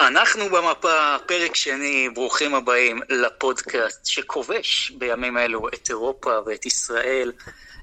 אנחנו 0.00 0.48
במפה, 0.48 1.16
פרק 1.26 1.56
שני, 1.56 2.08
ברוכים 2.14 2.54
הבאים 2.54 3.00
לפודקאסט 3.08 4.06
שכובש 4.06 4.90
בימים 4.90 5.38
אלו 5.38 5.68
את 5.68 5.88
אירופה 5.88 6.38
ואת 6.46 6.66
ישראל. 6.66 7.32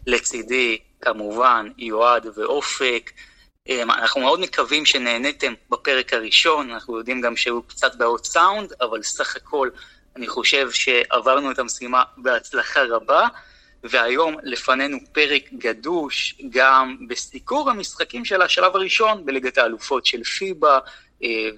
לצידי, 0.07 0.77
כמובן, 1.01 1.67
יועד 1.77 2.27
ואופק. 2.35 3.11
אמ, 3.67 3.91
אנחנו 3.91 4.21
מאוד 4.21 4.39
מקווים 4.39 4.85
שנהניתם 4.85 5.53
בפרק 5.69 6.13
הראשון, 6.13 6.71
אנחנו 6.71 6.97
יודעים 6.97 7.21
גם 7.21 7.35
שהוא 7.35 7.63
קצת 7.67 7.95
בעוד 7.95 8.25
סאונד, 8.25 8.73
אבל 8.81 9.03
סך 9.03 9.35
הכל 9.35 9.69
אני 10.15 10.27
חושב 10.27 10.71
שעברנו 10.71 11.51
את 11.51 11.59
המשימה 11.59 12.03
בהצלחה 12.17 12.83
רבה. 12.83 13.27
והיום 13.83 14.35
לפנינו 14.43 14.97
פרק 15.11 15.43
גדוש 15.53 16.35
גם 16.49 16.97
בסיקור 17.07 17.69
המשחקים 17.69 18.25
של 18.25 18.41
השלב 18.41 18.75
הראשון 18.75 19.25
בליגת 19.25 19.57
האלופות 19.57 20.05
של 20.05 20.23
פיבה, 20.23 20.79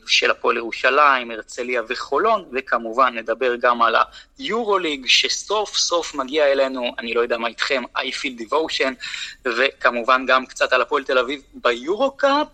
של 0.08 0.32
הפועל 0.32 0.58
ירושלים, 0.58 1.32
הרצליה 1.32 1.82
וחולון, 1.88 2.46
וכמובן 2.54 3.18
נדבר 3.18 3.56
גם 3.56 3.82
על 3.82 3.96
היורוליג 4.38 5.08
שסוף 5.08 5.78
סוף 5.78 6.16
מגיע 6.16 6.52
אלינו, 6.52 6.96
אני 7.00 7.14
לא 7.14 7.22
יודע 7.22 7.38
מה 7.38 7.48
איתכם, 7.48 7.84
I 7.98 8.00
feel 8.02 8.42
devotion, 8.42 8.94
וכמובן 9.46 10.26
גם 10.26 10.46
קצת 10.46 10.74
על 10.74 10.82
הפועל 10.82 11.04
תל 11.04 11.18
אביב 11.18 11.42
ביורו-קאפ. 11.54 12.48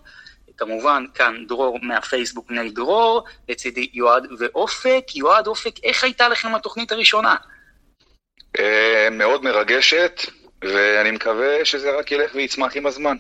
כמובן, 0.58 1.06
כאן 1.14 1.46
דרור 1.48 1.80
מהפייסבוק 1.82 2.50
בני 2.50 2.70
דרור, 2.70 3.24
לצידי 3.50 3.90
יועד 3.94 4.28
ואופק. 4.40 5.16
יועד, 5.16 5.48
אופק, 5.48 5.84
איך 5.84 6.04
הייתה 6.04 6.30
לכם 6.30 6.56
התוכנית 6.56 6.92
הראשונה? 6.92 7.36
אה, 8.60 9.08
מאוד 9.12 9.44
מרגשת, 9.44 10.22
ואני 10.62 11.12
מקווה 11.12 11.66
שזה 11.66 11.98
רק 12.00 12.12
ילך 12.12 12.36
ויצמח 12.36 12.78
עם 12.78 12.86
הזמן. 12.86 13.18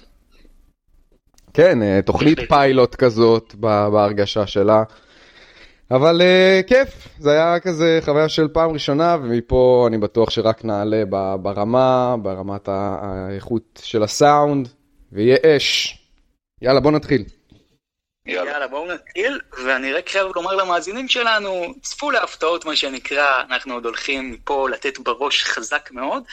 כן, 1.55 1.81
אה, 1.81 1.99
תוכנית 2.05 2.39
פיילוט 2.49 2.95
כזאת 2.95 3.55
בהרגשה 3.55 4.47
שלה. 4.47 4.83
אבל 5.91 6.21
uh, 6.21 6.67
כיף, 6.67 6.89
זה 7.19 7.31
היה 7.31 7.59
כזה 7.59 7.99
חוויה 8.05 8.29
של 8.29 8.47
פעם 8.47 8.71
ראשונה, 8.71 9.17
ומפה 9.23 9.85
אני 9.87 9.97
בטוח 9.97 10.29
שרק 10.29 10.65
נעלה 10.65 11.03
ברמה, 11.41 12.15
ברמת 12.21 12.67
האיכות 12.67 13.79
של 13.83 14.03
הסאונד, 14.03 14.67
ויהיה 15.11 15.37
אש. 15.45 15.97
יאללה, 16.61 16.79
בוא 16.79 16.91
נתחיל. 16.91 17.23
יאללה. 18.25 18.51
יאללה, 18.51 18.67
בואו 18.67 18.93
נתחיל, 18.93 19.39
ואני 19.65 19.93
רק 19.93 20.09
חייב 20.09 20.27
לומר 20.35 20.55
למאזינים 20.55 21.07
שלנו, 21.07 21.73
צפו 21.81 22.11
להפתעות 22.11 22.65
מה 22.65 22.75
שנקרא, 22.75 23.43
אנחנו 23.49 23.73
עוד 23.73 23.85
הולכים 23.85 24.31
מפה 24.31 24.69
לתת 24.69 24.99
בראש 24.99 25.43
חזק 25.43 25.89
מאוד, 25.91 26.23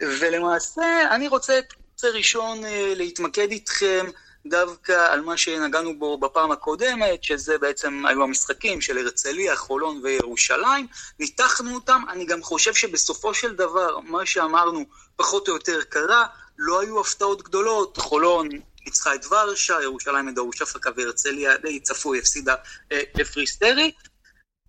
ולמעשה 0.00 0.82
אני 1.10 1.28
רוצה 1.28 1.58
את 1.58 1.74
ראשון 2.14 2.64
אה, 2.64 2.92
להתמקד 2.96 3.50
איתכם 3.50 4.06
דווקא 4.48 5.12
על 5.12 5.20
מה 5.20 5.36
שנגענו 5.36 5.98
בו 5.98 6.18
בפעם 6.18 6.50
הקודמת, 6.50 7.24
שזה 7.24 7.58
בעצם 7.58 8.06
היו 8.06 8.22
המשחקים 8.22 8.80
של 8.80 8.98
הרצליה, 8.98 9.56
חולון 9.56 10.00
וירושלים, 10.02 10.86
ניתחנו 11.18 11.74
אותם, 11.74 12.02
אני 12.08 12.26
גם 12.26 12.42
חושב 12.42 12.74
שבסופו 12.74 13.34
של 13.34 13.56
דבר, 13.56 13.98
מה 14.00 14.26
שאמרנו 14.26 14.84
פחות 15.16 15.48
או 15.48 15.54
יותר 15.54 15.82
קרה, 15.82 16.26
לא 16.58 16.80
היו 16.80 17.00
הפתעות 17.00 17.42
גדולות, 17.42 17.96
חולון 17.96 18.48
ניצחה 18.86 19.14
את 19.14 19.26
ורשה, 19.26 19.82
ירושלים 19.82 20.28
את 20.28 20.34
דרוש 20.34 20.62
אפקה 20.62 20.90
והרצליה 20.96 21.56
די 21.56 21.80
צפוי, 21.80 22.18
הפסידה 22.18 22.54
אה, 22.92 23.00
לפריסטרי. 23.14 23.92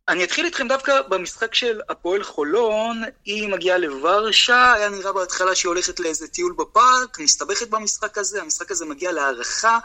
אני 0.10 0.24
אתחיל 0.24 0.46
איתכם 0.46 0.68
דווקא 0.68 1.02
במשחק 1.10 1.56
של 1.56 1.80
הפועל 1.90 2.24
חולון, 2.24 3.02
היא 3.26 3.50
מגיעה 3.50 3.78
לוורשה, 3.78 4.74
היה 4.74 4.90
נראה 4.90 5.14
בהתחלה 5.14 5.56
שהיא 5.56 5.70
הולכת 5.70 6.00
לאיזה 6.00 6.28
טיול 6.28 6.56
בפארק, 6.58 7.20
מסתבכת 7.20 7.70
במשחק 7.70 8.18
הזה, 8.18 8.42
המשחק 8.42 8.72
הזה 8.72 8.86
מגיע 8.86 9.12
להערכה, 9.12 9.80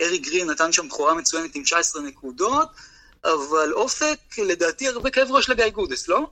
ארי 0.00 0.18
גרין 0.18 0.50
נתן 0.50 0.72
שם 0.72 0.88
בכורה 0.88 1.14
מצוינת 1.14 1.54
עם 1.54 1.62
19 1.62 2.02
נקודות, 2.02 2.68
אבל 3.24 3.72
אופק, 3.72 4.38
לדעתי 4.38 4.88
הרבה 4.88 5.10
כאב 5.10 5.28
ראש 5.30 5.50
לגיא 5.50 5.68
גודס, 5.68 6.08
לא? 6.08 6.26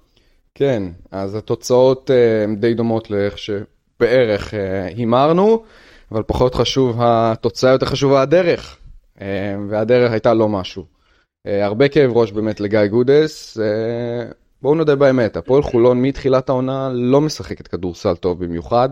כן, 0.55 0.83
אז 1.11 1.35
התוצאות 1.35 2.11
אה, 2.11 2.45
הן 2.45 2.57
די 2.57 2.75
דומות 2.75 3.11
לאיך 3.11 3.39
שבערך 3.39 4.55
אה, 4.55 4.87
הימרנו. 4.87 5.65
אבל 6.13 6.23
פחות 6.23 6.55
חשוב 6.55 6.97
התוצאה, 7.01 7.73
יותר 7.73 7.87
חשובה 7.87 8.23
הדרך. 8.23 8.77
אה, 9.21 9.57
והדרך 9.71 10.13
הייתה 10.13 10.35
לא 10.35 10.49
משהו. 10.49 11.00
אה, 11.47 11.65
הרבה 11.65 11.89
כאב 11.89 12.17
ראש 12.17 12.33
באמת 12.33 12.61
לגיא 12.61 12.87
גודס. 12.87 13.59
אה, 13.59 14.31
בואו 14.63 14.75
נודה 14.75 14.97
באמת, 14.97 15.37
הפועל 15.37 15.63
חולון 15.63 16.03
מתחילת 16.03 16.49
העונה 16.49 16.91
לא 16.95 17.21
משחקת 17.21 17.69
כדורסל 17.69 18.17
טוב 18.17 18.45
במיוחד. 18.45 18.89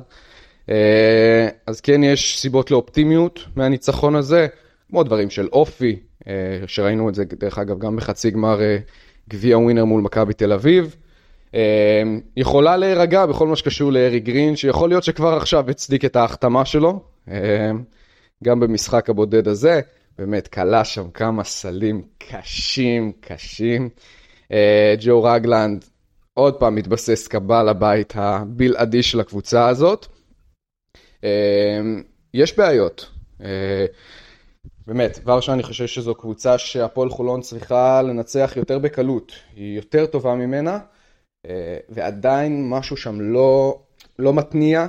אז 1.66 1.80
כן, 1.80 2.04
יש 2.04 2.38
סיבות 2.38 2.70
לאופטימיות 2.70 3.40
מהניצחון 3.56 4.14
הזה, 4.14 4.46
כמו 4.90 5.02
דברים 5.02 5.30
של 5.30 5.48
אופי, 5.52 5.98
שראינו 6.66 7.08
את 7.08 7.14
זה 7.14 7.24
דרך 7.24 7.58
אגב 7.58 7.78
גם 7.78 7.96
בחצי 7.96 8.30
גמר 8.30 8.60
גביע 9.28 9.58
ווינר 9.58 9.84
מול 9.84 10.02
מכבי 10.02 10.34
תל 10.34 10.52
אביב. 10.52 10.96
יכולה 12.36 12.76
להירגע 12.76 13.26
בכל 13.26 13.46
מה 13.46 13.56
שקשור 13.56 13.92
לארי 13.92 14.20
גרין, 14.20 14.56
שיכול 14.56 14.88
להיות 14.88 15.04
שכבר 15.04 15.36
עכשיו 15.36 15.70
הצדיק 15.70 16.04
את 16.04 16.16
ההחתמה 16.16 16.64
שלו, 16.64 17.00
גם 18.44 18.60
במשחק 18.60 19.10
הבודד 19.10 19.48
הזה, 19.48 19.80
באמת 20.18 20.48
כלה 20.48 20.84
שם 20.84 21.10
כמה 21.10 21.44
סלים 21.44 22.02
קשים, 22.18 23.12
קשים. 23.20 23.88
אה, 24.52 24.94
ג'ו 25.00 25.22
רגלנד 25.22 25.84
עוד 26.34 26.54
פעם 26.54 26.74
מתבסס 26.74 27.28
כבעל 27.28 27.68
הבית 27.68 28.12
הבלעדי 28.16 29.02
של 29.02 29.20
הקבוצה 29.20 29.68
הזאת. 29.68 30.06
אמ, 31.22 32.02
יש 32.34 32.58
בעיות. 32.58 33.10
אה, 33.44 33.86
באמת, 34.86 35.18
ורשה 35.24 35.52
אני 35.52 35.62
חושב 35.62 35.86
שזו 35.86 36.14
קבוצה 36.14 36.58
שהפועל 36.58 37.10
חולון 37.10 37.40
צריכה 37.40 38.02
לנצח 38.02 38.52
יותר 38.56 38.78
בקלות. 38.78 39.32
היא 39.56 39.76
יותר 39.76 40.06
טובה 40.06 40.34
ממנה. 40.34 40.78
אה, 41.46 41.78
ועדיין 41.88 42.70
משהו 42.70 42.96
שם 42.96 43.20
לא, 43.20 43.80
לא 44.18 44.34
מתניע. 44.34 44.86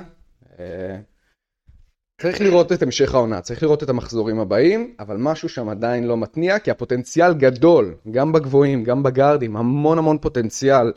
אה, 2.20 2.32
צריך 2.32 2.40
לראות 2.40 2.72
את 2.72 2.82
המשך 2.82 3.14
העונה, 3.14 3.40
צריך 3.40 3.62
לראות 3.62 3.82
את 3.82 3.88
המחזורים 3.88 4.40
הבאים, 4.40 4.94
אבל 5.00 5.16
משהו 5.16 5.48
שם 5.48 5.68
עדיין 5.68 6.06
לא 6.06 6.16
מתניע, 6.16 6.58
כי 6.58 6.70
הפוטנציאל 6.70 7.34
גדול, 7.34 7.94
גם 8.10 8.32
בגבוהים, 8.32 8.84
גם 8.84 9.02
בגארדים, 9.02 9.56
המון 9.56 9.98
המון 9.98 10.18
פוטנציאל 10.18 10.92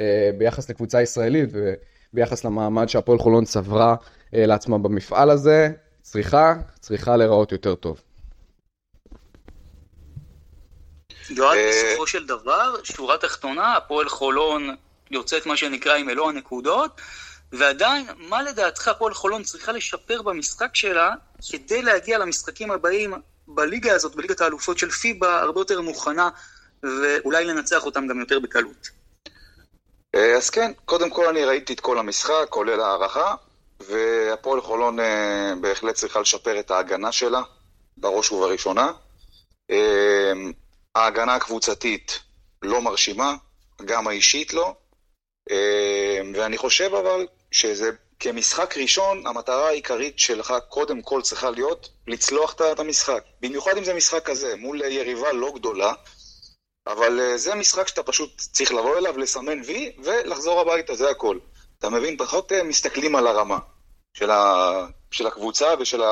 אה, 0.00 0.30
ביחס 0.38 0.70
לקבוצה 0.70 1.02
ישראלית 1.02 1.50
וביחס 1.52 2.44
למעמד 2.44 2.88
שהפועל 2.88 3.18
חולון 3.18 3.44
צברה 3.44 3.94
לעצמה 4.32 4.78
במפעל 4.78 5.30
הזה, 5.30 5.68
צריכה, 6.02 6.54
צריכה 6.80 7.16
להיראות 7.16 7.52
יותר 7.52 7.74
טוב. 7.74 8.00
יועד, 11.30 11.58
בסופו 11.68 12.06
של 12.06 12.26
דבר, 12.26 12.74
שורה 12.84 13.18
תחתונה, 13.18 13.76
הפועל 13.76 14.08
חולון 14.08 14.76
יוצאת 15.10 15.46
מה 15.46 15.56
שנקרא 15.56 15.96
עם 15.96 16.06
מלוא 16.06 16.28
הנקודות, 16.28 17.00
ועדיין, 17.52 18.06
מה 18.16 18.42
לדעתך 18.42 18.88
הפועל 18.88 19.14
חולון 19.14 19.42
צריכה 19.42 19.72
לשפר 19.72 20.22
במשחק 20.22 20.74
שלה 20.74 21.10
כדי 21.50 21.82
להגיע 21.82 22.18
למשחקים 22.18 22.70
הבאים 22.70 23.14
בליגה 23.48 23.94
הזאת, 23.94 24.14
בליגת 24.14 24.40
האלופות 24.40 24.78
של 24.78 24.90
פיבה, 24.90 25.40
הרבה 25.40 25.60
יותר 25.60 25.80
מוכנה, 25.80 26.28
ואולי 26.82 27.44
לנצח 27.44 27.86
אותם 27.86 28.06
גם 28.06 28.20
יותר 28.20 28.38
בקלות? 28.40 28.88
אה, 30.14 30.36
אז 30.36 30.50
כן, 30.50 30.72
קודם 30.84 31.10
כל 31.10 31.26
אני 31.26 31.44
ראיתי 31.44 31.72
את 31.72 31.80
כל 31.80 31.98
המשחק, 31.98 32.46
כולל 32.48 32.80
הערכה, 32.80 33.34
והפועל 33.80 34.60
חולון 34.60 35.00
אה, 35.00 35.52
בהחלט 35.60 35.94
צריכה 35.94 36.20
לשפר 36.20 36.60
את 36.60 36.70
ההגנה 36.70 37.12
שלה, 37.12 37.42
בראש 37.96 38.32
ובראשונה. 38.32 38.92
אה, 39.70 40.32
ההגנה 40.94 41.34
הקבוצתית 41.34 42.20
לא 42.62 42.82
מרשימה, 42.82 43.34
גם 43.84 44.08
האישית 44.08 44.54
לא. 44.54 44.74
ואני 46.34 46.58
חושב 46.58 46.90
אבל 46.94 47.26
שזה 47.50 47.90
כמשחק 48.20 48.76
ראשון, 48.76 49.26
המטרה 49.26 49.68
העיקרית 49.68 50.18
שלך 50.18 50.54
קודם 50.68 51.02
כל 51.02 51.22
צריכה 51.22 51.50
להיות 51.50 51.88
לצלוח 52.06 52.54
את 52.72 52.80
המשחק. 52.80 53.24
במיוחד 53.40 53.76
אם 53.76 53.84
זה 53.84 53.94
משחק 53.94 54.24
כזה, 54.24 54.56
מול 54.56 54.80
יריבה 54.82 55.32
לא 55.32 55.52
גדולה, 55.54 55.92
אבל 56.86 57.20
אה, 57.20 57.38
זה 57.38 57.54
משחק 57.54 57.88
שאתה 57.88 58.02
פשוט 58.02 58.38
צריך 58.38 58.72
לבוא 58.72 58.98
אליו, 58.98 59.18
לסמן 59.18 59.60
וי 59.66 59.92
ולחזור 60.04 60.60
הביתה, 60.60 60.94
זה 60.94 61.10
הכל. 61.10 61.38
אתה 61.78 61.90
מבין? 61.90 62.16
פחות 62.16 62.52
אה, 62.52 62.62
מסתכלים 62.62 63.16
על 63.16 63.26
הרמה 63.26 63.58
של, 64.14 64.30
ה... 64.30 64.86
של 65.10 65.26
הקבוצה 65.26 65.74
ושל 65.80 66.02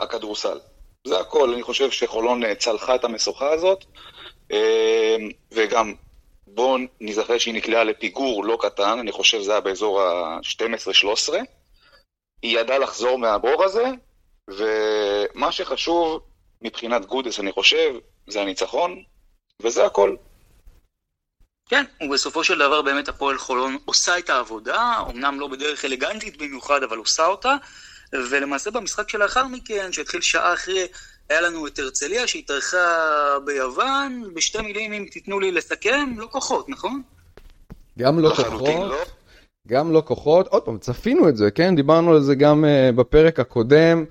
הכדורסל. 0.00 0.60
זה 1.06 1.20
הכל, 1.20 1.52
אני 1.52 1.62
חושב 1.62 1.90
שחולון 1.90 2.44
אה, 2.44 2.54
צלחה 2.54 2.94
את 2.94 3.04
המשוכה 3.04 3.50
הזאת, 3.52 3.84
וגם 5.52 5.94
בואו 6.46 6.78
נזכר 7.00 7.38
שהיא 7.38 7.54
נקלעה 7.54 7.84
לפיגור 7.84 8.44
לא 8.44 8.58
קטן, 8.60 8.98
אני 8.98 9.12
חושב 9.12 9.40
שזה 9.40 9.52
היה 9.52 9.60
באזור 9.60 10.02
ה-12-13. 10.02 11.32
היא 12.42 12.58
ידעה 12.58 12.78
לחזור 12.78 13.18
מהבור 13.18 13.64
הזה, 13.64 13.84
ומה 14.48 15.52
שחשוב 15.52 16.22
מבחינת 16.62 17.06
גודס, 17.06 17.40
אני 17.40 17.52
חושב, 17.52 17.94
זה 18.26 18.42
הניצחון, 18.42 19.02
וזה 19.62 19.84
הכל. 19.84 20.16
כן, 21.68 21.84
ובסופו 22.00 22.44
של 22.44 22.58
דבר 22.58 22.82
באמת 22.82 23.08
הפועל 23.08 23.38
חולון 23.38 23.76
עושה 23.84 24.18
את 24.18 24.30
העבודה, 24.30 25.02
אמנם 25.10 25.40
לא 25.40 25.48
בדרך 25.48 25.84
אלגנטית 25.84 26.36
במיוחד, 26.36 26.82
אבל 26.82 26.98
עושה 26.98 27.26
אותה. 27.26 27.56
ולמעשה 28.12 28.70
במשחק 28.70 29.08
שלאחר 29.08 29.46
מכן, 29.46 29.92
שהתחיל 29.92 30.20
שעה 30.20 30.54
אחרי, 30.54 30.86
היה 31.28 31.40
לנו 31.40 31.66
את 31.66 31.78
הרצליה 31.78 32.26
שהתארחה 32.26 32.78
ביוון, 33.44 34.30
בשתי 34.34 34.62
מילים 34.62 34.92
אם 34.92 35.06
תיתנו 35.10 35.40
לי 35.40 35.52
לסכם, 35.52 36.10
לא 36.16 36.26
כוחות, 36.30 36.68
נכון? 36.68 37.02
גם 37.98 38.18
לא 38.18 38.28
כוחות, 38.28 38.90
לא. 38.90 39.04
גם 39.68 39.92
לא 39.92 40.02
כוחות, 40.06 40.46
עוד 40.46 40.62
פעם, 40.62 40.78
צפינו 40.78 41.28
את 41.28 41.36
זה, 41.36 41.50
כן? 41.50 41.76
דיברנו 41.76 42.12
על 42.12 42.20
זה 42.20 42.34
גם 42.34 42.64
uh, 42.64 42.96
בפרק 42.96 43.40
הקודם. 43.40 44.04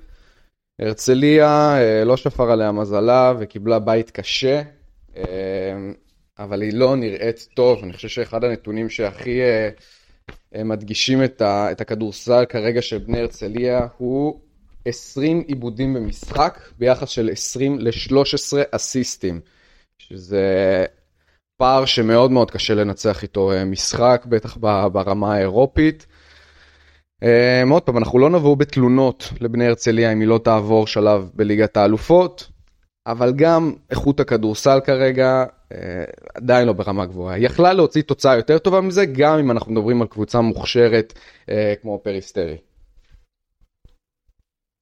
הרצליה 0.79 1.75
uh, 1.77 2.05
לא 2.05 2.17
שפר 2.17 2.51
עליה 2.51 2.71
מזלה 2.71 3.33
וקיבלה 3.39 3.79
בית 3.79 4.11
קשה, 4.11 4.61
uh, 5.13 5.19
אבל 6.39 6.61
היא 6.61 6.73
לא 6.73 6.95
נראית 6.95 7.47
טוב. 7.53 7.83
אני 7.83 7.93
חושב 7.93 8.07
שאחד 8.07 8.43
הנתונים 8.43 8.89
שהכי 8.89 9.39
uh, 9.41 10.63
מדגישים 10.63 11.23
את, 11.23 11.41
ה, 11.41 11.71
את 11.71 11.81
הכדורסל 11.81 12.45
כרגע 12.49 12.81
של 12.81 12.97
בני 12.97 13.19
הרצליה 13.19 13.87
הוא 13.97 14.39
20 14.85 15.43
עיבודים 15.47 15.93
במשחק 15.93 16.59
ביחס 16.79 17.09
של 17.09 17.29
20 17.31 17.79
ל-13 17.79 18.57
אסיסטים, 18.71 19.39
שזה 19.99 20.85
פער 21.57 21.85
שמאוד 21.85 22.31
מאוד 22.31 22.51
קשה 22.51 22.73
לנצח 22.73 23.23
איתו 23.23 23.51
אה, 23.51 23.65
משחק, 23.65 24.25
בטח 24.29 24.57
ברמה 24.91 25.35
האירופית. 25.35 26.05
אה, 27.23 27.63
עוד 27.71 27.83
פעם, 27.83 27.97
אנחנו 27.97 28.19
לא 28.19 28.29
נבוא 28.29 28.57
בתלונות 28.57 29.29
לבני 29.41 29.67
הרצליה 29.67 30.13
אם 30.13 30.19
היא 30.19 30.27
לא 30.27 30.37
תעבור 30.43 30.87
שלב 30.87 31.29
בליגת 31.33 31.77
האלופות, 31.77 32.49
אבל 33.07 33.33
גם 33.35 33.73
איכות 33.89 34.19
הכדורסל 34.19 34.79
כרגע 34.85 35.45
אה, 35.71 36.03
עדיין 36.35 36.67
לא 36.67 36.73
ברמה 36.73 37.05
גבוהה. 37.05 37.35
היא 37.35 37.45
יכלה 37.45 37.73
להוציא 37.73 38.01
תוצאה 38.01 38.35
יותר 38.35 38.57
טובה 38.57 38.81
מזה, 38.81 39.05
גם 39.05 39.39
אם 39.39 39.51
אנחנו 39.51 39.71
מדברים 39.71 40.01
על 40.01 40.07
קבוצה 40.07 40.41
מוכשרת 40.41 41.13
כמו 41.81 41.99
פריסטרי. 42.03 42.57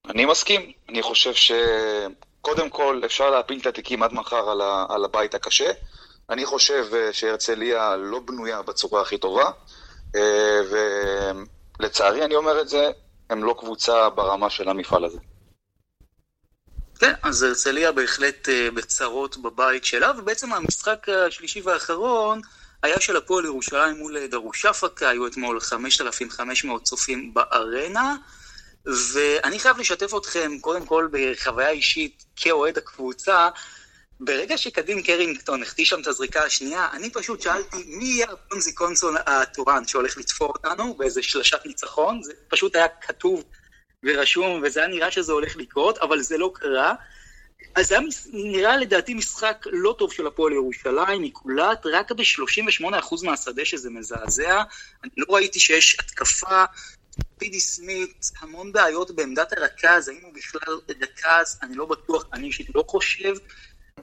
אני 0.10 0.26
מסכים, 0.26 0.72
אני 0.90 1.02
חושב 1.02 1.34
שקודם 1.34 2.70
כל 2.70 3.02
אפשר 3.06 3.30
להפיל 3.30 3.60
את 3.62 3.66
התיקים 3.66 4.04
עד 4.04 4.14
מחר 4.14 4.50
על, 4.50 4.62
ה... 4.62 4.86
על 4.90 5.06
הבית 5.06 5.36
הקשה. 5.36 5.72
אני 6.30 6.46
חושב 6.46 6.86
אה, 6.94 7.14
שהרצליה 7.14 7.96
לא 7.96 8.20
בנויה 8.20 8.62
בצורה 8.62 9.02
הכי 9.02 9.18
טובה, 9.18 9.52
אה, 10.16 10.60
ולצערי 11.80 12.26
אני 12.26 12.36
אומר 12.36 12.62
את 12.62 12.70
זה, 12.70 12.92
הם 13.30 13.44
לא 13.44 13.56
קבוצה 13.60 14.10
ברמה 14.10 14.50
של 14.50 14.70
המפעל 14.70 15.06
הזה. 15.06 15.18
כן, 17.00 17.14
אז 17.24 17.44
הרצליה 17.44 17.92
בהחלט 17.92 18.50
אה, 18.50 18.72
בצרות 18.72 19.38
בבית 19.38 19.86
שלה, 19.86 20.12
ובעצם 20.18 20.54
המשחק 20.54 21.10
השלישי 21.10 21.62
והאחרון 21.62 22.42
היה 22.84 23.00
של 23.00 23.18
הפועל 23.18 23.46
ירושלים 23.46 23.98
מול 23.98 24.28
דרושפקה, 24.28 25.10
היו 25.10 25.28
אתמול 25.28 25.60
5,500 25.60 26.84
צופים 26.84 27.34
בארנה. 27.34 28.16
ואני 28.86 29.60
חייב 29.60 29.78
לשתף 29.78 30.16
אתכם, 30.18 30.52
קודם 30.62 30.86
כל 30.86 31.08
בחוויה 31.12 31.70
אישית 31.70 32.26
כאוהד 32.36 32.78
הקבוצה, 32.78 33.50
ברגע 34.20 34.58
שקדים 34.58 35.04
קרינגטון 35.04 35.64
החטיא 35.64 35.86
שם 35.86 36.02
את 36.02 36.08
הזריקה 36.08 36.44
השנייה, 36.44 36.88
אני 36.94 37.10
פשוט 37.10 37.42
שאלתי 37.42 37.78
מי 37.88 38.06
יהיה 38.06 38.28
הפונזי 38.32 38.74
קונסון 38.74 39.16
התורן 39.26 39.88
שהולך 39.88 40.18
לתפור 40.18 40.48
אותנו 40.48 40.94
באיזה 40.94 41.24
שלשת 41.24 41.66
ניצחון, 41.66 42.24
זה 42.24 42.34
פשוט 42.48 42.76
היה 42.76 42.88
כתוב 42.88 43.44
ורשום, 44.04 44.62
וזה 44.64 44.80
היה 44.80 44.90
נראה 44.90 45.12
שזה 45.12 45.32
הולך 45.32 45.56
לקרות, 45.56 45.98
אבל 45.98 46.22
זה 46.22 46.38
לא 46.38 46.52
קרה. 46.54 46.94
אז 47.76 47.88
זה 47.88 47.96
היה 47.98 48.08
נראה 48.34 48.78
לדעתי 48.78 49.14
משחק 49.14 49.66
לא 49.72 49.96
טוב 50.00 50.14
של 50.14 50.28
הפועל 50.28 50.54
ירושלים, 50.54 51.24
היא 51.24 51.34
קולט 51.34 51.86
רק 51.86 52.12
ב-38% 52.12 53.16
מהשדה 53.24 53.66
שזה 53.66 53.90
מזעזע. 53.90 54.64
אני 55.04 55.12
לא 55.18 55.26
ראיתי 55.30 55.60
שיש 55.60 55.98
התקפה 56.00 56.64
פידי 57.38 57.60
סמית, 57.60 58.32
המון 58.40 58.72
בעיות 58.72 59.12
בעמדת 59.12 59.54
הרכז, 59.58 60.08
האם 60.08 60.20
הוא 60.22 60.34
בכלל 60.34 60.80
רכז, 61.02 61.60
אני 61.64 61.76
לא 61.76 61.86
בטוח, 61.86 62.26
אני 62.34 62.48
אישית 62.48 62.68
לא 62.76 62.84
חושב. 62.88 63.34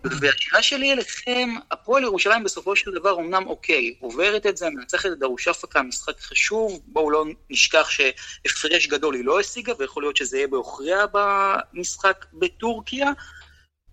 והשאלה 0.04 0.62
שלי 0.62 0.92
אליכם, 0.92 1.48
הפועל 1.70 2.02
ירושלים 2.02 2.44
בסופו 2.44 2.76
של 2.76 2.94
דבר 2.94 3.18
אמנם 3.18 3.46
אוקיי, 3.46 3.94
עוברת 4.00 4.46
את 4.46 4.56
זה, 4.56 4.70
מנצחת 4.70 5.06
את 5.06 5.18
דרושפקה, 5.18 5.82
משחק 5.82 6.20
חשוב, 6.20 6.80
בואו 6.86 7.10
לא 7.10 7.24
נשכח 7.50 7.88
שהפרש 7.90 8.86
גדול 8.86 9.14
היא 9.14 9.24
לא 9.24 9.40
השיגה, 9.40 9.72
ויכול 9.78 10.02
להיות 10.02 10.16
שזה 10.16 10.36
יהיה 10.36 10.48
בעוכריה 10.48 11.04
במשחק 11.12 12.26
בטורקיה, 12.32 13.10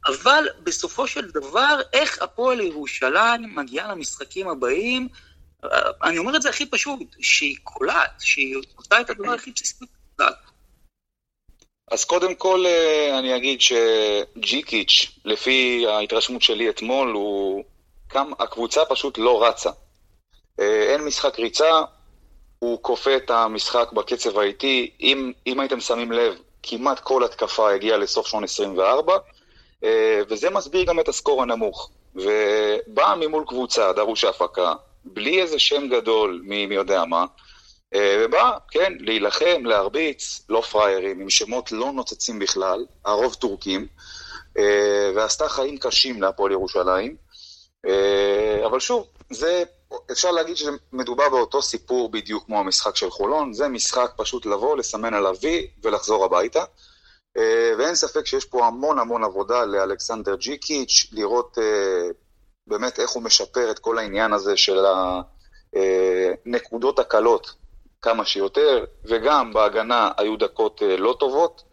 אבל 0.08 0.48
בסופו 0.64 1.08
של 1.08 1.32
דבר, 1.32 1.82
איך 1.94 2.22
הפועל 2.22 2.62
ירושלים 2.62 3.56
מגיעה 3.56 3.92
למשחקים 3.92 4.48
הבאים, 4.48 5.08
אני 6.04 6.18
אומר 6.18 6.36
את 6.36 6.42
זה 6.42 6.50
הכי 6.50 6.66
פשוט, 6.66 7.00
שהיא 7.22 7.58
קולעת, 7.64 8.12
שהיא 8.20 8.56
עושה 8.76 9.02
את 9.02 9.10
הדבר 9.10 9.32
הכי 9.32 9.52
בסיסי 9.52 9.86
אז 11.92 12.06
קודם 12.06 12.36
כל 12.36 12.66
אה, 12.66 13.20
אני 13.20 13.36
אגיד 13.36 13.60
שג'יקיץ', 13.62 15.12
לפי 15.26 15.86
ההתרשמות 15.88 16.42
שלי 16.42 16.70
אתמול, 16.70 17.12
הוא... 17.12 17.64
קם, 18.08 18.32
הקבוצה 18.40 18.86
פשוט 18.86 19.18
לא 19.18 19.44
רצה. 19.44 19.70
אה, 20.60 20.94
אין 20.94 21.02
משחק 21.02 21.40
ריצה, 21.40 21.82
הוא 22.60 22.80
כופה 22.82 23.16
את 23.16 23.30
המשחק 23.30 23.92
בקצב 23.92 24.38
האיטי. 24.38 24.92
אם, 25.02 25.32
אם 25.48 25.60
הייתם 25.60 25.80
שמים 25.80 26.12
לב, 26.12 26.34
כמעט 26.64 27.00
כל 27.00 27.24
התקפה 27.24 27.74
הגיעה 27.74 27.98
לסוף 27.98 28.28
שעון 28.28 28.44
24, 28.44 29.18
אה, 29.84 30.22
וזה 30.30 30.50
מסביר 30.50 30.84
גם 30.84 31.00
את 31.00 31.08
הסקור 31.08 31.42
הנמוך. 31.44 31.90
ובאה 32.16 33.16
ממול 33.16 33.44
קבוצה, 33.48 33.94
דרוש 33.94 34.24
ההפקה, 34.24 34.74
בלי 35.06 35.42
איזה 35.42 35.60
שם 35.60 35.88
גדול 35.90 36.42
מי, 36.44 36.66
מי 36.66 36.76
יודע 36.76 37.06
מה, 37.06 37.26
אה, 37.96 38.26
ובא, 38.26 38.58
כן, 38.72 38.94
להילחם, 39.00 39.66
להרביץ, 39.66 40.42
לא 40.50 40.62
פראיירים, 40.62 41.20
עם 41.20 41.30
שמות 41.30 41.72
לא 41.72 41.92
נוצצים 41.92 42.40
בכלל, 42.40 42.86
הרוב 43.06 43.34
טורקים, 43.34 43.88
אה, 44.58 45.12
ועשתה 45.16 45.50
חיים 45.50 45.78
קשים 45.78 46.22
להפועל 46.22 46.52
ירושלים. 46.52 47.16
אה, 47.86 48.66
אבל 48.66 48.80
שוב, 48.80 49.08
זה, 49.30 49.64
אפשר 50.12 50.32
להגיד 50.32 50.58
שמדובר 50.58 51.30
באותו 51.30 51.62
סיפור 51.62 52.12
בדיוק 52.12 52.46
כמו 52.46 52.60
המשחק 52.60 52.96
של 52.96 53.10
חולון, 53.10 53.54
זה 53.54 53.68
משחק 53.68 54.12
פשוט 54.18 54.46
לבוא, 54.46 54.78
לסמן 54.78 55.14
עליו 55.14 55.36
וי 55.42 55.68
ולחזור 55.84 56.26
הביתה. 56.26 56.64
ואין 57.78 57.96
ספק 57.96 58.26
שיש 58.26 58.46
פה 58.46 58.68
המון 58.68 59.00
המון 59.00 59.24
עבודה 59.24 59.66
לאלכסנדר 59.66 60.36
ג'יקיץ', 60.36 61.08
לראות 61.12 61.58
באמת 62.68 63.00
איך 63.00 63.10
הוא 63.10 63.24
משפר 63.24 63.72
את 63.72 63.80
כל 63.80 63.98
העניין 63.98 64.34
הזה 64.34 64.58
של 64.58 64.86
הנקודות 66.46 67.00
הקלות 67.00 67.54
כמה 68.02 68.26
שיותר, 68.26 68.86
וגם 69.06 69.54
בהגנה 69.54 70.12
היו 70.18 70.38
דקות 70.38 70.82
אה, 70.84 70.98
לא 70.98 71.16
טובות, 71.20 71.64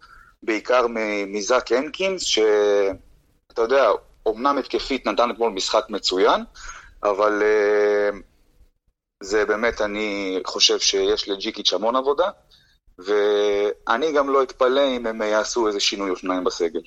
בעיקר 0.43 0.87
מזאק 1.27 1.73
הנקינס, 1.73 2.23
שאתה 2.23 3.62
יודע, 3.62 3.91
אומנם 4.27 4.59
התקפית 4.59 5.06
נתן 5.06 5.31
אתמול 5.31 5.53
משחק 5.53 5.84
מצוין, 5.89 6.44
אבל 7.03 7.43
uh, 7.43 8.17
זה 9.22 9.44
באמת, 9.44 9.81
אני 9.81 10.41
חושב 10.46 10.79
שיש 10.79 11.29
לג'יקיץ' 11.29 11.72
המון 11.72 11.96
עבודה, 11.96 12.31
ואני 12.99 14.13
גם 14.13 14.29
לא 14.31 14.43
אתפלא 14.43 14.96
אם 14.96 15.06
הם 15.06 15.22
יעשו 15.22 15.67
איזה 15.67 15.81
שינוי 15.81 16.11
או 16.11 16.17
שניים 16.17 16.44
בסגל. 16.44 16.81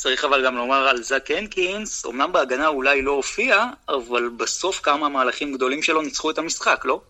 צריך 0.00 0.24
אבל 0.24 0.44
גם 0.44 0.56
לומר 0.56 0.88
על 0.88 1.02
זאק 1.02 1.30
הנקינס, 1.30 2.06
אמנם 2.06 2.32
בהגנה 2.32 2.68
אולי 2.68 3.02
לא 3.02 3.10
הופיע, 3.10 3.66
אבל 3.88 4.28
בסוף 4.28 4.80
כמה 4.80 5.08
מהלכים 5.08 5.54
גדולים 5.54 5.82
שלו 5.82 6.02
ניצחו 6.02 6.30
את 6.30 6.38
המשחק, 6.38 6.84
לא? 6.84 7.00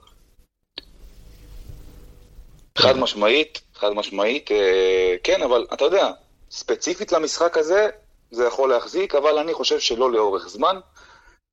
חד 2.79 2.97
משמעית, 2.97 3.61
חד 3.75 3.91
משמעית, 3.91 4.51
אה, 4.51 5.17
כן, 5.25 5.43
אבל 5.43 5.67
אתה 5.73 5.85
יודע, 5.85 6.11
ספציפית 6.51 7.13
למשחק 7.13 7.57
הזה, 7.57 7.89
זה 8.31 8.45
יכול 8.45 8.71
להחזיק, 8.71 9.15
אבל 9.15 9.39
אני 9.39 9.55
חושב 9.55 9.79
שלא 9.79 10.13
לאורך 10.13 10.49
זמן, 10.49 10.77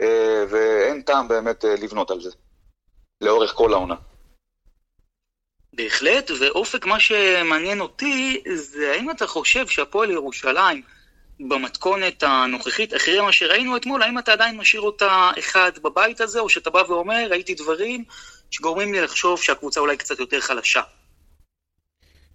אה, 0.02 0.44
ואין 0.50 1.02
טעם 1.02 1.28
באמת 1.28 1.66
אה, 1.66 1.76
לבנות 1.76 2.12
על 2.12 2.22
זה, 2.22 2.30
לאורך 3.22 3.54
כל 3.54 3.74
העונה. 3.74 3.96
בהחלט, 5.74 6.32
ואופק, 6.40 6.86
מה 6.86 7.00
שמעניין 7.00 7.82
אותי, 7.82 8.44
זה 8.56 8.92
האם 8.92 9.12
אתה 9.12 9.28
חושב 9.28 9.68
שהפועל 9.68 10.12
ירושלים, 10.12 10.95
במתכונת 11.40 12.24
הנוכחית, 12.24 12.96
אחרי 12.96 13.22
מה 13.22 13.32
שראינו 13.32 13.78
אתמול, 13.78 14.04
האם 14.04 14.20
אתה 14.20 14.32
עדיין 14.32 14.58
משאיר 14.58 14.82
אותה 14.82 15.32
אחד 15.40 15.72
בבית 15.84 16.22
הזה, 16.22 16.40
או 16.40 16.50
שאתה 16.50 16.70
בא 16.70 16.84
ואומר, 16.88 17.28
ראיתי 17.30 17.54
דברים 17.54 18.04
שגורמים 18.52 18.94
לי 18.94 19.02
לחשוב 19.02 19.42
שהקבוצה 19.42 19.80
אולי 19.80 19.98
קצת 19.98 20.20
יותר 20.20 20.42
חלשה? 20.42 20.82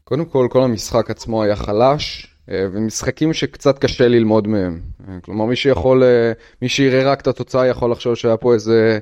קודם 0.04 0.24
כל, 0.24 0.48
כל 0.50 0.62
המשחק 0.62 1.10
עצמו 1.10 1.42
היה 1.42 1.56
חלש, 1.56 2.26
אה, 2.50 2.66
ומשחקים 2.72 3.32
שקצת 3.32 3.78
קשה 3.78 4.08
ללמוד 4.08 4.48
מהם. 4.48 4.80
אה, 5.08 5.20
כלומר, 5.20 5.44
מי 5.44 5.56
שיכול, 5.56 6.02
אה, 6.02 6.32
מי 6.62 6.68
שיראה 6.68 7.12
רק 7.12 7.20
את 7.20 7.26
התוצאה 7.26 7.66
יכול 7.66 7.90
לחשוב 7.90 8.14
שהיה 8.14 8.36
פה 8.36 8.54
איזה 8.54 8.98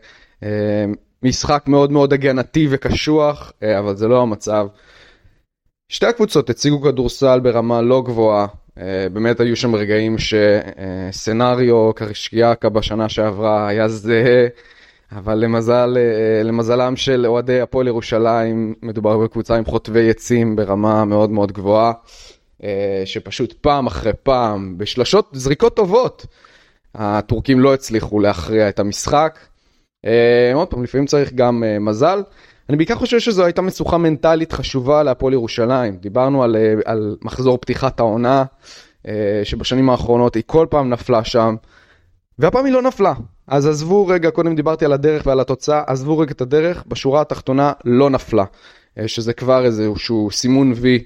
משחק 1.22 1.64
מאוד 1.66 1.92
מאוד 1.92 2.12
הגנתי 2.12 2.66
וקשוח, 2.70 3.52
אבל 3.78 3.96
זה 3.96 4.08
לא 4.08 4.22
המצב. 4.22 4.66
שתי 5.88 6.06
הקבוצות 6.06 6.50
הציגו 6.50 6.82
כדורסל 6.82 7.40
ברמה 7.40 7.82
לא 7.82 8.02
גבוהה, 8.02 8.46
באמת 9.12 9.40
היו 9.40 9.56
שם 9.56 9.74
רגעים 9.74 10.16
שסנאריו 10.18 11.92
קרישקיאקה 11.94 12.68
בשנה 12.68 13.08
שעברה 13.08 13.68
היה 13.68 13.88
זהה 13.88 14.46
אבל 15.12 15.34
למזל, 15.34 15.96
אה, 15.96 16.42
למזלם 16.42 16.96
של 16.96 17.26
אוהדי 17.26 17.60
הפועל 17.60 17.86
ירושלים, 17.86 18.74
מדובר 18.82 19.18
בקבוצה 19.18 19.56
עם 19.56 19.64
חוטבי 19.64 20.10
עצים 20.10 20.56
ברמה 20.56 21.04
מאוד 21.04 21.30
מאוד 21.30 21.52
גבוהה. 21.52 21.92
שפשוט 23.04 23.52
פעם 23.52 23.86
אחרי 23.86 24.12
פעם, 24.22 24.78
בשלשות, 24.78 25.30
זריקות 25.32 25.76
טובות, 25.76 26.26
הטורקים 26.94 27.60
לא 27.60 27.74
הצליחו 27.74 28.20
להכריע 28.20 28.68
את 28.68 28.78
המשחק. 28.78 29.38
עוד 30.54 30.68
פעם, 30.68 30.82
לפעמים 30.82 31.06
צריך 31.06 31.32
גם 31.32 31.62
מזל. 31.80 32.22
אני 32.68 32.76
בעיקר 32.76 32.94
חושב 32.94 33.18
שזו 33.18 33.44
הייתה 33.44 33.62
משוכה 33.62 33.98
מנטלית 33.98 34.52
חשובה 34.52 35.02
להפועל 35.02 35.32
ירושלים. 35.32 35.96
דיברנו 35.96 36.42
על, 36.42 36.56
על 36.84 37.16
מחזור 37.22 37.58
פתיחת 37.58 38.00
העונה, 38.00 38.44
שבשנים 39.44 39.90
האחרונות 39.90 40.34
היא 40.34 40.42
כל 40.46 40.66
פעם 40.70 40.90
נפלה 40.90 41.24
שם. 41.24 41.56
והפעם 42.38 42.64
היא 42.64 42.72
לא 42.72 42.82
נפלה. 42.82 43.12
אז 43.46 43.66
עזבו 43.66 44.06
רגע, 44.06 44.30
קודם 44.30 44.54
דיברתי 44.54 44.84
על 44.84 44.92
הדרך 44.92 45.26
ועל 45.26 45.40
התוצאה, 45.40 45.82
עזבו 45.86 46.18
רגע 46.18 46.30
את 46.32 46.40
הדרך, 46.40 46.84
בשורה 46.86 47.20
התחתונה 47.20 47.72
לא 47.84 48.10
נפלה. 48.10 48.44
אה, 48.98 49.08
שזה 49.08 49.32
כבר 49.32 49.64
איזשהו 49.64 50.30
סימון 50.30 50.72
וי 50.76 51.04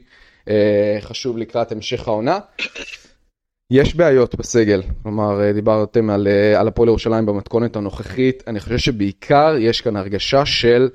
אה, 0.49 0.99
חשוב 1.01 1.39
לקראת 1.39 1.73
המשך 1.73 2.09
העונה. 2.09 2.39
יש 3.71 3.95
בעיות 3.95 4.35
בסגל, 4.35 4.83
כלומר 5.03 5.41
אה, 5.41 5.53
דיברתם 5.53 6.11
על, 6.11 6.29
על 6.57 6.69
הפועל 6.69 6.89
ירושלים 6.89 7.27
במתכונת 7.27 7.77
הנוכחית, 7.77 8.43
אני 8.47 8.61
חושב 8.61 8.79
שבעיקר 8.79 9.55
יש 9.59 9.81
כאן 9.81 9.97
הרגשה 9.97 10.47
של 10.47 10.89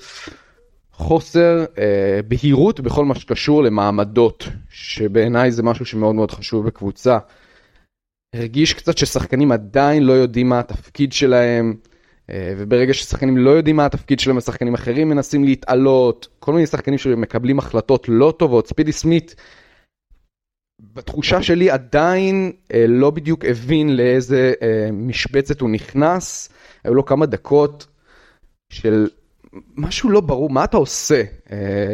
חוסר 0.98 1.66
אה, 1.78 2.20
בהירות 2.28 2.80
בכל 2.80 3.06
מה 3.06 3.16
שקשור 3.16 3.64
למעמדות, 3.64 4.48
שבעיניי 4.70 5.52
זה 5.52 5.64
משהו 5.64 5.86
שמאוד 5.86 6.16
מאוד 6.16 6.32
חשוב 6.32 6.66
בקבוצה. 6.66 7.18
הרגיש 8.36 8.74
קצת 8.74 8.98
ששחקנים 8.98 9.52
עדיין 9.52 10.04
לא 10.04 10.14
יודעים 10.14 10.50
מה 10.50 10.60
התפקיד 10.60 11.14
שלהם, 11.14 11.76
אה, 12.30 12.54
וברגע 12.58 12.94
ששחקנים 12.94 13.38
לא 13.38 13.50
יודעים 13.50 13.76
מה 13.76 13.86
התפקיד 13.86 14.20
שלהם, 14.20 14.38
השחקנים 14.38 14.74
אחרים 14.74 15.10
מנסים 15.10 15.44
להתעלות, 15.44 16.28
כל 16.40 16.54
מיני 16.54 16.68
שחקנים 16.68 16.98
שמקבלים 16.98 17.60
החלטות 17.60 18.06
לא 18.10 18.34
טובות, 18.40 18.68
ספידי 18.68 18.92
סמית, 18.92 19.36
בתחושה 20.82 21.44
שלי 21.44 21.70
עדיין 21.70 22.52
אה, 22.74 22.86
לא 22.88 23.12
בדיוק 23.12 23.46
הבין 23.46 23.96
לאיזה 23.96 24.54
אה, 24.62 24.90
משבצת 24.92 25.62
הוא 25.62 25.70
נכנס, 25.70 26.50
היו 26.84 26.94
לו 26.94 27.06
כמה 27.06 27.26
דקות 27.26 27.88
של 28.70 29.08
משהו 29.78 30.10
לא 30.10 30.22
ברור, 30.22 30.50
מה 30.50 30.64
אתה 30.64 30.78
עושה? 30.78 31.24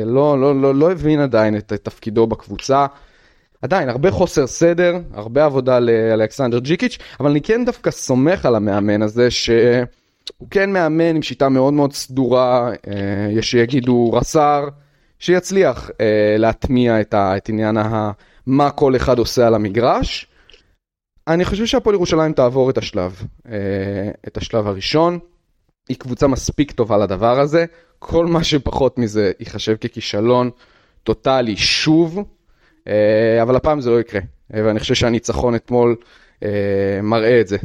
לא, 0.05 0.41
לא, 0.41 0.61
לא, 0.61 0.75
לא 0.75 0.91
הבין 0.91 1.19
עדיין 1.19 1.57
את 1.57 1.73
תפקידו 1.73 2.27
בקבוצה. 2.27 2.85
עדיין, 3.63 3.89
הרבה 3.89 4.11
חוסר 4.11 4.47
סדר, 4.47 4.97
הרבה 5.13 5.45
עבודה 5.45 5.79
לאלכסנדר 5.79 6.59
ג'יקיץ', 6.59 6.97
אבל 7.19 7.29
אני 7.29 7.41
כן 7.41 7.65
דווקא 7.65 7.91
סומך 7.91 8.45
על 8.45 8.55
המאמן 8.55 9.01
הזה, 9.01 9.31
שהוא 9.31 10.47
כן 10.51 10.73
מאמן 10.73 11.15
עם 11.15 11.21
שיטה 11.21 11.49
מאוד 11.49 11.73
מאוד 11.73 11.93
סדורה, 11.93 12.71
אה, 12.87 13.27
יש 13.31 13.51
שיגידו 13.51 14.11
רס"ר, 14.13 14.67
שיצליח 15.19 15.89
אה, 16.01 16.35
להטמיע 16.37 17.01
את, 17.01 17.13
ה, 17.13 17.37
את 17.37 17.49
עניין 17.49 17.77
ה, 17.77 18.11
מה 18.47 18.69
כל 18.69 18.95
אחד 18.95 19.19
עושה 19.19 19.47
על 19.47 19.55
המגרש. 19.55 20.27
אני 21.27 21.45
חושב 21.45 21.65
שהפועל 21.65 21.95
ירושלים 21.95 22.33
תעבור 22.33 22.69
את 22.69 22.77
השלב, 22.77 23.21
אה, 23.51 24.11
את 24.27 24.37
השלב 24.37 24.67
הראשון. 24.67 25.19
היא 25.89 25.97
קבוצה 25.97 26.27
מספיק 26.27 26.71
טובה 26.71 26.97
לדבר 26.97 27.39
הזה, 27.39 27.65
כל 27.99 28.25
מה 28.25 28.43
שפחות 28.43 28.97
מזה 28.97 29.31
ייחשב 29.39 29.75
ככישלון 29.75 30.49
טוטאלי 31.03 31.57
שוב. 31.57 32.19
אה, 32.87 33.41
אבל 33.41 33.55
הפעם 33.55 33.81
זה 33.81 33.89
לא 33.89 33.99
יקרה, 33.99 34.21
ואני 34.49 34.79
חושב 34.79 34.93
שהניצחון 34.93 35.55
אתמול 35.55 35.95
אה, 36.43 36.99
מראה 37.03 37.41
את 37.41 37.47
זה. 37.47 37.57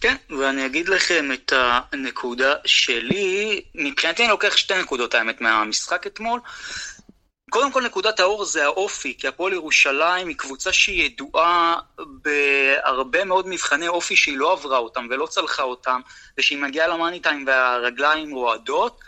כן, 0.00 0.16
ואני 0.38 0.66
אגיד 0.66 0.88
לכם 0.88 1.28
את 1.32 1.52
הנקודה 1.56 2.54
שלי, 2.64 3.60
מבחינתי 3.74 4.22
אני 4.22 4.30
לוקח 4.30 4.56
שתי 4.56 4.74
נקודות 4.82 5.14
האמת 5.14 5.40
מהמשחק 5.40 6.06
אתמול. 6.06 6.40
קודם 7.56 7.72
כל 7.72 7.82
נקודת 7.82 8.20
האור 8.20 8.44
זה 8.44 8.64
האופי, 8.64 9.16
כי 9.18 9.28
הפועל 9.28 9.52
ירושלים 9.52 10.28
היא 10.28 10.36
קבוצה 10.36 10.72
שהיא 10.72 11.04
ידועה 11.04 11.78
בהרבה 11.98 13.24
מאוד 13.24 13.48
מבחני 13.48 13.88
אופי 13.88 14.16
שהיא 14.16 14.38
לא 14.38 14.52
עברה 14.52 14.78
אותם 14.78 15.06
ולא 15.10 15.26
צלחה 15.26 15.62
אותם, 15.62 16.00
ושהיא 16.38 16.58
מגיעה 16.58 16.88
למאני 16.88 17.20
טיים 17.20 17.46
והרגליים 17.46 18.34
רועדות, 18.34 19.00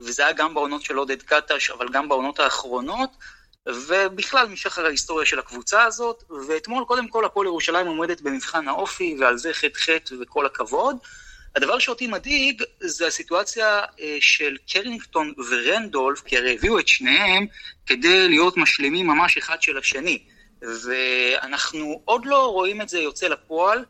וזה 0.00 0.22
היה 0.22 0.32
גם 0.32 0.54
בעונות 0.54 0.82
של 0.82 0.96
עודד 0.96 1.22
קטש, 1.22 1.70
אבל 1.70 1.88
גם 1.88 2.08
בעונות 2.08 2.40
האחרונות. 2.40 3.10
ובכלל 3.66 4.46
משחר 4.46 4.86
ההיסטוריה 4.86 5.26
של 5.26 5.38
הקבוצה 5.38 5.84
הזאת, 5.84 6.24
ואתמול 6.48 6.84
קודם 6.84 7.08
כל 7.08 7.24
הפועל 7.24 7.46
ירושלים 7.46 7.86
עומדת 7.86 8.20
במבחן 8.20 8.68
האופי, 8.68 9.16
ועל 9.20 9.38
זה 9.38 9.52
חטא 9.52 9.78
חטא 9.78 10.14
וכל 10.20 10.46
הכבוד. 10.46 10.96
הדבר 11.56 11.78
שאותי 11.78 12.06
מדאיג 12.06 12.62
זה 12.80 13.06
הסיטואציה 13.06 13.80
אה, 14.00 14.16
של 14.20 14.56
קרינגטון 14.72 15.32
ורנדולף, 15.50 16.20
כי 16.20 16.36
הרי 16.36 16.54
הביאו 16.54 16.78
את 16.78 16.88
שניהם 16.88 17.46
כדי 17.86 18.28
להיות 18.28 18.56
משלימים 18.56 19.06
ממש 19.06 19.36
אחד 19.36 19.62
של 19.62 19.78
השני. 19.78 20.22
ואנחנו 20.62 22.02
עוד 22.04 22.26
לא 22.26 22.46
רואים 22.52 22.80
את 22.80 22.88
זה 22.88 22.98
יוצא 22.98 23.28
לפועל. 23.28 23.84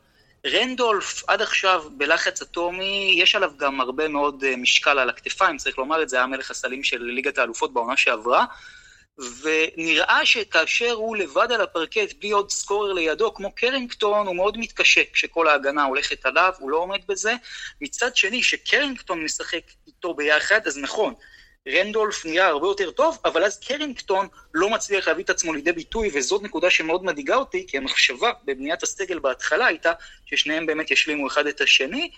רנדולף 0.45 1.23
עד 1.27 1.41
עכשיו 1.41 1.83
בלחץ 1.97 2.41
אטומי, 2.41 3.15
יש 3.17 3.35
עליו 3.35 3.51
גם 3.57 3.81
הרבה 3.81 4.07
מאוד 4.07 4.43
אה, 4.43 4.55
משקל 4.55 4.99
על 4.99 5.09
הכתפיים, 5.09 5.57
צריך 5.57 5.77
לומר 5.77 6.03
את 6.03 6.09
זה, 6.09 6.17
היה 6.17 6.27
מלך 6.27 6.51
הסלים 6.51 6.83
של 6.83 7.03
ליגת 7.03 7.37
האלופות 7.37 7.73
בעונה 7.73 7.97
שעברה. 7.97 8.45
ונראה 9.17 10.25
שכאשר 10.25 10.91
הוא 10.91 11.17
לבד 11.17 11.51
על 11.51 11.61
הפרקט 11.61 12.13
בלי 12.19 12.31
עוד 12.31 12.51
סקורר 12.51 12.93
לידו, 12.93 13.33
כמו 13.33 13.51
קרינגטון, 13.55 14.27
הוא 14.27 14.35
מאוד 14.35 14.57
מתקשה 14.57 15.01
כשכל 15.13 15.47
ההגנה 15.47 15.83
הולכת 15.83 16.25
עליו, 16.25 16.53
הוא 16.59 16.71
לא 16.71 16.77
עומד 16.77 16.99
בזה. 17.07 17.33
מצד 17.81 18.15
שני, 18.15 18.43
שקרינגטון 18.43 19.23
משחק 19.23 19.63
איתו 19.87 20.13
ביחד, 20.13 20.67
אז 20.67 20.77
נכון, 20.77 21.13
רנדולף 21.67 22.25
נראה 22.25 22.47
הרבה 22.47 22.67
יותר 22.67 22.91
טוב, 22.91 23.17
אבל 23.25 23.43
אז 23.43 23.59
קרינגטון 23.59 24.27
לא 24.53 24.69
מצליח 24.69 25.07
להביא 25.07 25.23
את 25.23 25.29
עצמו 25.29 25.53
לידי 25.53 25.71
ביטוי, 25.71 26.09
וזאת 26.13 26.41
נקודה 26.41 26.69
שמאוד 26.69 27.03
מדאיגה 27.03 27.35
אותי, 27.35 27.65
כי 27.67 27.77
המחשבה 27.77 28.31
בבניית 28.45 28.83
הסגל 28.83 29.19
בהתחלה 29.19 29.65
הייתה 29.65 29.91
ששניהם 30.25 30.65
באמת 30.65 30.91
ישלימו 30.91 31.27
אחד 31.27 31.47
את 31.47 31.61
השני, 31.61 32.11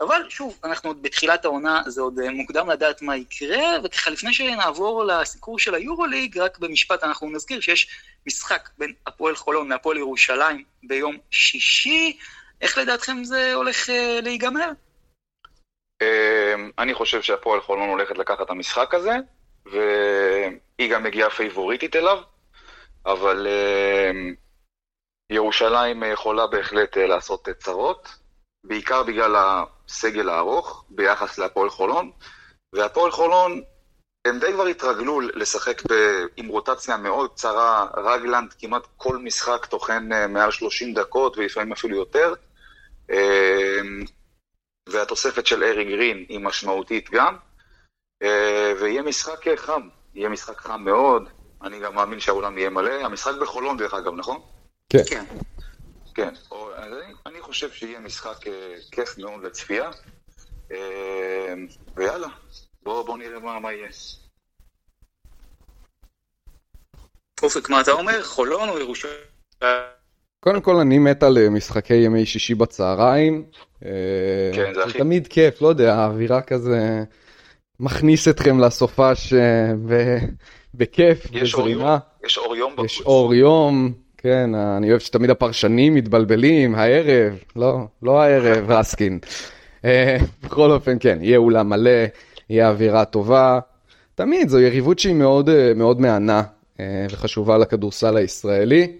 אבל 0.00 0.26
שוב, 0.28 0.58
אנחנו 0.64 0.90
עוד 0.90 1.02
בתחילת 1.02 1.44
העונה, 1.44 1.82
זה 1.86 2.00
עוד 2.00 2.18
אה, 2.18 2.30
מוקדם 2.30 2.70
לדעת 2.70 3.02
מה 3.02 3.16
יקרה, 3.16 3.62
וככה 3.84 4.10
לפני 4.10 4.34
שנעבור 4.34 5.04
לסיקור 5.04 5.58
של 5.58 5.74
היורוליג, 5.74 6.38
רק 6.38 6.58
במשפט 6.58 7.04
אנחנו 7.04 7.30
נזכיר 7.30 7.60
שיש 7.60 7.88
משחק 8.26 8.68
בין 8.78 8.94
הפועל 9.06 9.36
חולון 9.36 9.68
להפועל 9.68 9.96
ירושלים 9.96 10.64
ביום 10.82 11.18
שישי. 11.30 12.18
איך 12.60 12.78
לדעתכם 12.78 13.24
זה 13.24 13.54
הולך 13.54 13.90
אה, 13.90 14.20
להיגמר? 14.22 14.70
אמ, 16.02 16.70
אני 16.78 16.94
חושב 16.94 17.22
שהפועל 17.22 17.60
חולון 17.60 17.88
הולכת 17.88 18.18
לקחת 18.18 18.40
את 18.40 18.50
המשחק 18.50 18.94
הזה, 18.94 19.16
והיא 19.66 20.90
גם 20.90 21.02
מגיעה 21.02 21.30
פייבוריטית 21.30 21.96
אליו, 21.96 22.18
אבל 23.06 23.46
אמ, 23.46 24.34
ירושלים 25.30 26.02
יכולה 26.12 26.46
בהחלט 26.46 26.96
אה, 26.96 27.06
לעשות 27.06 27.48
צרות, 27.58 28.08
בעיקר 28.64 29.02
בגלל 29.02 29.36
הסגל 29.90 30.28
הארוך 30.28 30.84
ביחס 30.90 31.38
להפועל 31.38 31.70
חולון, 31.70 32.10
והפועל 32.72 33.10
חולון, 33.10 33.62
הם 34.24 34.38
די 34.38 34.52
כבר 34.52 34.66
התרגלו 34.66 35.20
לשחק 35.20 35.82
ב... 35.92 35.94
עם 36.36 36.48
רוטציה 36.48 36.96
מאוד 36.96 37.30
קצרה, 37.30 37.86
רגלנד 37.96 38.52
כמעט 38.58 38.82
כל 38.96 39.16
משחק 39.16 39.66
טוחן 39.66 40.12
אה, 40.12 40.26
מעל 40.26 40.50
30 40.50 40.94
דקות 40.94 41.38
ולפעמים 41.38 41.72
אפילו 41.72 41.96
יותר, 41.96 42.34
אה, 43.10 43.80
והתוספת 44.88 45.46
של 45.46 45.64
ארי 45.64 45.84
גרין 45.84 46.24
היא 46.28 46.40
משמעותית 46.40 47.10
גם, 47.10 47.36
אה, 48.22 48.72
ויהיה 48.80 49.02
משחק 49.02 49.48
חם, 49.56 49.88
יהיה 50.14 50.28
משחק 50.28 50.60
חם 50.60 50.84
מאוד, 50.84 51.28
אני 51.62 51.80
גם 51.80 51.94
מאמין 51.94 52.20
שהאולם 52.20 52.58
יהיה 52.58 52.70
מלא, 52.70 53.04
המשחק 53.04 53.34
בחולון 53.40 53.76
דרך 53.76 53.94
אגב, 53.94 54.14
נכון? 54.14 54.40
כן. 54.88 55.04
כן. 55.08 55.24
כן, 56.14 56.34
אני 57.26 57.40
חושב 57.40 57.70
שיהיה 57.70 58.00
משחק 58.00 58.46
אה, 58.46 58.74
כיף 58.90 59.18
מאוד 59.18 59.44
לצפייה, 59.44 59.90
אה, 60.72 61.54
ויאללה, 61.96 62.28
בואו 62.82 63.16
נראה 63.16 63.60
מה 63.60 63.72
יהיה. 63.72 63.88
אופק, 67.42 67.70
מה 67.70 67.80
אתה 67.80 67.90
אומר? 67.90 68.22
חולון 68.22 68.68
או 68.68 68.78
ירושלים? 68.78 69.12
קודם 70.40 70.60
כל 70.60 70.76
אני 70.76 70.98
מת 70.98 71.22
על 71.22 71.38
אה, 71.38 71.50
משחקי 71.50 71.94
ימי 71.94 72.26
שישי 72.26 72.54
בצהריים. 72.54 73.44
כן, 74.54 74.74
זה 74.74 74.84
הכי... 74.84 74.98
תמיד 74.98 75.26
כיף, 75.26 75.62
לא 75.62 75.68
יודע, 75.68 75.94
האווירה 75.94 76.42
כזה 76.42 77.04
מכניס 77.80 78.28
אתכם 78.28 78.60
לסופש 78.60 79.32
בכיף, 80.74 81.30
בזרימה. 81.30 81.98
יש 82.24 82.38
אור 82.38 82.56
יום 82.56 82.72
בחוץ. 82.72 82.90
יש 82.90 83.00
אור 83.00 83.34
יום, 83.34 83.92
כן, 84.22 84.54
אני 84.54 84.90
אוהב 84.90 85.00
שתמיד 85.00 85.30
הפרשנים 85.30 85.94
מתבלבלים, 85.94 86.74
הערב, 86.74 87.38
לא, 87.56 87.78
לא 88.02 88.22
הערב, 88.22 88.70
רסקין. 88.70 89.18
אה, 89.84 90.16
בכל 90.42 90.70
אופן, 90.70 90.96
כן, 91.00 91.18
יהיה 91.20 91.38
אולם 91.38 91.68
מלא, 91.68 91.90
יהיה 92.50 92.68
אווירה 92.68 93.04
טובה. 93.04 93.60
תמיד, 94.14 94.48
זו 94.48 94.60
יריבות 94.60 94.98
שהיא 94.98 95.14
מאוד, 95.14 95.48
אה, 95.48 95.72
מאוד 95.74 96.00
מהנה 96.00 96.42
אה, 96.80 97.06
וחשובה 97.10 97.58
לכדורסל 97.58 98.16
הישראלי. 98.16 98.92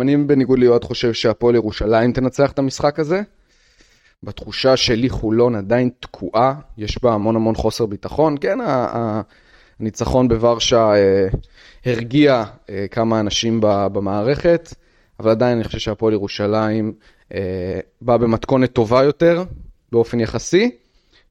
אני 0.00 0.16
בניגוד 0.16 0.58
ליועד 0.58 0.84
חושב 0.84 1.12
שהפועל 1.12 1.54
ירושלים 1.54 2.12
תנצח 2.12 2.52
את 2.52 2.58
המשחק 2.58 2.98
הזה. 2.98 3.22
בתחושה 4.22 4.76
שלי 4.76 5.10
חולון 5.10 5.54
עדיין 5.54 5.90
תקועה, 6.00 6.54
יש 6.78 7.02
בה 7.02 7.14
המון 7.14 7.36
המון 7.36 7.54
חוסר 7.54 7.86
ביטחון. 7.86 8.36
כן, 8.40 8.58
הניצחון 9.80 10.28
בוורשה 10.28 10.92
הרגיע 11.86 12.44
כמה 12.90 13.20
אנשים 13.20 13.60
במערכת, 13.62 14.74
אבל 15.20 15.30
עדיין 15.30 15.56
אני 15.56 15.64
חושב 15.64 15.78
שהפועל 15.78 16.12
ירושלים 16.12 16.92
בא 18.00 18.16
במתכונת 18.16 18.72
טובה 18.72 19.02
יותר 19.02 19.44
באופן 19.92 20.20
יחסי, 20.20 20.70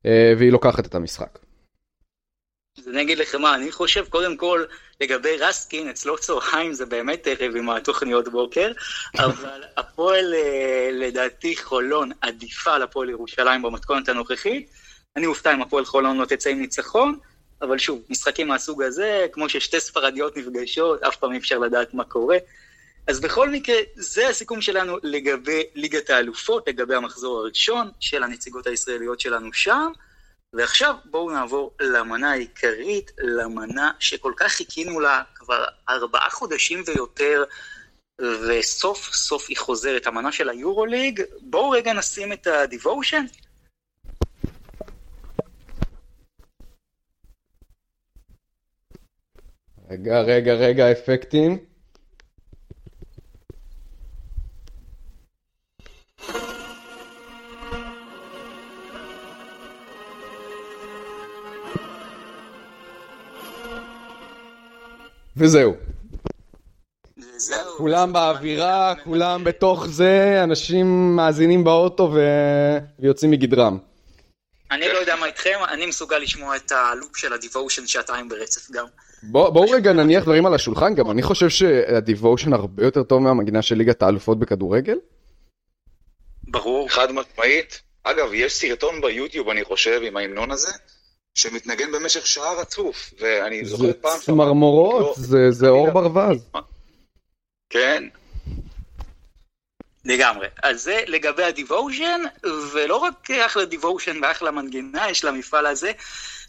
והיא 0.05 0.51
לוקחת 0.51 0.85
את 0.85 0.95
המשחק. 0.95 1.39
אז 2.77 2.87
אני 2.87 3.01
אגיד 3.01 3.17
לך 3.17 3.35
מה, 3.35 3.55
אני 3.55 3.71
חושב 3.71 4.05
קודם 4.09 4.37
כל 4.37 4.63
לגבי 5.01 5.37
רסקין, 5.37 5.89
אצלו 5.89 6.17
צהריים 6.17 6.73
זה 6.73 6.85
באמת 6.85 7.27
ערב 7.27 7.55
עם 7.55 7.69
התוכניות 7.69 8.27
בוקר, 8.27 8.71
אבל 9.25 9.63
הפועל 9.77 10.33
אה, 10.33 10.89
לדעתי 10.91 11.55
חולון 11.55 12.11
עדיפה 12.21 12.73
על 12.73 12.81
הפועל 12.81 13.09
ירושלים 13.09 13.61
במתכונת 13.61 14.09
הנוכחית. 14.09 14.69
אני 15.15 15.25
אופתע 15.25 15.53
אם 15.53 15.61
הפועל 15.61 15.85
חולון 15.85 16.17
לא 16.17 16.25
תצא 16.25 16.49
עם 16.49 16.59
ניצחון, 16.59 17.17
אבל 17.61 17.77
שוב, 17.77 18.01
משחקים 18.09 18.47
מהסוג 18.47 18.83
הזה, 18.83 19.25
כמו 19.31 19.49
ששתי 19.49 19.79
ספרדיות 19.79 20.37
נפגשות, 20.37 21.03
אף 21.03 21.15
פעם 21.15 21.31
אי 21.31 21.37
אפשר 21.37 21.57
לדעת 21.57 21.93
מה 21.93 22.03
קורה. 22.03 22.37
אז 23.07 23.19
בכל 23.19 23.49
מקרה, 23.49 23.75
זה 23.95 24.27
הסיכום 24.27 24.61
שלנו 24.61 24.97
לגבי 25.03 25.63
ליגת 25.75 26.09
האלופות, 26.09 26.67
לגבי 26.67 26.95
המחזור 26.95 27.39
הראשון 27.39 27.91
של 27.99 28.23
הנציגות 28.23 28.67
הישראליות 28.67 29.19
שלנו 29.19 29.53
שם. 29.53 29.91
ועכשיו 30.53 30.95
בואו 31.05 31.31
נעבור 31.31 31.71
למנה 31.81 32.31
העיקרית, 32.31 33.11
למנה 33.17 33.91
שכל 33.99 34.33
כך 34.37 34.51
חיכינו 34.51 34.99
לה 34.99 35.21
כבר 35.35 35.65
ארבעה 35.89 36.29
חודשים 36.29 36.83
ויותר, 36.87 37.43
וסוף 38.21 39.13
סוף 39.13 39.45
היא 39.49 39.57
חוזרת, 39.57 40.07
המנה 40.07 40.31
של 40.31 40.49
היורוליג. 40.49 41.21
בואו 41.41 41.69
רגע 41.69 41.93
נשים 41.93 42.33
את 42.33 42.47
הדיבושן. 42.47 43.25
רגע, 49.91 50.21
רגע, 50.21 50.53
רגע, 50.53 50.91
אפקטים. 50.91 51.57
וזהו. 65.37 65.75
כולם 67.77 68.13
באווירה, 68.13 68.93
כולם 69.03 69.43
בתוך 69.43 69.87
זה, 69.87 70.43
אנשים 70.43 71.15
מאזינים 71.15 71.63
באוטו 71.63 72.11
ו... 72.13 72.19
ויוצאים 72.99 73.31
מגדרם. 73.31 73.77
אני 74.71 74.87
לא 74.87 74.97
יודע 74.97 75.15
מה 75.15 75.25
איתכם, 75.25 75.59
אני 75.69 75.85
מסוגל 75.85 76.17
לשמוע 76.17 76.55
את 76.55 76.71
הלופ 76.71 77.17
של 77.17 77.33
הדיבושן 77.33 77.87
שעתיים 77.87 78.29
ברצף 78.29 78.71
גם. 78.71 78.85
בואו 79.23 79.51
בוא 79.51 79.75
רגע 79.75 79.93
נניח 79.93 80.23
דברים 80.23 80.45
על 80.45 80.53
השולחן, 80.53 80.95
גם 80.95 81.11
אני 81.11 81.21
חושב 81.21 81.49
שהדיבושן 81.49 82.53
הרבה 82.53 82.83
יותר 82.83 83.03
טוב 83.03 83.21
מהמגינה 83.21 83.61
של 83.61 83.75
ליגת 83.75 84.01
האלופות 84.01 84.39
בכדורגל. 84.39 84.97
ברור. 86.43 86.89
חד 86.89 87.11
משמעית. 87.11 87.81
אגב, 88.03 88.33
יש 88.33 88.53
סרטון 88.53 89.01
ביוטיוב, 89.01 89.49
אני 89.49 89.63
חושב, 89.63 90.01
עם 90.03 90.17
ההמנון 90.17 90.51
הזה, 90.51 90.71
שמתנגן 91.35 91.91
במשך 91.91 92.27
שעה 92.27 92.53
רצוף, 92.53 93.13
ואני 93.19 93.65
זוכר 93.65 93.91
פעם... 94.01 94.17
זה 94.17 94.25
צמרמורות, 94.25 95.01
לא, 95.01 95.13
זה, 95.17 95.51
זה 95.51 95.69
אור 95.69 95.91
ברווז. 95.91 96.45
כן. 97.69 98.03
לגמרי. 100.05 100.47
אז 100.63 100.83
זה 100.83 101.03
לגבי 101.07 101.43
הדיבושן, 101.43 102.21
ולא 102.73 102.95
רק 102.95 103.31
אחלה 103.31 103.65
דיבושן 103.65 104.19
ואחלה 104.23 104.51
מנגינה 104.51 105.09
יש 105.09 105.23
למפעל 105.23 105.65
הזה, 105.65 105.91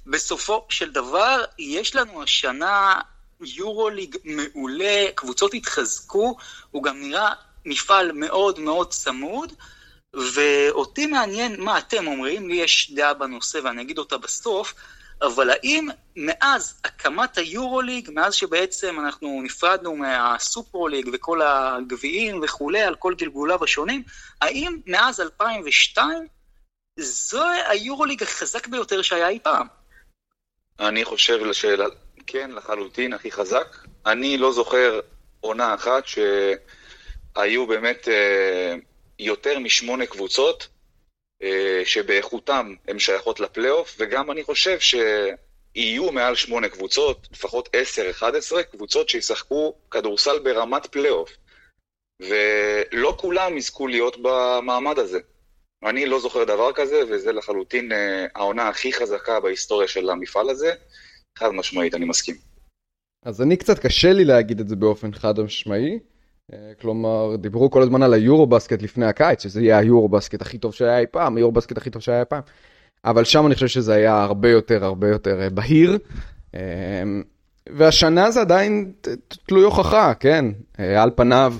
בסופו 0.06 0.66
של 0.68 0.92
דבר 0.92 1.44
יש 1.58 1.96
לנו 1.96 2.22
השנה 2.22 3.00
יורוליג 3.40 4.16
מעולה, 4.24 5.06
קבוצות 5.14 5.54
התחזקו, 5.54 6.36
הוא 6.70 6.82
גם 6.82 7.02
נראה 7.02 7.32
מפעל 7.64 8.12
מאוד 8.12 8.60
מאוד 8.60 8.90
צמוד. 8.90 9.52
ואותי 10.34 11.06
מעניין 11.06 11.60
מה 11.60 11.78
אתם 11.78 12.06
אומרים, 12.06 12.48
לי 12.48 12.56
יש 12.56 12.92
דעה 12.94 13.14
בנושא 13.14 13.58
ואני 13.64 13.82
אגיד 13.82 13.98
אותה 13.98 14.18
בסוף, 14.18 14.74
אבל 15.22 15.50
האם 15.50 15.88
מאז 16.16 16.80
הקמת 16.84 17.38
היורוליג, 17.38 18.10
מאז 18.10 18.34
שבעצם 18.34 19.00
אנחנו 19.00 19.40
נפרדנו 19.42 19.96
מהסופרוליג 19.96 21.10
וכל 21.12 21.42
הגביעים 21.42 22.40
וכולי, 22.44 22.82
על 22.82 22.94
כל 22.94 23.14
גלגוליו 23.14 23.64
השונים, 23.64 24.02
האם 24.40 24.78
מאז 24.86 25.20
2002 25.20 26.26
זו 27.00 27.44
היורוליג 27.68 28.22
החזק 28.22 28.66
ביותר 28.66 29.02
שהיה 29.02 29.28
אי 29.28 29.38
פעם? 29.42 29.81
אני 30.80 31.04
חושב 31.04 31.44
לשאלה, 31.44 31.86
כן, 32.26 32.50
לחלוטין, 32.50 33.12
הכי 33.12 33.30
חזק. 33.30 33.76
אני 34.06 34.38
לא 34.38 34.52
זוכר 34.52 35.00
עונה 35.40 35.74
אחת 35.74 36.04
שהיו 36.06 37.66
באמת... 37.66 38.08
אה, 38.08 38.74
יותר 39.22 39.58
משמונה 39.58 40.06
קבוצות 40.06 40.68
אה, 41.42 41.82
שבאיכותם 41.84 42.74
הן 42.88 42.98
שייכות 42.98 43.40
לפלייאוף, 43.40 43.96
וגם 43.98 44.30
אני 44.30 44.42
חושב 44.42 44.78
שיהיו 44.80 46.12
מעל 46.12 46.34
שמונה 46.34 46.68
קבוצות, 46.68 47.28
לפחות 47.32 47.68
עשר, 47.72 48.10
אחד 48.10 48.36
עשרה, 48.36 48.62
קבוצות 48.62 49.08
שישחקו 49.08 49.74
כדורסל 49.90 50.38
ברמת 50.38 50.86
פלייאוף. 50.86 51.30
ולא 52.20 53.16
כולם 53.20 53.56
יזכו 53.56 53.86
להיות 53.86 54.16
במעמד 54.22 54.98
הזה. 54.98 55.20
אני 55.84 56.06
לא 56.06 56.20
זוכר 56.20 56.44
דבר 56.44 56.72
כזה, 56.74 56.96
וזה 57.10 57.32
לחלוטין 57.32 57.92
אה, 57.92 58.26
העונה 58.34 58.68
הכי 58.68 58.92
חזקה 58.92 59.40
בהיסטוריה 59.40 59.88
של 59.88 60.10
המפעל 60.10 60.50
הזה. 60.50 60.72
חד 61.38 61.50
משמעית, 61.50 61.94
אני 61.94 62.04
מסכים. 62.04 62.34
אז 63.24 63.42
אני 63.42 63.56
קצת 63.56 63.78
קשה 63.78 64.12
לי 64.12 64.24
להגיד 64.24 64.60
את 64.60 64.68
זה 64.68 64.76
באופן 64.76 65.12
חד 65.12 65.40
משמעי. 65.40 65.98
אה, 66.52 66.72
כלומר, 66.80 67.36
דיברו 67.36 67.70
כל 67.70 67.82
הזמן 67.82 68.02
על 68.02 68.14
היורו 68.14 68.46
בסקט 68.46 68.82
לפני 68.82 69.06
הקיץ, 69.06 69.42
שזה 69.42 69.60
יהיה 69.60 69.78
היורו 69.78 70.08
בסקט 70.08 70.42
הכי 70.42 70.58
טוב 70.58 70.74
שהיה 70.74 70.98
אי 70.98 71.06
פעם, 71.10 71.36
היורו 71.36 71.52
בסקט 71.52 71.76
הכי 71.76 71.90
טוב 71.90 72.02
שהיה 72.02 72.20
אי 72.20 72.24
פעם. 72.24 72.42
אבל 73.04 73.24
שם 73.24 73.46
אני 73.46 73.54
חושב 73.54 73.68
שזה 73.68 73.94
היה 73.94 74.22
הרבה 74.22 74.50
יותר, 74.50 74.84
הרבה 74.84 75.08
יותר 75.08 75.40
אה, 75.40 75.50
בהיר. 75.50 75.98
והשנה 77.68 78.30
זה 78.30 78.40
עדיין 78.40 78.92
תלוי 79.46 79.64
הוכחה, 79.64 80.14
כן? 80.14 80.44
על 80.78 81.10
פניו, 81.16 81.54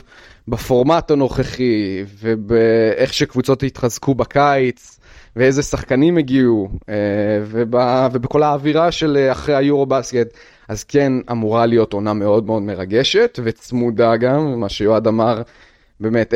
בפורמט 0.49 1.11
הנוכחי, 1.11 2.05
ובאיך 2.21 3.15
שקבוצות 3.15 3.63
התחזקו 3.63 4.15
בקיץ, 4.15 4.99
ואיזה 5.37 5.63
שחקנים 5.63 6.19
הגיעו, 6.19 6.69
ובכל 8.13 8.43
האווירה 8.43 8.93
של 8.93 9.29
אחרי 9.33 9.55
היורו 9.55 9.87
בסקט. 9.87 10.37
אז 10.69 10.85
כן 10.85 11.13
אמורה 11.31 11.67
להיות 11.67 11.93
עונה 11.93 12.13
מאוד 12.13 12.47
מאוד 12.47 12.63
מרגשת 12.63 13.39
וצמודה 13.45 14.17
גם, 14.17 14.61
מה 14.61 14.69
שיועד 14.69 15.07
אמר, 15.07 15.43
באמת 16.01 16.35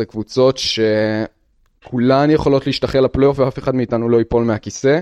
10-11 0.00 0.04
קבוצות 0.04 0.58
שכולן 0.58 2.30
יכולות 2.30 2.66
להשתחרר 2.66 3.00
לפלייאוף 3.00 3.38
ואף 3.38 3.58
אחד 3.58 3.74
מאיתנו 3.74 4.08
לא 4.08 4.18
ייפול 4.18 4.44
מהכיסא. 4.44 5.00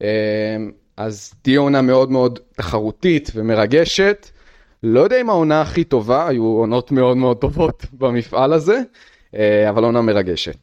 אמ, 0.00 0.06
אז 0.96 1.34
תהיה 1.42 1.60
עונה 1.60 1.82
מאוד 1.82 2.10
מאוד 2.10 2.38
תחרותית 2.56 3.30
ומרגשת. 3.34 4.30
לא 4.82 5.00
יודע 5.00 5.20
אם 5.20 5.30
העונה 5.30 5.60
הכי 5.62 5.84
טובה, 5.84 6.28
היו 6.28 6.44
עונות 6.44 6.92
מאוד 6.92 7.16
מאוד 7.16 7.36
טובות 7.40 7.82
במפעל 8.00 8.52
הזה, 8.52 8.80
אה, 9.34 9.70
אבל 9.70 9.84
עונה 9.84 10.02
מרגשת. 10.02 10.56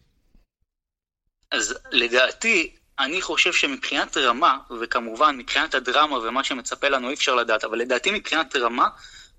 אז 1.52 1.80
לדעתי, 1.91 2.76
אני 2.99 3.21
חושב 3.21 3.54
שמבחינת 3.54 4.17
רמה, 4.17 4.58
וכמובן 4.82 5.38
מבחינת 5.38 5.76
הדרמה 5.76 6.17
ומה 6.17 6.43
שמצפה 6.43 6.89
לנו 6.89 7.10
אי 7.10 7.13
אפשר 7.13 7.36
לדעת, 7.36 7.63
אבל 7.63 7.78
לדעתי 7.78 8.12
מבחינת 8.12 8.56
רמה, 8.56 8.88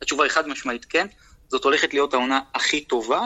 התשובה 0.03 0.25
היא 0.25 0.31
חד 0.31 0.49
משמעית 0.49 0.85
כן, 0.85 1.07
זאת 1.49 1.65
הולכת 1.65 1.95
להיות 1.95 2.15
העונה 2.15 2.41
הכי 2.55 2.85
טובה. 2.85 3.21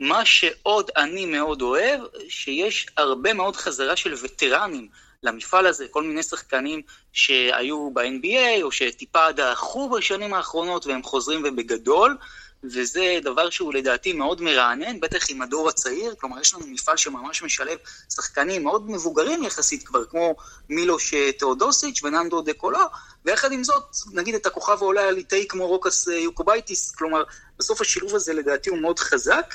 מה 0.00 0.24
שעוד 0.24 0.90
אני 0.96 1.26
מאוד 1.26 1.62
אוהב, 1.62 2.00
שיש 2.28 2.86
הרבה 2.96 3.34
מאוד 3.34 3.56
חזרה 3.56 3.96
של 3.96 4.14
וטרנים 4.22 4.88
למפעל 5.26 5.66
הזה, 5.66 5.86
כל 5.90 6.02
מיני 6.02 6.22
שחקנים 6.22 6.82
שהיו 7.12 7.90
ב-NBA 7.94 8.62
או 8.62 8.72
שטיפה 8.72 9.32
דעכו 9.32 9.90
בשנים 9.90 10.34
האחרונות 10.34 10.86
והם 10.86 11.02
חוזרים 11.02 11.42
ובגדול. 11.44 12.16
וזה 12.64 13.18
דבר 13.22 13.50
שהוא 13.50 13.74
לדעתי 13.74 14.12
מאוד 14.12 14.40
מרענן, 14.42 15.00
בטח 15.00 15.30
עם 15.30 15.42
הדור 15.42 15.68
הצעיר, 15.68 16.14
כלומר 16.20 16.40
יש 16.40 16.54
לנו 16.54 16.66
מפעל 16.66 16.96
שממש 16.96 17.42
משלב 17.42 17.78
שחקנים 18.14 18.64
מאוד 18.64 18.90
מבוגרים 18.90 19.42
יחסית 19.42 19.86
כבר, 19.86 20.04
כמו 20.04 20.34
מילוש 20.68 21.14
תאודוסיץ' 21.38 22.02
וננדו 22.02 22.42
דה 22.42 22.52
קולו, 22.52 22.80
ויחד 23.24 23.52
עם 23.52 23.64
זאת, 23.64 23.84
נגיד 24.12 24.34
את 24.34 24.46
הכוכב 24.46 24.76
העולה 24.80 25.08
הליטאי 25.08 25.46
כמו 25.48 25.66
רוקס 25.66 26.06
יוקובייטיס, 26.06 26.90
כלומר, 26.90 27.22
בסוף 27.58 27.80
השילוב 27.80 28.14
הזה 28.14 28.32
לדעתי 28.32 28.70
הוא 28.70 28.78
מאוד 28.78 28.98
חזק, 28.98 29.54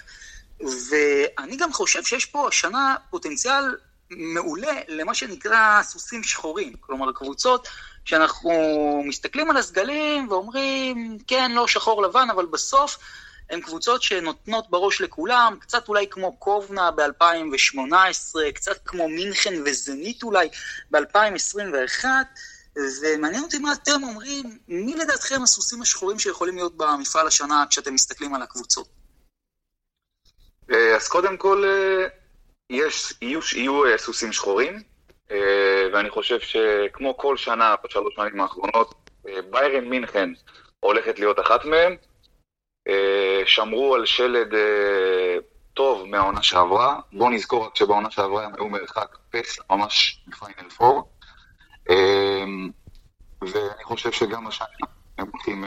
ואני 0.59 1.57
גם 1.57 1.73
חושב 1.73 2.03
שיש 2.03 2.25
פה 2.25 2.47
השנה 2.47 2.95
פוטנציאל 3.09 3.63
מעולה 4.11 4.73
למה 4.87 5.13
שנקרא 5.13 5.83
סוסים 5.83 6.23
שחורים, 6.23 6.73
כלומר 6.79 7.11
קבוצות 7.11 7.67
שאנחנו 8.05 8.51
מסתכלים 9.05 9.49
על 9.49 9.57
הסגלים 9.57 10.29
ואומרים, 10.29 11.17
כן, 11.27 11.51
לא 11.51 11.67
שחור 11.67 12.01
לבן, 12.03 12.27
אבל 12.31 12.45
בסוף 12.45 12.97
הן 13.49 13.61
קבוצות 13.61 14.03
שנותנות 14.03 14.69
בראש 14.69 15.01
לכולם, 15.01 15.57
קצת 15.59 15.87
אולי 15.87 16.07
כמו 16.09 16.35
קובנה 16.35 16.91
ב-2018, 16.91 18.51
קצת 18.53 18.77
כמו 18.85 19.09
מינכן 19.09 19.53
וזנית 19.65 20.23
אולי 20.23 20.49
ב-2021, 20.91 22.05
ומעניין 23.01 23.43
אותי 23.43 23.57
מה 23.57 23.73
אתם 23.73 24.03
אומרים, 24.03 24.57
מי 24.67 24.95
לדעתכם 24.95 25.43
הסוסים 25.43 25.81
השחורים 25.81 26.19
שיכולים 26.19 26.55
להיות 26.55 26.77
במפעל 26.77 27.27
השנה 27.27 27.65
כשאתם 27.69 27.93
מסתכלים 27.93 28.35
על 28.35 28.41
הקבוצות? 28.41 28.87
אז 30.69 31.07
קודם 31.07 31.37
כל, 31.37 31.63
יש, 32.71 33.13
יהיו, 33.21 33.39
יהיו 33.55 33.97
סוסים 33.97 34.31
שחורים, 34.31 34.73
ואני 35.93 36.09
חושב 36.09 36.39
שכמו 36.39 37.17
כל 37.17 37.37
שנה 37.37 37.75
בשלוש 37.83 38.15
שנים 38.15 38.41
האחרונות, 38.41 39.09
ביירן 39.49 39.85
מינכן 39.85 40.29
הולכת 40.79 41.19
להיות 41.19 41.39
אחת 41.39 41.65
מהם. 41.65 41.95
שמרו 43.45 43.95
על 43.95 44.05
שלד 44.05 44.53
טוב 45.73 46.05
מהעונה 46.05 46.43
שעברה. 46.43 46.99
בואו 47.13 47.29
נזכור 47.29 47.65
רק 47.65 47.75
שבעונה 47.75 48.11
שעברה 48.11 48.45
הם 48.45 48.51
היו 48.55 48.69
מרחק 48.69 49.17
פסע 49.29 49.63
ממש 49.69 50.23
מפיינל 50.27 50.69
פור. 50.69 51.09
ואני 53.41 53.83
חושב 53.83 54.11
שגם 54.11 54.47
השנה 54.47 54.67
הם 55.17 55.27
הולכים 55.31 55.63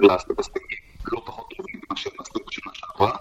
לעשות 0.00 0.38
הישגים 0.38 0.78
לא 1.12 1.22
פחות 1.26 1.46
טובים 1.56 1.80
ממה 1.88 1.96
שהם 1.96 2.12
עשו 2.18 2.38
בשנה 2.46 2.72
שעברה. 2.74 3.16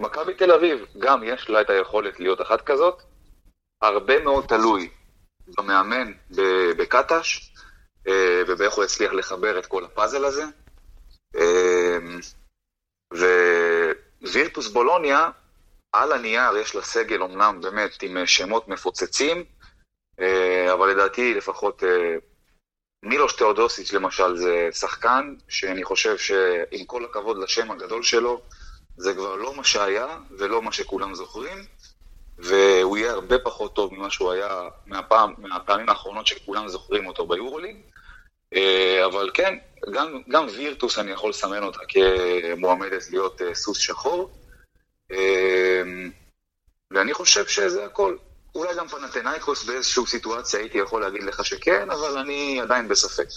מכבי 0.00 0.34
תל 0.34 0.52
אביב, 0.52 0.86
גם 0.98 1.22
יש 1.24 1.50
לה 1.50 1.60
את 1.60 1.70
היכולת 1.70 2.20
להיות 2.20 2.40
אחת 2.40 2.60
כזאת. 2.60 3.02
הרבה 3.82 4.24
מאוד 4.24 4.44
תלוי 4.48 4.90
במאמן 5.58 6.12
בקטש, 6.78 7.52
ובאיך 8.48 8.74
הוא 8.74 8.84
הצליח 8.84 9.12
לחבר 9.12 9.58
את 9.58 9.66
כל 9.66 9.84
הפאזל 9.84 10.24
הזה. 10.24 10.44
ווירטוס 14.22 14.68
בולוניה, 14.68 15.30
על 15.92 16.12
הנייר 16.12 16.56
יש 16.56 16.74
לה 16.74 16.82
סגל 16.82 17.22
אומנם 17.22 17.60
באמת 17.62 18.02
עם 18.02 18.26
שמות 18.26 18.68
מפוצצים, 18.68 19.44
אבל 20.72 20.88
לדעתי 20.90 21.34
לפחות 21.34 21.82
מילוש 23.02 23.36
תאודוסיץ' 23.36 23.92
למשל 23.92 24.36
זה 24.36 24.68
שחקן 24.72 25.34
שאני 25.48 25.84
חושב 25.84 26.18
שעם 26.18 26.84
כל 26.86 27.04
הכבוד 27.04 27.38
לשם 27.38 27.70
הגדול 27.70 28.02
שלו, 28.02 28.42
זה 28.96 29.14
כבר 29.14 29.36
לא 29.36 29.54
מה 29.54 29.64
שהיה 29.64 30.18
ולא 30.38 30.62
מה 30.62 30.72
שכולם 30.72 31.14
זוכרים, 31.14 31.64
והוא 32.38 32.96
יהיה 32.96 33.12
הרבה 33.12 33.38
פחות 33.38 33.74
טוב 33.74 33.94
ממה 33.94 34.10
שהוא 34.10 34.32
היה 34.32 34.62
מהפעם, 34.86 35.34
מהפעמים 35.38 35.88
האחרונות 35.88 36.26
שכולם 36.26 36.68
זוכרים 36.68 37.06
אותו 37.06 37.26
ביורוליג. 37.26 37.76
אבל 39.04 39.30
כן, 39.34 39.54
גם, 39.92 40.22
גם 40.28 40.46
וירטוס 40.56 40.98
אני 40.98 41.10
יכול 41.10 41.30
לסמן 41.30 41.62
אותה 41.62 41.80
כמועמדת 41.88 43.10
להיות 43.10 43.40
סוס 43.52 43.78
שחור. 43.78 44.30
ואני 46.90 47.14
חושב 47.14 47.46
שזה 47.46 47.84
הכל. 47.84 48.16
אולי 48.54 48.74
גם 48.76 48.88
פנתנאיקוס 48.88 49.64
באיזושהי 49.64 50.06
סיטואציה 50.06 50.60
הייתי 50.60 50.78
יכול 50.78 51.02
להגיד 51.02 51.22
לך 51.22 51.44
שכן, 51.44 51.90
אבל 51.90 52.18
אני 52.18 52.60
עדיין 52.60 52.88
בספק. 52.88 53.28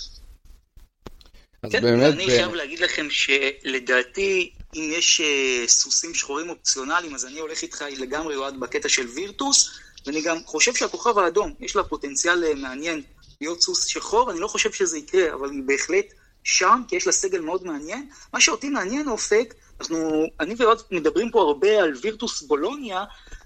כן, 1.72 1.82
באמת... 1.82 2.14
אני 2.14 2.26
חייב 2.26 2.54
להגיד 2.54 2.80
לכם 2.80 3.08
שלדעתי, 3.10 4.54
אם 4.76 4.92
יש 4.94 5.22
סוסים 5.68 6.14
שחורים 6.14 6.50
אופציונליים, 6.50 7.16
אז 7.16 7.26
אני 7.26 7.40
הולך 7.40 7.62
איתך 7.62 7.86
לגמרי 7.98 8.36
אוהד 8.36 8.60
בקטע 8.60 8.90
של 8.90 9.08
וירטוס, 9.08 9.70
ואני 10.06 10.22
גם 10.22 10.38
חושב 10.46 10.76
שהכוכב 10.76 11.18
האדום, 11.18 11.54
יש 11.60 11.76
לה 11.76 11.84
פוטנציאל 11.84 12.56
מעניין 12.56 13.02
להיות 13.42 13.62
סוס 13.62 13.86
שחור, 13.86 14.32
אני 14.32 14.40
לא 14.40 14.48
חושב 14.48 14.72
שזה 14.72 14.98
יקרה, 14.98 15.34
אבל 15.34 15.52
היא 15.52 15.64
בהחלט 15.66 16.06
שם, 16.44 16.82
כי 16.88 16.96
יש 16.96 17.08
לה 17.08 17.14
סגל 17.14 17.40
מאוד 17.40 17.66
מעניין. 17.66 18.10
מה 18.34 18.42
שאותי 18.42 18.70
מעניין, 18.70 19.08
אופק, 19.08 19.54
אנחנו, 19.80 20.26
אני 20.40 20.56
ועוד 20.58 20.82
מדברים 20.92 21.32
פה 21.32 21.42
הרבה 21.42 21.84
על 21.84 21.94
וירטוס 22.02 22.42
בולוניה, 22.42 23.04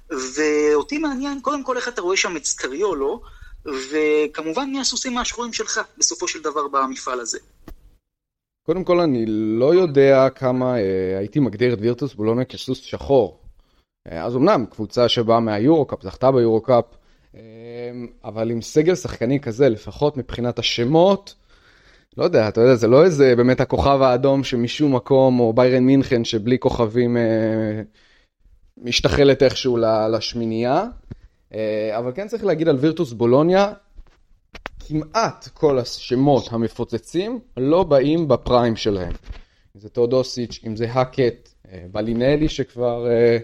ואותי 0.09 0.97
מעניין, 0.97 1.41
קודם 1.41 1.63
כל 1.63 1.77
איך 1.77 1.87
אתה 1.87 2.01
רואה 2.01 2.17
שם 2.17 2.37
את 2.37 2.45
סקריולו, 2.45 3.21
וכמובן 3.65 4.69
מי 4.69 4.79
הסוסים 4.79 5.17
השחורים 5.17 5.53
שלך, 5.53 5.81
בסופו 5.97 6.27
של 6.27 6.41
דבר, 6.41 6.67
במפעל 6.67 7.19
הזה. 7.19 7.39
קודם 8.65 8.83
כל, 8.83 8.99
אני 8.99 9.25
לא 9.59 9.75
יודע 9.75 10.29
כמה 10.29 10.77
אה, 10.77 11.17
הייתי 11.17 11.39
מגדיר 11.39 11.73
את 11.73 11.79
וירטוס 11.81 12.13
בולוניה 12.13 12.45
כסוס 12.45 12.81
שחור. 12.81 13.39
אה, 14.11 14.23
אז 14.23 14.35
אמנם, 14.35 14.65
קבוצה 14.69 15.09
שבאה 15.09 15.39
מהיורו-קאפ, 15.39 16.03
זכתה 16.03 16.31
ביורו-קאפ, 16.31 16.85
אמ, 17.35 17.39
אבל 18.23 18.51
עם 18.51 18.61
סגל 18.61 18.95
שחקני 18.95 19.39
כזה, 19.39 19.69
לפחות 19.69 20.17
מבחינת 20.17 20.59
השמות, 20.59 21.35
לא 22.17 22.23
יודע, 22.23 22.47
אתה 22.47 22.61
יודע, 22.61 22.75
זה 22.75 22.87
לא 22.87 23.03
איזה 23.03 23.35
באמת 23.35 23.61
הכוכב 23.61 24.01
האדום 24.01 24.43
שמשום 24.43 24.95
מקום, 24.95 25.39
או 25.39 25.53
ביירן 25.53 25.83
מינכן 25.83 26.23
שבלי 26.23 26.59
כוכבים 26.59 27.17
אה, 27.17 27.81
משתחלת 28.77 29.43
איכשהו 29.43 29.77
לשמינייה. 30.11 30.85
אה, 31.53 31.97
אבל 31.97 32.11
כן 32.15 32.27
צריך 32.27 32.43
להגיד 32.43 32.67
על 32.69 32.75
וירטוס 32.75 33.13
בולוניה, 33.13 33.73
כמעט 34.87 35.47
כל 35.53 35.79
השמות 35.79 36.47
המפוצצים 36.51 37.39
לא 37.57 37.83
באים 37.83 38.27
בפריים 38.27 38.75
שלהם. 38.75 39.13
אם 39.75 39.81
זה 39.81 39.89
תאודוסיץ', 39.89 40.59
אם 40.67 40.75
זה 40.75 40.91
האקט, 40.91 41.49
אה, 41.71 41.85
בלינלי 41.91 42.49
שכבר 42.49 43.07
אה, 43.11 43.37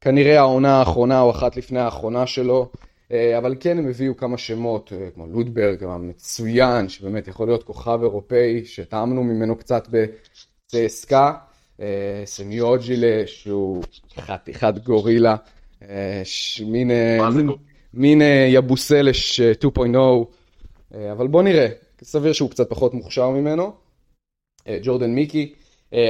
כנראה 0.00 0.38
העונה 0.38 0.78
האחרונה 0.78 1.20
או 1.20 1.30
אחת 1.30 1.56
לפני 1.56 1.78
האחרונה 1.78 2.26
שלו. 2.26 2.70
אה, 3.12 3.38
אבל 3.38 3.56
כן 3.60 3.78
הם 3.78 3.88
הביאו 3.88 4.16
כמה 4.16 4.38
שמות, 4.38 4.92
כמו 5.14 5.26
לודברג 5.26 5.84
המצוין, 5.84 6.88
שבאמת 6.88 7.28
יכול 7.28 7.48
להיות 7.48 7.62
כוכב 7.62 7.98
אירופאי, 8.02 8.64
שטעמנו 8.64 9.24
ממנו 9.24 9.56
קצת 9.56 9.88
בצסקה, 9.90 11.32
סמיוג'ילה, 12.24 13.22
שהוא 13.26 13.82
חתיכת 14.16 14.74
גורילה, 14.84 15.36
מין 17.94 18.22
יבוסלש 18.48 19.40
2.0, 19.40 19.98
אבל 21.12 21.26
בוא 21.26 21.42
נראה, 21.42 21.66
סביר 22.02 22.32
שהוא 22.32 22.50
קצת 22.50 22.70
פחות 22.70 22.94
מוכשר 22.94 23.30
ממנו, 23.30 23.72
ג'ורדן 24.82 25.10
מיקי. 25.10 25.54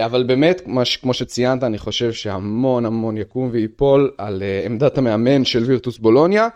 אבל 0.04 0.22
באמת, 0.22 0.62
כמו 1.00 1.14
שציינת, 1.14 1.62
אני 1.62 1.78
חושב 1.78 2.12
שהמון 2.12 2.86
המון 2.86 3.16
יקום 3.16 3.48
ויפול 3.52 4.14
על 4.18 4.42
עמדת 4.64 4.98
המאמן 4.98 5.44
של 5.44 5.62
וירטוס 5.64 5.98
בולוניה. 5.98 6.48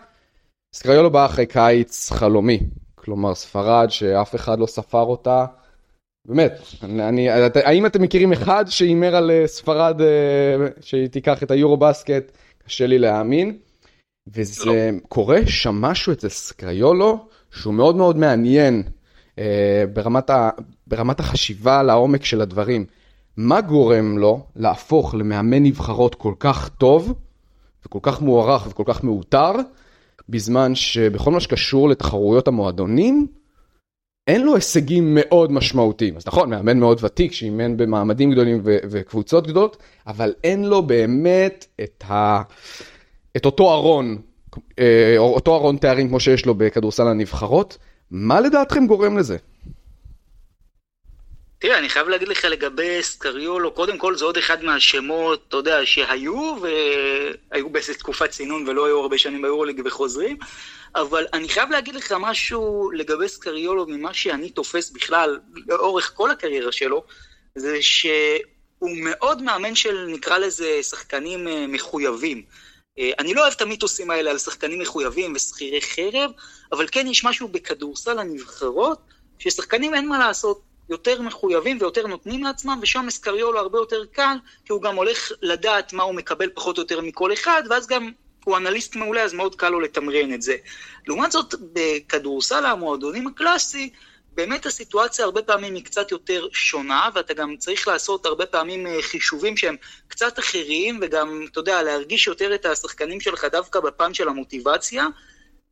סקריולו 0.75 1.11
בא 1.11 1.25
אחרי 1.25 1.45
קיץ 1.45 2.11
חלומי, 2.11 2.59
כלומר 2.95 3.35
ספרד 3.35 3.89
שאף 3.89 4.35
אחד 4.35 4.59
לא 4.59 4.65
ספר 4.65 5.01
אותה. 5.01 5.45
באמת, 6.27 6.59
אני, 6.83 7.29
האם 7.65 7.85
אתם 7.85 8.01
מכירים 8.01 8.33
אחד 8.33 8.65
שהימר 8.67 9.15
על 9.15 9.31
אה, 9.31 9.47
ספרד 9.47 10.01
אה, 10.01 10.67
שהיא 10.81 11.07
תיקח 11.07 11.43
את 11.43 11.51
היורו 11.51 11.77
בסקט? 11.77 12.31
קשה 12.65 12.87
לי 12.87 12.99
להאמין. 12.99 13.57
וזה 14.27 14.65
לא. 14.65 14.99
קורה 15.07 15.39
שם 15.45 15.75
משהו 15.75 16.13
אצל 16.13 16.29
סקריולו 16.29 17.27
שהוא 17.55 17.73
מאוד 17.73 17.95
מאוד 17.95 18.17
מעניין 18.17 18.83
אה, 19.39 19.83
ברמת, 19.93 20.29
ה, 20.29 20.49
ברמת 20.87 21.19
החשיבה 21.19 21.83
לעומק 21.83 22.25
של 22.25 22.41
הדברים. 22.41 22.85
מה 23.37 23.61
גורם 23.61 24.17
לו 24.17 24.45
להפוך 24.55 25.15
למאמן 25.15 25.63
נבחרות 25.63 26.15
כל 26.15 26.33
כך 26.39 26.69
טוב 26.69 27.13
וכל 27.85 27.99
כך 28.01 28.21
מוערך 28.21 28.67
וכל 28.67 28.83
כך 28.85 29.03
מאותר? 29.03 29.51
בזמן 30.29 30.75
שבכל 30.75 31.31
מה 31.31 31.39
שקשור 31.39 31.89
לתחרויות 31.89 32.47
המועדונים, 32.47 33.27
אין 34.27 34.41
לו 34.41 34.55
הישגים 34.55 35.15
מאוד 35.15 35.51
משמעותיים. 35.51 36.17
אז 36.17 36.27
נכון, 36.27 36.49
מאמן 36.49 36.79
מאוד 36.79 37.03
ותיק, 37.03 37.33
שאימן 37.33 37.77
במעמדים 37.77 38.31
גדולים 38.31 38.61
ו- 38.63 38.77
וקבוצות 38.89 39.47
גדולות, 39.47 39.77
אבל 40.07 40.33
אין 40.43 40.63
לו 40.63 40.83
באמת 40.83 41.65
את, 41.83 42.03
ה- 42.07 42.41
את 43.37 43.45
אותו 43.45 43.73
ארון, 43.73 44.17
אותו 45.17 45.55
ארון 45.55 45.77
תארים 45.77 46.07
כמו 46.07 46.19
שיש 46.19 46.45
לו 46.45 46.55
בכדורסל 46.55 47.07
הנבחרות. 47.07 47.77
מה 48.11 48.41
לדעתכם 48.41 48.87
גורם 48.87 49.17
לזה? 49.17 49.37
תראה, 51.59 51.77
אני 51.77 51.89
חייב 51.89 52.07
להגיד 52.07 52.27
לך 52.27 52.45
לגבי 52.45 53.03
סקריולו, 53.03 53.71
קודם 53.71 53.97
כל 53.97 54.15
זה 54.15 54.25
עוד 54.25 54.37
אחד 54.37 54.63
מהשמות, 54.63 55.45
אתה 55.47 55.57
יודע, 55.57 55.85
שהיו, 55.85 56.55
והיו 56.61 57.69
באיזה 57.69 57.93
תקופת 57.93 58.29
צינון 58.29 58.67
ולא 58.67 58.85
היו 58.85 58.99
הרבה 58.99 59.17
שנים 59.17 59.41
ביורוליג 59.41 59.81
וחוזרים, 59.85 60.37
אבל 60.95 61.25
אני 61.33 61.49
חייב 61.49 61.69
להגיד 61.69 61.95
לך 61.95 62.13
משהו 62.19 62.91
לגבי 62.91 63.27
סקריולו, 63.27 63.85
ממה 63.87 64.13
שאני 64.13 64.49
תופס 64.49 64.91
בכלל, 64.91 65.39
לאורך 65.67 66.11
כל 66.15 66.31
הקריירה 66.31 66.71
שלו, 66.71 67.03
זה 67.55 67.77
שהוא 67.81 68.91
מאוד 69.03 69.41
מאמן 69.41 69.75
של, 69.75 70.07
נקרא 70.07 70.37
לזה, 70.37 70.83
שחקנים 70.83 71.47
אה, 71.47 71.67
מחויבים. 71.67 72.43
אה, 72.99 73.11
אני 73.19 73.33
לא 73.33 73.41
אוהב 73.41 73.53
את 73.53 73.61
המיתוסים 73.61 74.11
האלה 74.11 74.31
על 74.31 74.37
שחקנים 74.37 74.79
מחויבים 74.79 75.33
ושכירי 75.35 75.81
חרב, 75.81 76.31
אבל 76.71 76.87
כן 76.91 77.07
יש 77.07 77.23
משהו 77.23 77.47
בכדורסל 77.47 78.19
הנבחרות, 78.19 78.99
ששחקנים 79.39 79.95
אין 79.95 80.07
מה 80.07 80.19
לעשות, 80.19 80.61
יותר 80.89 81.21
מחויבים 81.21 81.77
ויותר 81.81 82.07
נותנים 82.07 82.43
לעצמם, 82.43 82.79
ושם 82.81 83.05
אסקריולו 83.07 83.59
הרבה 83.59 83.77
יותר 83.77 84.05
קל, 84.11 84.37
כי 84.65 84.73
הוא 84.73 84.81
גם 84.81 84.95
הולך 84.95 85.31
לדעת 85.41 85.93
מה 85.93 86.03
הוא 86.03 86.15
מקבל 86.15 86.49
פחות 86.53 86.77
או 86.77 86.83
יותר 86.83 87.01
מכל 87.01 87.33
אחד, 87.33 87.63
ואז 87.69 87.87
גם 87.87 88.11
הוא 88.43 88.57
אנליסט 88.57 88.95
מעולה, 88.95 89.23
אז 89.23 89.33
מאוד 89.33 89.55
קל 89.55 89.69
לו 89.69 89.79
לתמרן 89.79 90.33
את 90.33 90.41
זה. 90.41 90.55
לעומת 91.07 91.31
זאת, 91.31 91.55
בכדורסל 91.73 92.65
המועדונים 92.65 93.27
הקלאסי, 93.27 93.89
באמת 94.35 94.65
הסיטואציה 94.65 95.25
הרבה 95.25 95.41
פעמים 95.41 95.75
היא 95.75 95.85
קצת 95.85 96.11
יותר 96.11 96.47
שונה, 96.53 97.09
ואתה 97.13 97.33
גם 97.33 97.55
צריך 97.57 97.87
לעשות 97.87 98.25
הרבה 98.25 98.45
פעמים 98.45 98.87
אה, 98.87 99.01
חישובים 99.01 99.57
שהם 99.57 99.75
קצת 100.07 100.39
אחרים, 100.39 100.99
וגם, 101.01 101.45
אתה 101.51 101.59
יודע, 101.59 101.83
להרגיש 101.83 102.27
יותר 102.27 102.55
את 102.55 102.65
השחקנים 102.65 103.21
שלך 103.21 103.45
דווקא 103.51 103.79
בפן 103.79 104.13
של 104.13 104.27
המוטיבציה. 104.27 105.07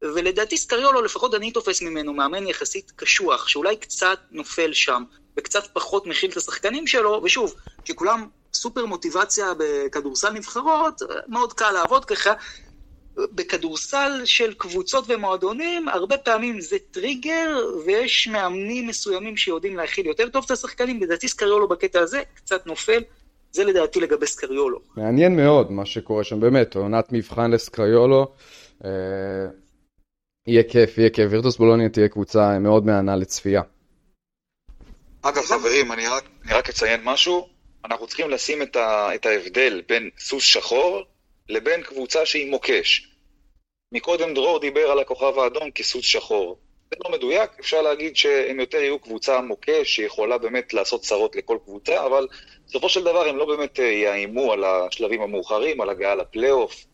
ולדעתי 0.04 0.58
סקריולו, 0.58 1.02
לפחות 1.02 1.36
אני 1.36 1.52
תופס 1.52 1.82
ממנו, 1.82 2.13
מאמן 2.13 2.47
יחסית 2.47 2.91
קשוח, 2.95 3.47
שאולי 3.47 3.78
קצת 3.78 4.19
נופל 4.32 4.73
שם, 4.73 5.04
וקצת 5.38 5.67
פחות 5.73 6.08
מכיל 6.08 6.32
את 6.32 6.38
השחקנים 6.38 6.88
שלו, 6.88 7.21
ושוב, 7.23 7.56
שכולם 7.86 8.28
סופר 8.54 8.86
מוטיבציה 8.86 9.47
בכדורסל 9.58 10.30
נבחרות, 10.30 11.02
מאוד 11.28 11.54
קל 11.54 11.71
לעבוד 11.71 12.06
ככה. 12.06 12.34
בכדורסל 13.17 14.21
של 14.26 14.54
קבוצות 14.54 15.06
ומועדונים, 15.08 15.89
הרבה 15.89 16.17
פעמים 16.17 16.62
זה 16.62 16.78
טריגר, 16.91 17.58
ויש 17.86 18.28
מאמנים 18.28 18.88
מסוימים 18.88 19.38
שיודעים 19.38 19.78
להכיל 19.78 20.06
יותר 20.06 20.30
טוב 20.30 20.43
את 20.45 20.52
השחקנים, 20.52 21.04
לדעתי 21.04 21.28
סקריולו 21.28 21.67
בקטע 21.67 21.99
הזה 21.99 22.21
קצת 22.36 22.67
נופל, 22.67 23.04
זה 23.52 23.63
לדעתי 23.63 23.99
לגבי 23.99 24.28
סקריולו. 24.28 24.80
מעניין 24.97 25.36
מאוד 25.36 25.71
מה 25.71 25.86
שקורה 25.86 26.23
שם, 26.23 26.39
באמת, 26.39 26.76
עונת 26.76 27.12
מבחן 27.12 27.52
לסקריולו. 27.52 28.36
אה, 28.86 28.89
יהיה 30.47 30.63
כיף, 30.63 30.97
יהיה 30.97 31.10
כיף. 31.10 31.28
וירטוס 31.32 31.58
בולוניה 31.58 31.89
תהיה 31.89 32.08
קבוצה 32.08 32.60
מאוד 32.60 32.86
מהנה 32.86 33.15
לצפייה. 33.15 33.62
אגב, 35.21 35.41
חברים, 35.41 35.91
אני 35.91 36.08
רק, 36.08 36.23
אני 36.45 36.54
רק 36.54 36.69
אציין 36.69 37.02
משהו. 37.04 37.47
אנחנו 37.86 38.08
צריכים 38.08 38.30
לשים 38.30 38.62
את, 38.62 38.76
ה, 38.76 39.15
את 39.15 39.26
ההבדל 39.26 39.82
בין 39.88 40.10
סוס 40.19 40.43
שחור 40.43 41.04
לבין 41.50 41.84
קבוצה 41.84 42.26
שהיא 42.26 42.52
מוקש. 42.52 43.08
מקודם 43.92 44.34
דרור 44.34 44.60
דיבר 44.60 44.92
על 44.92 45.00
הכוכב 45.00 45.40
האדום 45.40 45.72
כסוס 45.72 46.06
שחור. 46.06 46.60
זה 46.92 46.98
לא 47.06 47.12
מדויק, 47.12 47.52
אפשר 47.60 47.82
להגיד 47.82 48.16
שהם 48.16 48.60
יותר 48.60 48.78
יהיו 48.78 49.00
קבוצה 49.00 49.42
מוקש 49.42 49.96
שיכולה 49.96 50.38
באמת 50.38 50.74
לעשות 50.74 51.02
צרות 51.02 51.36
לכל 51.36 51.58
קבוצה, 51.66 52.06
אבל 52.06 52.28
בסופו 52.68 52.90
של 52.90 53.04
דבר 53.04 53.28
הם 53.28 53.38
לא 53.38 53.46
באמת 53.46 53.80
אה, 53.80 53.86
יאיימו 53.86 54.54
על 54.54 54.64
השלבים 54.64 55.22
המאוחרים, 55.22 55.82
על 55.82 55.90
הגעה 55.90 56.16
לפלייאוף. 56.16 56.86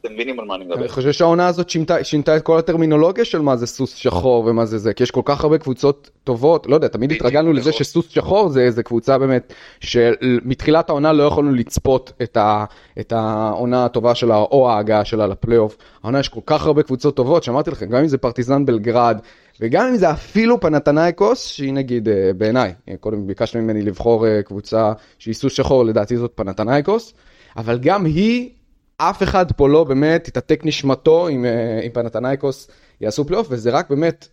אתם 0.00 0.12
מבינים 0.12 0.40
על 0.40 0.46
מה 0.46 0.54
אני 0.54 0.64
מדבר. 0.64 0.80
אני 0.80 0.88
חושב 0.88 1.12
שהעונה 1.12 1.46
הזאת 1.46 1.70
שינתה, 1.70 2.04
שינתה 2.04 2.36
את 2.36 2.42
כל 2.42 2.58
הטרמינולוגיה 2.58 3.24
של 3.24 3.40
מה 3.40 3.56
זה 3.56 3.66
סוס 3.66 3.94
שחור 3.94 4.44
ומה 4.46 4.66
זה 4.66 4.78
זה, 4.78 4.94
כי 4.94 5.02
יש 5.02 5.10
כל 5.10 5.20
כך 5.24 5.44
הרבה 5.44 5.58
קבוצות 5.58 6.10
טובות, 6.24 6.66
לא 6.66 6.74
יודע, 6.74 6.88
תמיד 6.88 7.12
התרגלנו 7.12 7.52
לזה 7.52 7.70
נכון. 7.70 7.84
שסוס 7.84 8.08
שחור 8.08 8.48
זה 8.48 8.60
איזה 8.60 8.82
קבוצה 8.82 9.18
באמת, 9.18 9.52
שמתחילת 9.80 10.88
העונה 10.88 11.12
לא 11.12 11.22
יכולנו 11.22 11.52
לצפות 11.52 12.12
את, 12.22 12.36
ה, 12.36 12.64
את 13.00 13.12
העונה 13.12 13.84
הטובה 13.84 14.14
שלה 14.14 14.36
או 14.36 14.70
ההגעה 14.70 15.04
שלה 15.04 15.26
לפלייאוף. 15.26 15.76
העונה 16.02 16.20
יש 16.20 16.28
כל 16.28 16.40
כך 16.46 16.66
הרבה 16.66 16.82
קבוצות 16.82 17.16
טובות, 17.16 17.42
שאמרתי 17.42 17.70
לכם, 17.70 17.86
גם 17.86 18.00
אם 18.00 18.08
זה 18.08 18.18
פרטיזן 18.18 18.66
בלגרד, 18.66 19.18
וגם 19.60 19.86
אם 19.86 19.96
זה 19.96 20.10
אפילו 20.10 20.60
פנתנייקוס, 20.60 21.46
שהיא 21.46 21.72
נגיד 21.72 22.08
אה, 22.08 22.30
בעיניי, 22.36 22.72
קודם 23.00 23.26
ביקשת 23.26 23.56
ממני 23.56 23.82
לבחור 23.82 24.26
אה, 24.26 24.42
קבוצה 24.42 24.92
שהיא 25.18 25.34
סוס 25.34 25.52
שחור, 25.52 25.84
לדעתי 25.84 26.16
זאת 26.16 26.32
פנתנייקוס, 26.34 27.14
אבל 27.56 27.78
גם 27.78 28.04
היא 28.04 28.50
אף 28.96 29.22
אחד 29.22 29.52
פה 29.52 29.68
לא 29.68 29.84
באמת 29.84 30.28
תיעתק 30.28 30.60
נשמתו 30.64 31.28
עם, 31.28 31.44
אה, 31.44 31.80
עם 31.82 31.92
פנתנייקוס 31.92 32.68
יעשו 33.00 33.24
פלייאוף, 33.24 33.46
וזה 33.50 33.70
רק 33.70 33.90
באמת 33.90 34.28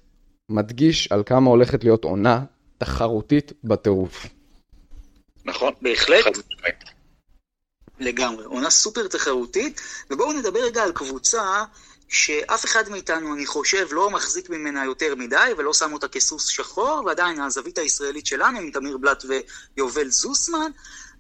מדגיש 0.50 1.12
על 1.12 1.24
כמה 1.26 1.50
הולכת 1.50 1.84
להיות 1.84 2.04
עונה 2.04 2.44
תחרותית 2.78 3.52
בטירוף. 3.64 4.26
נכון, 5.46 5.74
בהחלט. 5.82 6.26
לגמרי, 8.00 8.46
עונה 8.46 8.70
סופר 8.70 9.08
תחרותית, 9.08 9.82
ובואו 10.10 10.34
נדבר 10.34 10.60
רגע 10.60 10.84
על 10.84 10.92
קבוצה 10.92 11.64
שאף 12.08 12.66
אחד 12.66 12.90
מאיתנו, 12.90 13.34
אני 13.34 13.46
חושב, 13.46 13.88
לא 13.92 14.10
מחזיק 14.10 14.50
ממנה 14.50 14.86
יותר 14.86 15.16
מדי, 15.16 15.52
ולא 15.58 15.74
שם 15.74 15.94
אותה 15.94 16.08
כסוס 16.08 16.48
שחור, 16.48 17.04
ועדיין 17.06 17.42
הזווית 17.42 17.78
הישראלית 17.78 18.26
שלנו, 18.26 18.60
עם 18.60 18.72
תמיר 18.72 18.98
בלאט 18.98 19.24
ויובל 19.78 20.10
זוסמן. 20.10 20.72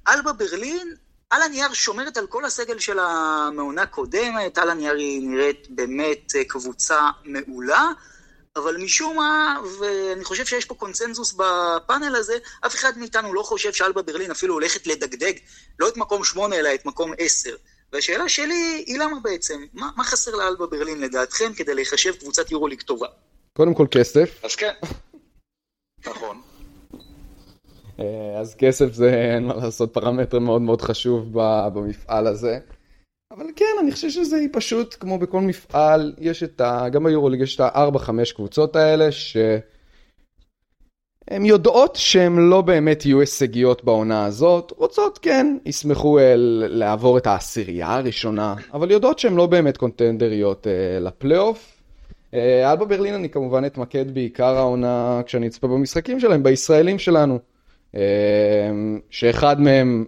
אלבה 0.08 0.34
ברלין 0.34 0.96
על 1.32 1.42
הנייר 1.42 1.74
שומרת 1.74 2.18
על 2.18 2.28
כל 2.28 2.46
הסגל 2.46 2.80
שלה 2.80 3.50
מעונה 3.54 3.86
קודמת, 3.86 4.58
על 4.58 4.70
הנייר 4.70 4.96
היא 4.96 5.30
נראית 5.30 5.68
באמת 5.70 6.36
אה, 6.36 6.44
קבוצה 6.44 7.10
מעולה, 7.26 7.92
אבל 8.56 8.78
משום 8.78 9.16
מה, 9.16 9.60
ואני 9.80 10.24
חושב 10.24 10.46
שיש 10.46 10.66
פה 10.66 10.76
קונצנזוס 10.76 11.34
בפאנל 11.34 12.16
הזה, 12.16 12.38
אף 12.66 12.76
אחד 12.76 12.98
מאיתנו 12.98 13.34
לא 13.34 13.44
חושב 13.44 13.74
שאלבה 13.74 14.02
ברלין 14.02 14.32
אפילו 14.32 14.54
הולכת 14.54 14.88
לדגדג 14.88 15.34
לא 15.80 15.88
את 15.88 15.98
מקום 15.98 16.24
שמונה, 16.24 16.56
אלא 16.56 16.74
את 16.74 16.86
מקום 16.86 17.14
עשר. 17.18 17.56
והשאלה 17.94 18.30
שלי 18.30 18.84
היא 18.88 19.00
למה 19.00 19.20
בעצם? 19.20 19.66
מה, 19.74 19.90
מה 19.98 20.04
חסר 20.04 20.36
לאלבה 20.36 20.68
ברלין 20.68 21.02
לדעתכם 21.02 21.54
כדי 21.54 21.76
להיחשב 21.76 22.16
קבוצת 22.16 22.52
יורוליג 22.52 22.82
טובה? 22.82 23.08
קודם 23.54 23.74
כל 23.74 23.86
כסף. 23.92 24.30
אז 24.44 24.56
כן. 24.56 24.74
נכון. 26.06 26.42
אה, 28.02 28.40
אז 28.40 28.56
כסף 28.56 28.94
זה, 28.94 29.34
אין 29.36 29.44
מה 29.44 29.56
לעשות, 29.56 29.94
פרמטר 29.94 30.40
מאוד 30.40 30.62
מאוד 30.62 30.82
חשוב 30.82 31.30
במפעל 31.74 32.28
הזה. 32.28 32.60
אבל 33.32 33.46
כן, 33.56 33.66
אני 33.82 33.92
חושב 33.92 34.10
שזה 34.10 34.46
פשוט, 34.52 34.96
כמו 35.00 35.20
בכל 35.20 35.42
מפעל, 35.42 36.14
יש 36.20 36.44
את 36.44 36.62
ה... 36.62 36.90
גם 36.90 37.04
ביורוליג 37.04 37.42
יש 37.42 37.56
את 37.56 37.60
ה-4-5 37.60 38.10
קבוצות 38.36 38.76
האלה, 38.76 39.12
שהן 39.12 39.60
יודעות 41.30 41.96
שהן 41.96 42.50
לא 42.50 42.62
באמת 42.62 43.06
יהיו 43.06 43.20
הישגיות 43.20 43.84
בעונה 43.84 44.26
הזאת, 44.26 44.74
רוצות, 44.78 45.18
כן, 45.18 45.58
ישמחו 45.66 46.20
אל, 46.20 46.64
לעבור 46.70 47.18
את 47.18 47.28
העשירייה 47.28 47.96
הראשונה, 47.96 48.56
אבל 48.74 48.92
יודעות 48.92 49.20
שהן 49.20 49.36
לא 49.36 49.46
באמת 49.46 49.78
קונטנדריות 49.78 50.68
אה, 50.68 51.00
לפלייאוף. 51.00 51.82
אה, 52.34 52.72
אלבה 52.72 52.86
ברלין 52.86 53.14
אני 53.14 53.30
כמובן 53.30 53.66
אתמקד 53.66 54.14
בעיקר 54.14 54.58
העונה 54.58 55.22
כשאני 55.26 55.48
אצפה 55.48 55.68
במשחקים 55.68 56.20
שלהם, 56.20 56.44
בישראלים 56.44 57.00
שלנו. 57.00 57.51
אמ, 57.96 59.00
שאחד 59.10 59.62
מהם 59.62 60.06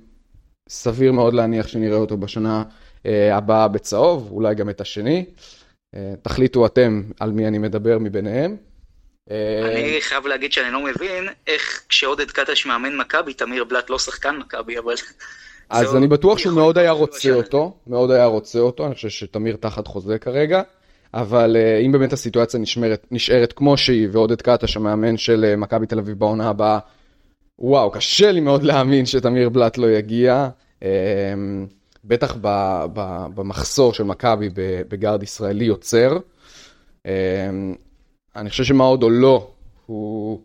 סביר 0.69 1.12
מאוד 1.12 1.34
להניח 1.34 1.67
שנראה 1.67 1.98
אותו 1.98 2.17
בשנה 2.17 2.63
אה, 3.06 3.38
הבאה 3.38 3.67
בצהוב, 3.67 4.32
אולי 4.32 4.56
גם 4.56 4.69
את 4.69 4.82
השני. 4.82 5.26
אה, 5.96 6.13
תחליטו 6.22 6.65
אתם 6.65 7.04
על 7.19 7.32
מי 7.32 7.48
אני 7.48 7.58
מדבר 7.58 7.98
מביניהם. 8.00 8.58
אה, 9.32 9.72
אני 9.72 10.02
חייב 10.02 10.28
להגיד 10.28 10.52
שאני 10.52 10.74
לא 10.74 10.84
מבין 10.84 11.28
איך 11.48 11.84
כשעודד 11.89 12.32
קטש 12.32 12.65
מאמן 12.65 12.98
מכבי, 12.98 13.34
תמיר 13.34 13.63
בלאט 13.63 13.89
לא 13.89 14.00
שחקן 14.00 14.36
מכבי, 14.38 14.80
אבל... 14.80 14.93
אז 15.69 15.96
אני 15.96 16.08
בטוח 16.08 16.38
שהוא 16.38 16.56
מאוד 16.56 16.78
היה 16.78 16.91
רוצה 16.91 17.34
אותו, 17.34 17.78
מאוד 17.88 18.12
היה 18.12 18.26
רוצה 18.26 18.60
אותו, 18.60 18.86
אני 18.86 18.96
חושב 18.96 19.10
שתמיר 19.10 19.56
תחת 19.56 19.88
חוזה 19.88 20.17
כרגע, 20.17 20.62
אבל 21.13 21.58
אם 21.86 21.91
באמת 21.91 22.13
הסיטואציה 22.13 22.60
נשארת 23.12 23.54
כמו 23.54 23.78
שהיא, 23.78 24.08
ועודד 24.12 24.41
קטש 24.41 24.78
המאמן 24.78 25.17
של 25.17 25.56
מכבי 25.56 25.86
תל 25.86 26.00
אביב 26.00 26.19
בעונה 26.19 26.50
הבאה, 26.50 26.80
וואו, 27.60 27.92
קשה 27.92 28.32
לי 28.32 28.39
מאוד 28.39 28.63
להאמין 28.63 29.06
שתמיר 29.06 29.50
בלאט 29.50 29.78
לא 29.78 29.92
יגיע. 29.92 30.50
אמ, 30.82 30.88
בטח 32.06 32.38
במחסור 33.36 33.94
של 33.94 34.04
מכבי 34.04 34.50
בגארד 34.88 35.24
ישראלי 35.24 35.66
יוצר. 35.66 36.18
אמ, 37.06 37.76
אני 38.36 38.50
חושב 38.50 38.63
שמה 38.63 38.84
עוד 38.84 39.04
או 39.04 39.10
לא, 39.10 39.52
הוא 39.86 40.42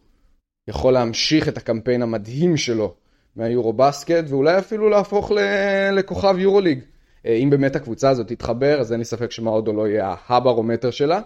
יכול 0.68 0.92
להמשיך 0.92 1.48
את 1.48 1.56
הקמפיין 1.56 2.02
המדהים 2.02 2.56
שלו 2.56 2.94
מהיורו 3.36 3.72
בסקט, 3.72 4.24
ואולי 4.28 4.58
אפילו 4.58 4.88
להפוך 4.88 5.32
לכוכב 5.92 6.38
יורו 6.38 6.60
ליג. 6.60 6.80
אה, 7.26 7.34
אם 7.34 7.50
באמת 7.50 7.76
הקבוצה 7.76 8.10
הזאת 8.10 8.28
תתחבר, 8.28 8.80
אז 8.80 8.92
אין 8.92 8.98
לי 8.98 9.04
ספק 9.04 9.30
שמה 9.30 9.50
עוד 9.50 9.68
או 9.68 9.72
לא 9.72 9.88
יהיה 9.88 10.14
הברומטר 10.28 10.90
שלה. 10.90 11.20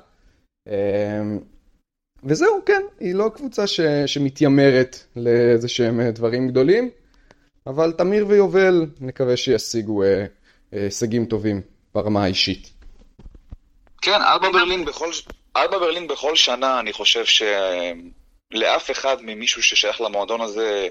וזהו, 2.25 2.61
כן, 2.67 2.83
היא 3.01 3.15
לא 3.15 3.31
קבוצה 3.35 3.67
ש, 3.67 3.81
שמתיימרת 4.07 4.99
לאיזה 5.17 5.69
שהם 5.69 6.01
אה, 6.01 6.11
דברים 6.11 6.49
גדולים, 6.49 6.91
אבל 7.67 7.93
תמיר 7.93 8.27
ויובל 8.29 8.87
נקווה 9.01 9.37
שישיגו 9.37 10.03
אה, 10.03 10.25
הישגים 10.73 11.27
טובים 11.27 11.61
ברמה 11.95 12.25
האישית. 12.25 12.71
כן, 14.03 14.21
אלבה 14.33 14.53
ברלין 14.53 14.85
בכל, 14.85 15.11
אלבה 15.57 15.79
ברלין 15.79 16.07
בכל 16.07 16.37
שנה, 16.37 16.81
אני 16.81 16.93
חושב 16.93 17.25
שלאף 17.25 18.91
אחד 18.91 19.17
ממישהו 19.23 19.63
ששייך 19.63 20.01
למועדון 20.01 20.41
הזה 20.41 20.89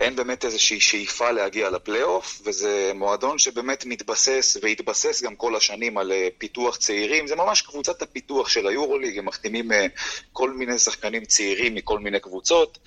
אין 0.00 0.16
באמת 0.16 0.44
איזושהי 0.44 0.80
שאיפה 0.80 1.30
להגיע 1.30 1.70
לפלייאוף, 1.70 2.42
וזה 2.44 2.92
מועדון 2.94 3.38
שבאמת 3.38 3.84
מתבסס 3.86 4.56
והתבסס 4.62 5.22
גם 5.22 5.36
כל 5.36 5.56
השנים 5.56 5.98
על 5.98 6.12
אה, 6.12 6.28
פיתוח 6.38 6.76
צעירים. 6.76 7.26
זה 7.26 7.36
ממש 7.36 7.62
קבוצת 7.62 8.02
הפיתוח 8.02 8.48
של 8.48 8.66
היורוליג, 8.66 9.18
הם 9.18 9.24
מחתימים 9.24 9.72
אה, 9.72 9.86
כל 10.32 10.50
מיני 10.50 10.78
שחקנים 10.78 11.24
צעירים 11.24 11.74
מכל 11.74 11.98
מיני 11.98 12.20
קבוצות, 12.20 12.78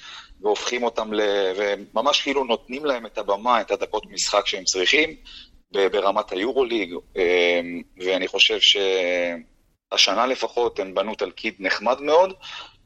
והופכים 0.41 0.84
אותם 0.84 1.13
ל... 1.13 1.22
וממש 1.56 2.22
כאילו 2.22 2.43
נותנים 2.43 2.86
להם 2.86 3.06
את 3.06 3.17
הבמה, 3.17 3.62
את 3.62 3.72
הדקות 3.72 4.06
משחק 4.06 4.48
שהם 4.48 4.63
צריכים 4.63 5.15
ברמת 5.72 6.32
היורוליג, 6.32 6.93
אה, 7.17 7.62
ואני 7.98 8.28
חושב 8.28 8.60
שהשנה 8.60 10.26
לפחות 10.26 10.80
הם 10.80 10.93
בנו 10.93 11.15
תלכיד 11.15 11.54
נחמד 11.60 12.02
מאוד, 12.02 12.34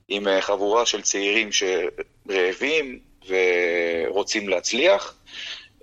עם 0.08 0.28
חבורה 0.42 0.86
של 0.86 1.02
צעירים 1.02 1.50
שרעבים, 1.52 3.11
ורוצים 3.28 4.50
להצליח, 4.50 5.16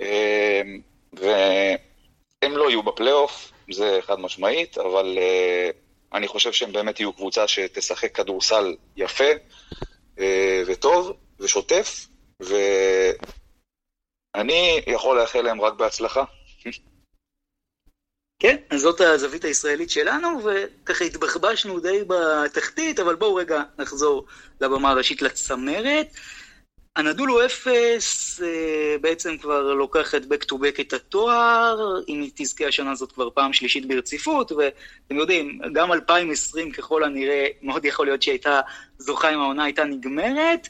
אמ, 0.00 0.80
והם 1.12 2.56
לא 2.56 2.70
יהיו 2.70 2.82
בפלייאוף, 2.82 3.52
זה 3.72 3.98
חד 4.02 4.20
משמעית, 4.20 4.78
אבל 4.78 5.18
אה, 5.18 5.70
אני 6.12 6.28
חושב 6.28 6.52
שהם 6.52 6.72
באמת 6.72 7.00
יהיו 7.00 7.12
קבוצה 7.12 7.48
שתשחק 7.48 8.16
כדורסל 8.16 8.76
יפה 8.96 9.30
אה, 10.18 10.62
וטוב 10.66 11.12
ושוטף, 11.40 12.06
ואני 12.40 12.80
יכול 14.86 15.20
לאחל 15.20 15.42
להם 15.42 15.60
רק 15.60 15.72
בהצלחה. 15.72 16.24
כן, 18.40 18.56
אז 18.70 18.80
זאת 18.80 19.00
הזווית 19.00 19.44
הישראלית 19.44 19.90
שלנו, 19.90 20.40
וככה 20.44 21.04
התבחבשנו 21.04 21.80
די 21.80 22.00
בתחתית, 22.06 23.00
אבל 23.00 23.14
בואו 23.14 23.34
רגע 23.34 23.62
נחזור 23.78 24.26
לבמה 24.60 24.90
הראשית 24.90 25.22
לצמרת. 25.22 26.06
הנדולו 26.98 27.46
אפס 27.46 28.40
אה, 28.42 28.96
בעצם 29.00 29.38
כבר 29.38 29.74
לוקחת 29.74 30.22
back 30.22 30.44
to 30.52 30.54
back 30.54 30.80
את 30.80 30.92
התואר, 30.92 32.00
אם 32.08 32.22
היא 32.22 32.30
תזכה 32.34 32.66
השנה 32.66 32.90
הזאת 32.90 33.12
כבר 33.12 33.30
פעם 33.30 33.52
שלישית 33.52 33.88
ברציפות, 33.88 34.52
ואתם 34.52 35.16
יודעים, 35.16 35.60
גם 35.72 35.92
2020 35.92 36.72
ככל 36.72 37.04
הנראה, 37.04 37.46
מאוד 37.62 37.84
יכול 37.84 38.06
להיות 38.06 38.22
שהייתה 38.22 38.60
זוכה 38.98 39.34
אם 39.34 39.40
העונה 39.40 39.64
הייתה 39.64 39.84
נגמרת. 39.84 40.68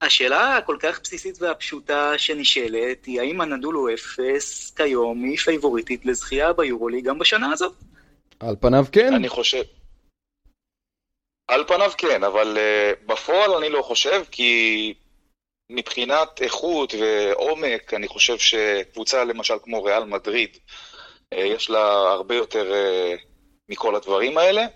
השאלה 0.00 0.56
הכל 0.56 0.76
כך 0.80 1.00
בסיסית 1.02 1.42
והפשוטה 1.42 2.18
שנשאלת 2.18 3.04
היא 3.04 3.20
האם 3.20 3.40
הנדולו 3.40 3.94
אפס 3.94 4.70
כיום 4.70 5.24
היא 5.24 5.38
פייבוריטית 5.38 6.06
לזכייה 6.06 6.52
ביורולי 6.52 7.00
גם 7.00 7.18
בשנה 7.18 7.52
הזאת? 7.52 7.72
על 8.40 8.56
פניו 8.60 8.84
כן. 8.92 9.14
אני 9.14 9.28
חושב... 9.28 9.62
על 11.48 11.64
פניו 11.66 11.90
כן, 11.98 12.24
אבל 12.24 12.58
uh, 12.58 13.12
בפועל 13.12 13.50
אני 13.50 13.68
לא 13.68 13.82
חושב, 13.82 14.22
כי 14.30 14.94
מבחינת 15.70 16.42
איכות 16.42 16.94
ועומק, 17.00 17.94
אני 17.94 18.08
חושב 18.08 18.38
שקבוצה 18.38 19.24
למשל 19.24 19.54
כמו 19.62 19.84
ריאל 19.84 20.04
מדריד, 20.04 20.56
uh, 21.34 21.38
יש 21.38 21.70
לה 21.70 22.12
הרבה 22.12 22.34
יותר 22.34 22.72
uh, 22.72 23.20
מכל 23.68 23.94
הדברים 23.94 24.38
האלה. 24.38 24.66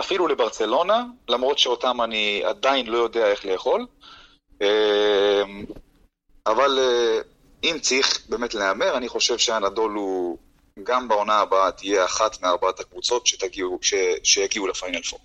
אפילו 0.00 0.28
לברצלונה, 0.28 1.04
למרות 1.28 1.58
שאותם 1.58 2.00
אני 2.02 2.42
עדיין 2.44 2.86
לא 2.86 2.98
יודע 2.98 3.26
איך 3.26 3.44
לאכול. 3.44 3.86
אמ, 4.60 5.64
אבל 6.46 6.78
אה, 6.78 7.20
אם 7.64 7.76
צריך 7.80 8.26
באמת 8.28 8.54
להמר, 8.54 8.96
אני 8.96 9.08
חושב 9.08 9.38
שהנדול 9.38 9.92
הוא 9.92 10.38
גם 10.82 11.08
בעונה 11.08 11.34
הבאה 11.34 11.72
תהיה 11.72 12.04
אחת 12.04 12.42
מארבעת 12.42 12.80
הקבוצות 12.80 13.26
שתגיעו, 13.26 13.78
ש, 13.82 13.94
שיגיעו 14.22 14.66
לפיינל 14.66 15.02
פור. 15.02 15.20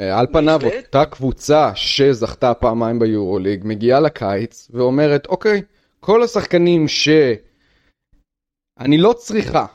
אה, 0.00 0.18
על 0.18 0.26
פניו, 0.32 0.60
אותה 0.64 1.04
קבוצה 1.04 1.70
שזכתה 1.74 2.54
פעמיים 2.54 2.98
ביורוליג 2.98 3.62
מגיעה 3.64 4.00
לקיץ 4.00 4.68
ואומרת, 4.74 5.26
אוקיי, 5.26 5.62
כל 6.00 6.22
השחקנים 6.22 6.88
שאני 6.88 7.38
לא 8.98 9.12
צריכה, 9.12 9.66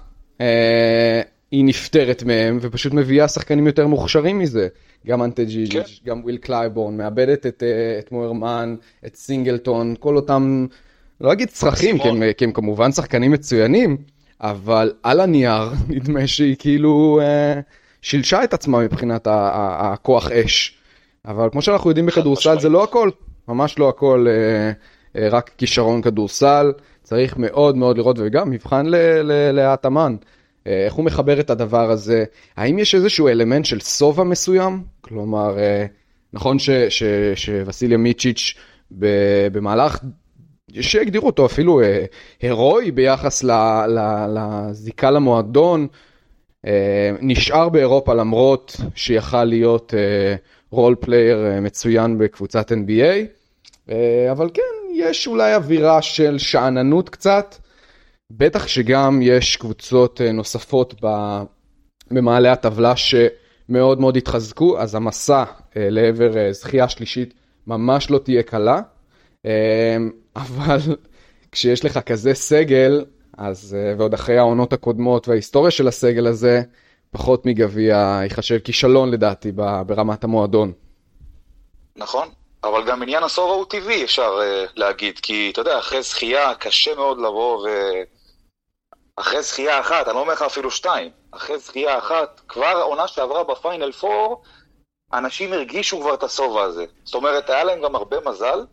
אה, 0.41 1.21
היא 1.51 1.65
נפטרת 1.65 2.23
מהם 2.23 2.57
ופשוט 2.61 2.93
מביאה 2.93 3.27
שחקנים 3.27 3.67
יותר 3.67 3.87
מוכשרים 3.87 4.39
מזה. 4.39 4.67
גם 5.07 5.23
אנטג'יג', 5.23 5.71
כן. 5.73 5.83
גם 6.05 6.21
וויל 6.23 6.37
קלייבורן, 6.37 6.97
מאבדת 6.97 7.45
את, 7.45 7.63
אה, 7.63 7.99
את 7.99 8.11
מורמן, 8.11 8.75
את 9.05 9.15
סינגלטון, 9.15 9.95
כל 9.99 10.15
אותם, 10.15 10.67
לא 11.21 11.33
אגיד 11.33 11.49
צרכים, 11.49 11.99
כי 11.99 12.07
הם, 12.09 12.23
כי 12.37 12.45
הם 12.45 12.51
כמובן 12.51 12.91
שחקנים 12.91 13.31
מצוינים, 13.31 13.97
אבל 14.41 14.93
על 15.03 15.19
הנייר 15.19 15.69
נדמה 15.89 16.27
שהיא 16.27 16.55
כאילו 16.59 17.19
אה, 17.21 17.59
שילשה 18.01 18.43
את 18.43 18.53
עצמה 18.53 18.79
מבחינת 18.79 19.27
הכוח 19.31 20.31
אש. 20.31 20.77
אבל 21.25 21.49
כמו 21.51 21.61
שאנחנו 21.61 21.89
יודעים 21.89 22.05
בכדורסל 22.05 22.59
זה 22.59 22.69
לא 22.69 22.83
הכל, 22.83 23.09
ממש 23.47 23.79
לא 23.79 23.89
הכל 23.89 24.25
אה, 24.29 24.71
אה, 25.21 25.29
רק 25.29 25.51
כישרון 25.57 26.01
כדורסל, 26.01 26.71
צריך 27.03 27.37
מאוד 27.37 27.77
מאוד 27.77 27.97
לראות 27.97 28.17
וגם 28.19 28.49
מבחן 28.49 28.85
לאטמן. 29.53 30.15
אה, 30.67 30.85
איך 30.85 30.93
הוא 30.93 31.05
מחבר 31.05 31.39
את 31.39 31.49
הדבר 31.49 31.91
הזה? 31.91 32.23
האם 32.57 32.79
יש 32.79 32.95
איזשהו 32.95 33.27
אלמנט 33.27 33.65
של 33.65 33.79
שובע 33.79 34.23
מסוים? 34.23 34.83
כלומר, 35.01 35.57
נכון 36.33 36.57
שווסיליה 37.35 37.97
מיצ'יץ' 37.97 38.53
במהלך, 39.51 39.99
שהגדירו 40.81 41.27
אותו 41.27 41.45
אפילו 41.45 41.81
הירואי 42.41 42.91
ביחס 42.91 43.43
לזיקה 44.29 45.11
למועדון, 45.11 45.87
נשאר 47.21 47.69
באירופה 47.69 48.13
למרות 48.13 48.75
שיכל 48.95 49.43
להיות 49.43 49.93
role 50.71 50.95
player 50.99 51.37
מצוין 51.61 52.17
בקבוצת 52.17 52.71
NBA, 52.71 53.91
אבל 54.31 54.49
כן, 54.53 54.93
יש 54.95 55.27
אולי 55.27 55.55
אווירה 55.55 56.01
של 56.01 56.37
שאננות 56.37 57.09
קצת. 57.09 57.55
בטח 58.37 58.67
שגם 58.67 59.19
יש 59.21 59.55
קבוצות 59.55 60.21
אה, 60.21 60.31
נוספות 60.31 61.01
במעלה 62.11 62.51
הטבלה 62.51 62.93
שמאוד 62.95 63.99
מאוד 63.99 64.17
התחזקו, 64.17 64.79
אז 64.79 64.95
המסע 64.95 65.43
אה, 65.77 65.89
לעבר 65.89 66.37
אה, 66.37 66.53
זכייה 66.53 66.89
שלישית 66.89 67.33
ממש 67.67 68.11
לא 68.11 68.17
תהיה 68.17 68.43
קלה, 68.43 68.81
אבל 70.35 70.79
כשיש 71.51 71.85
לך 71.85 71.99
כזה 72.05 72.33
סגל, 72.33 73.05
אז 73.41 73.77
ועוד 73.97 74.13
אחרי 74.13 74.37
העונות 74.37 74.73
הקודמות 74.73 75.27
וההיסטוריה 75.27 75.71
של 75.71 75.87
הסגל 75.87 76.27
הזה, 76.27 76.61
פחות 77.11 77.45
מגביע 77.45 78.19
ייחשב 78.23 78.59
כישלון 78.59 79.11
לדעתי 79.11 79.51
ברמת 79.87 80.23
המועדון. 80.23 80.71
נכון, 81.95 82.29
אבל 82.63 82.83
גם 82.87 83.01
עניין 83.01 83.23
הסובה 83.23 83.53
הוא 83.53 83.65
טבעי 83.65 84.03
אפשר 84.03 84.39
להגיד, 84.75 85.19
כי 85.19 85.49
אתה 85.53 85.61
יודע, 85.61 85.79
אחרי 85.79 86.01
זכייה 86.01 86.55
קשה 86.55 86.95
מאוד 86.95 87.17
לבוא 87.17 87.57
ו... 87.57 87.67
אחרי 89.15 89.43
זכייה 89.43 89.79
אחת, 89.79 90.07
אני 90.07 90.15
לא 90.15 90.19
אומר 90.19 90.33
לך 90.33 90.41
אפילו 90.41 90.71
שתיים, 90.71 91.09
אחרי 91.31 91.59
זכייה 91.59 91.97
אחת, 91.97 92.41
כבר 92.47 92.65
העונה 92.65 93.07
שעברה 93.07 93.43
בפיינל 93.43 93.91
פור, 93.91 94.41
אנשים 95.13 95.53
הרגישו 95.53 96.01
כבר 96.01 96.13
את 96.13 96.23
השובע 96.23 96.63
הזה. 96.63 96.85
זאת 97.03 97.15
אומרת, 97.15 97.49
היה 97.49 97.63
להם 97.63 97.81
גם 97.81 97.95
הרבה 97.95 98.17
מזל, 98.25 98.65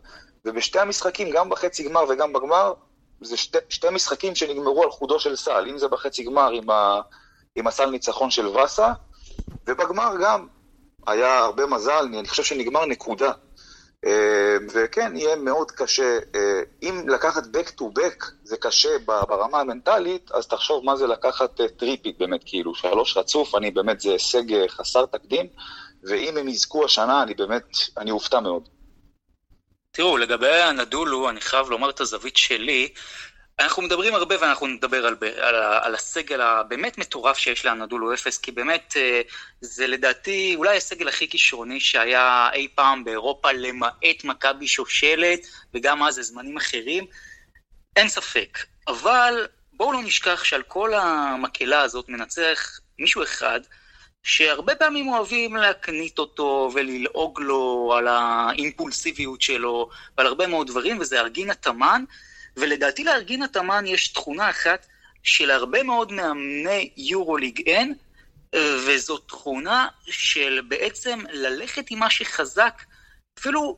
ובשתי 0.45 0.79
המשחקים, 0.79 1.29
גם 1.31 1.49
בחצי 1.49 1.89
גמר 1.89 2.03
וגם 2.09 2.33
בגמר, 2.33 2.73
זה 3.21 3.37
שתי, 3.37 3.57
שתי 3.69 3.87
משחקים 3.91 4.35
שנגמרו 4.35 4.83
על 4.83 4.91
חודו 4.91 5.19
של 5.19 5.35
סל, 5.35 5.65
אם 5.69 5.77
זה 5.77 5.87
בחצי 5.87 6.23
גמר 6.23 6.51
עם, 6.51 6.69
ה, 6.69 7.01
עם 7.55 7.67
הסל 7.67 7.89
ניצחון 7.89 8.29
של 8.29 8.47
ואסה, 8.47 8.93
ובגמר 9.67 10.13
גם 10.23 10.47
היה 11.07 11.39
הרבה 11.39 11.65
מזל, 11.65 12.07
אני 12.19 12.27
חושב 12.27 12.43
שנגמר 12.43 12.85
נקודה. 12.85 13.31
אה, 14.05 14.57
וכן, 14.73 15.15
יהיה 15.15 15.35
מאוד 15.35 15.71
קשה. 15.71 16.19
אה, 16.35 16.61
אם 16.83 17.09
לקחת 17.09 17.43
back 17.43 17.69
to 17.79 17.83
back 17.99 18.25
זה 18.43 18.57
קשה 18.57 18.89
ברמה 19.05 19.59
המנטלית, 19.59 20.31
אז 20.31 20.47
תחשוב 20.47 20.85
מה 20.85 20.95
זה 20.95 21.07
לקחת 21.07 21.61
three-peat 21.77 22.15
אה, 22.15 22.19
באמת, 22.19 22.41
כאילו, 22.45 22.75
שלוש 22.75 23.17
רצוף, 23.17 23.55
אני 23.55 23.71
באמת, 23.71 24.01
זה 24.01 24.11
הישג 24.11 24.67
חסר 24.67 25.05
תקדים, 25.05 25.47
ואם 26.03 26.37
הם 26.37 26.47
יזכו 26.47 26.85
השנה, 26.85 27.23
אני 27.23 27.33
באמת, 27.33 27.63
אני 27.97 28.11
אופתע 28.11 28.39
מאוד. 28.39 28.69
תראו, 29.99 30.17
לגבי 30.17 30.61
אנדולו, 30.61 31.29
אני 31.29 31.41
חייב 31.41 31.69
לומר 31.69 31.89
את 31.89 31.99
הזווית 31.99 32.37
שלי. 32.37 32.89
אנחנו 33.59 33.81
מדברים 33.81 34.15
הרבה 34.15 34.35
ואנחנו 34.41 34.67
נדבר 34.67 35.05
על, 35.05 35.15
על, 35.37 35.55
על 35.55 35.95
הסגל 35.95 36.41
הבאמת 36.41 36.97
מטורף 36.97 37.37
שיש 37.37 37.65
לאנדולו 37.65 38.13
אפס, 38.13 38.37
כי 38.37 38.51
באמת 38.51 38.93
אה, 38.97 39.21
זה 39.61 39.87
לדעתי 39.87 40.53
אולי 40.55 40.77
הסגל 40.77 41.07
הכי 41.07 41.29
כישרוני 41.29 41.79
שהיה 41.79 42.49
אי 42.53 42.67
פעם 42.75 43.03
באירופה, 43.03 43.51
למעט 43.51 44.23
מכבי 44.23 44.67
שושלת, 44.67 45.39
וגם 45.73 46.03
אז 46.03 46.15
זמנים 46.15 46.57
אחרים. 46.57 47.05
אין 47.95 48.09
ספק. 48.09 48.57
אבל 48.87 49.47
בואו 49.73 49.93
לא 49.93 50.03
נשכח 50.03 50.43
שעל 50.43 50.61
כל 50.61 50.93
המקהלה 50.93 51.81
הזאת 51.81 52.09
מנצח 52.09 52.79
מישהו 52.99 53.23
אחד, 53.23 53.59
שהרבה 54.23 54.75
פעמים 54.75 55.07
אוהבים 55.07 55.55
להקנית 55.55 56.19
אותו 56.19 56.71
וללעוג 56.73 57.39
לו 57.41 57.93
על 57.97 58.07
האימפולסיביות 58.07 59.41
שלו 59.41 59.89
ועל 60.17 60.27
הרבה 60.27 60.47
מאוד 60.47 60.67
דברים, 60.67 60.99
וזה 60.99 61.19
ארגינה 61.19 61.53
תמן. 61.53 62.03
ולדעתי 62.57 63.03
לארגינה 63.03 63.47
תמן 63.47 63.85
יש 63.87 64.07
תכונה 64.07 64.49
אחת 64.49 64.85
שלהרבה 65.23 65.83
מאוד 65.83 66.11
מאמני 66.11 66.89
יורוליג 66.97 67.61
אין, 67.67 67.93
וזו 68.55 69.17
תכונה 69.17 69.87
של 70.05 70.61
בעצם 70.67 71.19
ללכת 71.31 71.85
עם 71.91 71.99
מה 71.99 72.09
שחזק, 72.09 72.83
אפילו, 73.39 73.77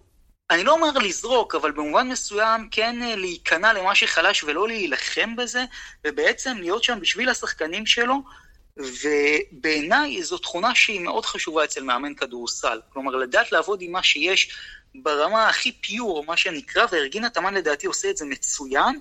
אני 0.50 0.64
לא 0.64 0.72
אומר 0.72 0.98
לזרוק, 0.98 1.56
אבל 1.56 1.72
במובן 1.72 2.10
מסוים 2.10 2.70
כן 2.72 3.02
אה, 3.04 3.16
להיכנע 3.16 3.74
למה 3.74 3.96
שחלש 3.96 4.44
ולא 4.44 4.68
להילחם 4.68 5.36
בזה, 5.36 5.66
ובעצם 6.08 6.58
להיות 6.58 6.84
שם 6.84 7.00
בשביל 7.00 7.30
השחקנים 7.30 7.86
שלו, 7.86 8.16
ובעיניי 8.78 10.24
זו 10.24 10.38
תכונה 10.38 10.76
שהיא 10.76 11.00
מאוד 11.00 11.26
חשובה 11.26 11.64
אצל 11.64 11.84
מאמן 11.84 12.14
כדורסל. 12.14 12.80
כלומר, 12.94 13.16
לדעת 13.16 13.52
לעבוד 13.52 13.82
עם 13.82 13.92
מה 13.92 14.04
שיש 14.04 14.52
ברמה 14.96 15.50
הכי 15.50 15.72
פיור, 15.72 16.26
מה 16.26 16.38
שנקרא, 16.38 16.86
וארגינה 16.92 17.30
תמן 17.30 17.54
לדעתי 17.54 17.88
עושה 17.88 18.10
את 18.10 18.18
זה 18.18 18.26
מצוין. 18.26 19.00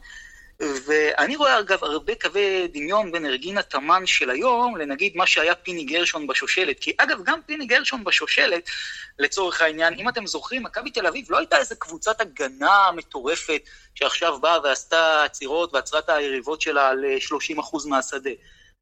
ואני 0.86 1.36
רואה 1.36 1.58
אגב 1.58 1.84
הרבה 1.84 2.14
קווי 2.14 2.68
דמיון 2.68 3.12
בין 3.12 3.26
ארגינה 3.26 3.62
תמן 3.62 4.06
של 4.06 4.30
היום 4.30 4.76
לנגיד 4.76 5.16
מה 5.16 5.26
שהיה 5.26 5.54
פיני 5.54 5.84
גרשון 5.84 6.26
בשושלת. 6.26 6.78
כי 6.80 6.92
אגב, 6.98 7.18
גם 7.24 7.40
פיני 7.46 7.66
גרשון 7.66 8.04
בשושלת, 8.04 8.70
לצורך 9.18 9.60
העניין, 9.60 9.94
אם 9.94 10.08
אתם 10.08 10.26
זוכרים, 10.26 10.62
מכבי 10.62 10.90
תל 10.90 11.06
אביב 11.06 11.26
לא 11.30 11.38
הייתה 11.38 11.58
איזה 11.58 11.74
קבוצת 11.74 12.20
הגנה 12.20 12.90
מטורפת 12.96 13.62
שעכשיו 13.94 14.40
באה 14.40 14.60
ועשתה 14.62 15.24
עצירות 15.24 15.74
ועצרה 15.74 16.00
את 16.00 16.08
היריבות 16.08 16.60
שלה 16.60 16.94
ל-30% 16.94 17.88
מהשדה. 17.88 18.30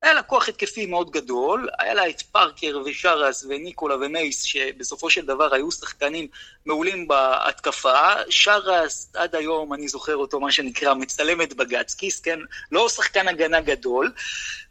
היה 0.03 0.15
לה 0.15 0.23
כוח 0.23 0.49
התקפי 0.49 0.87
מאוד 0.87 1.11
גדול, 1.11 1.69
היה 1.79 1.95
לה 1.95 2.09
את 2.09 2.23
פארקר 2.23 2.83
ושרס 2.85 3.45
וניקולה 3.49 3.97
ומייס, 3.97 4.43
שבסופו 4.43 5.11
של 5.11 5.27
דבר 5.27 5.55
היו 5.55 5.71
שחקנים 5.71 6.29
מעולים 6.67 7.09
בהתקפה. 7.09 8.13
שאראס, 8.31 9.13
עד 9.15 9.35
היום, 9.35 9.75
אני 9.75 9.89
זוכר 9.89 10.17
אותו, 10.17 10.41
מה 10.41 10.53
שנקרא, 10.53 10.95
מצלם 10.95 11.43
את 11.43 11.53
בגצקיס, 11.53 12.21
כן? 12.21 12.39
לא 12.73 12.89
שחקן 12.89 13.29
הגנה 13.29 13.61
גדול, 13.61 14.13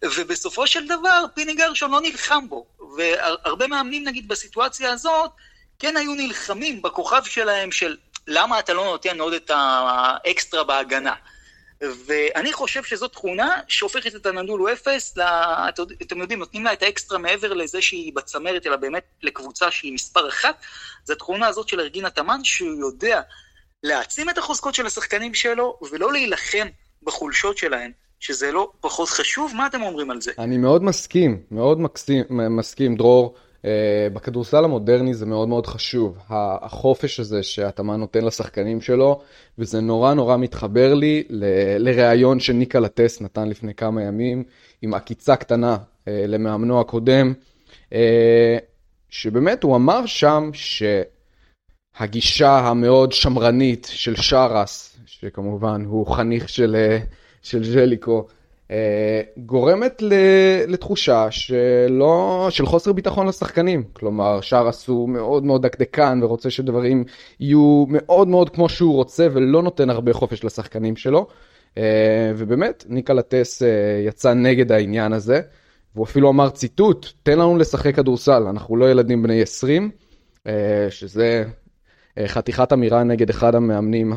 ובסופו 0.03 0.67
של 0.67 0.87
דבר, 0.87 1.25
פיני 1.35 1.55
גרשון 1.55 1.91
לא 1.91 2.01
נלחם 2.01 2.49
בו. 2.49 2.65
והרבה 2.97 3.67
מאמנים, 3.67 4.03
נגיד, 4.03 4.27
בסיטואציה 4.27 4.91
הזאת, 4.91 5.31
כן 5.79 5.97
היו 5.97 6.13
נלחמים 6.13 6.81
בכוכב 6.81 7.23
שלהם 7.23 7.71
של 7.71 7.97
למה 8.27 8.59
אתה 8.59 8.73
לא 8.73 8.85
נותן 8.85 9.19
עוד 9.19 9.33
את 9.33 9.51
האקסטרה 9.53 10.63
בהגנה. 10.63 11.13
ואני 11.81 12.53
חושב 12.53 12.83
שזו 12.83 13.07
תכונה 13.07 13.59
שהופכת 13.67 14.15
את 14.15 14.25
אנדולו 14.25 14.71
אפס, 14.71 15.17
לה, 15.17 15.69
אתם 16.01 16.19
יודעים, 16.19 16.39
נותנים 16.39 16.63
לה 16.63 16.73
את 16.73 16.83
האקסטרה 16.83 17.17
מעבר 17.17 17.53
לזה 17.53 17.81
שהיא 17.81 18.13
בצמרת, 18.13 18.67
אלא 18.67 18.75
באמת 18.75 19.03
לקבוצה 19.23 19.71
שהיא 19.71 19.93
מספר 19.93 20.29
אחת. 20.29 20.61
זו 21.05 21.13
התכונה 21.13 21.47
הזאת 21.47 21.69
של 21.69 21.79
ארגינה 21.79 22.09
תמן, 22.09 22.43
שהוא 22.43 22.79
יודע 22.79 23.21
להעצים 23.83 24.29
את 24.29 24.37
החוזקות 24.37 24.75
של 24.75 24.85
השחקנים 24.85 25.33
שלו, 25.33 25.79
ולא 25.91 26.11
להילחם 26.11 26.67
בחולשות 27.03 27.57
שלהם. 27.57 27.91
שזה 28.19 28.51
לא 28.51 28.71
פחות 28.81 29.09
חשוב, 29.09 29.53
מה 29.55 29.67
אתם 29.67 29.81
אומרים 29.81 30.11
על 30.11 30.21
זה? 30.21 30.31
אני 30.39 30.57
מאוד 30.57 30.83
מסכים, 30.83 31.41
מאוד 31.51 31.79
מקסים, 31.79 32.23
מסכים, 32.29 32.95
דרור. 32.95 33.35
Uh, 33.61 33.67
בכדורסל 34.13 34.63
המודרני 34.63 35.13
זה 35.13 35.25
מאוד 35.25 35.47
מאוד 35.47 35.67
חשוב, 35.67 36.17
החופש 36.29 37.19
הזה 37.19 37.43
שהתאמן 37.43 37.99
נותן 37.99 38.25
לשחקנים 38.25 38.81
שלו, 38.81 39.21
וזה 39.57 39.81
נורא 39.81 40.13
נורא 40.13 40.37
מתחבר 40.37 40.93
לי 40.93 41.23
לראיון 41.79 42.39
שניקה 42.39 42.79
לטס 42.79 43.21
נתן 43.21 43.49
לפני 43.49 43.73
כמה 43.73 44.03
ימים, 44.03 44.43
עם 44.81 44.93
עקיצה 44.93 45.35
קטנה 45.35 45.75
uh, 45.75 46.09
למאמנו 46.27 46.81
הקודם, 46.81 47.33
uh, 47.89 47.93
שבאמת 49.09 49.63
הוא 49.63 49.75
אמר 49.75 50.05
שם 50.05 50.49
שהגישה 51.97 52.59
המאוד 52.59 53.11
שמרנית 53.11 53.87
של 53.91 54.15
שרס, 54.15 54.97
שכמובן 55.05 55.85
הוא 55.85 56.07
חניך 56.07 56.49
של, 56.49 56.97
של 57.41 57.63
ז'ליקו, 57.63 58.27
אה, 58.27 58.36
גורמת 59.37 60.01
לתחושה 60.67 61.31
שלא, 61.31 62.47
של 62.49 62.65
חוסר 62.65 62.93
ביטחון 62.93 63.27
לשחקנים. 63.27 63.83
כלומר, 63.93 64.41
שרס 64.41 64.87
הוא 64.87 65.09
מאוד 65.09 65.43
מאוד 65.43 65.61
דקדקן 65.65 66.19
ורוצה 66.23 66.49
שדברים 66.49 67.03
יהיו 67.39 67.85
מאוד 67.89 68.27
מאוד 68.27 68.49
כמו 68.49 68.69
שהוא 68.69 68.93
רוצה 68.93 69.27
ולא 69.31 69.63
נותן 69.63 69.89
הרבה 69.89 70.13
חופש 70.13 70.43
לשחקנים 70.43 70.95
שלו. 70.95 71.27
אה, 71.77 72.31
ובאמת, 72.37 72.85
ניקה 72.89 73.13
לטס 73.13 73.63
אה, 73.63 73.67
יצא 74.07 74.33
נגד 74.33 74.71
העניין 74.71 75.13
הזה, 75.13 75.41
והוא 75.95 76.05
אפילו 76.05 76.29
אמר 76.29 76.49
ציטוט, 76.49 77.07
תן 77.23 77.39
לנו 77.39 77.57
לשחק 77.57 77.95
כדורסל, 77.95 78.43
אנחנו 78.43 78.75
לא 78.75 78.91
ילדים 78.91 79.23
בני 79.23 79.41
20, 79.41 79.91
שזה 80.89 81.43
חתיכת 82.27 82.73
אמירה 82.73 83.03
נגד 83.03 83.29
אחד 83.29 83.55
המאמנים 83.55 84.13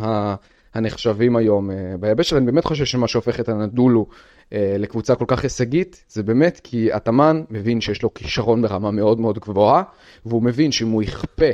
הנחשבים 0.74 1.36
היום 1.36 1.70
ביבש, 2.00 2.32
ואני 2.32 2.46
באמת 2.46 2.64
חושב 2.64 2.84
שמה 2.84 3.08
שהופך 3.08 3.40
את 3.40 3.48
הנדולו 3.48 4.06
אה, 4.10 4.39
לקבוצה 4.52 5.14
כל 5.14 5.24
כך 5.28 5.42
הישגית, 5.42 6.04
זה 6.08 6.22
באמת 6.22 6.60
כי 6.64 6.92
התאמן 6.92 7.42
מבין 7.50 7.80
שיש 7.80 8.02
לו 8.02 8.14
כישרון 8.14 8.62
ברמה 8.62 8.90
מאוד 8.90 9.20
מאוד 9.20 9.38
גבוהה, 9.38 9.82
והוא 10.26 10.42
מבין 10.42 10.72
שאם 10.72 10.88
הוא 10.88 11.02
יכפה 11.02 11.50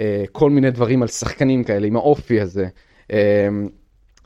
אה, 0.00 0.24
כל 0.32 0.50
מיני 0.50 0.70
דברים 0.70 1.02
על 1.02 1.08
שחקנים 1.08 1.64
כאלה, 1.64 1.86
עם 1.86 1.96
האופי 1.96 2.40
הזה, 2.40 2.68
אה, 3.12 3.48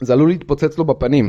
זה 0.01 0.13
עלול 0.13 0.29
להתפוצץ 0.29 0.79
לו 0.79 0.85
בפנים. 0.85 1.29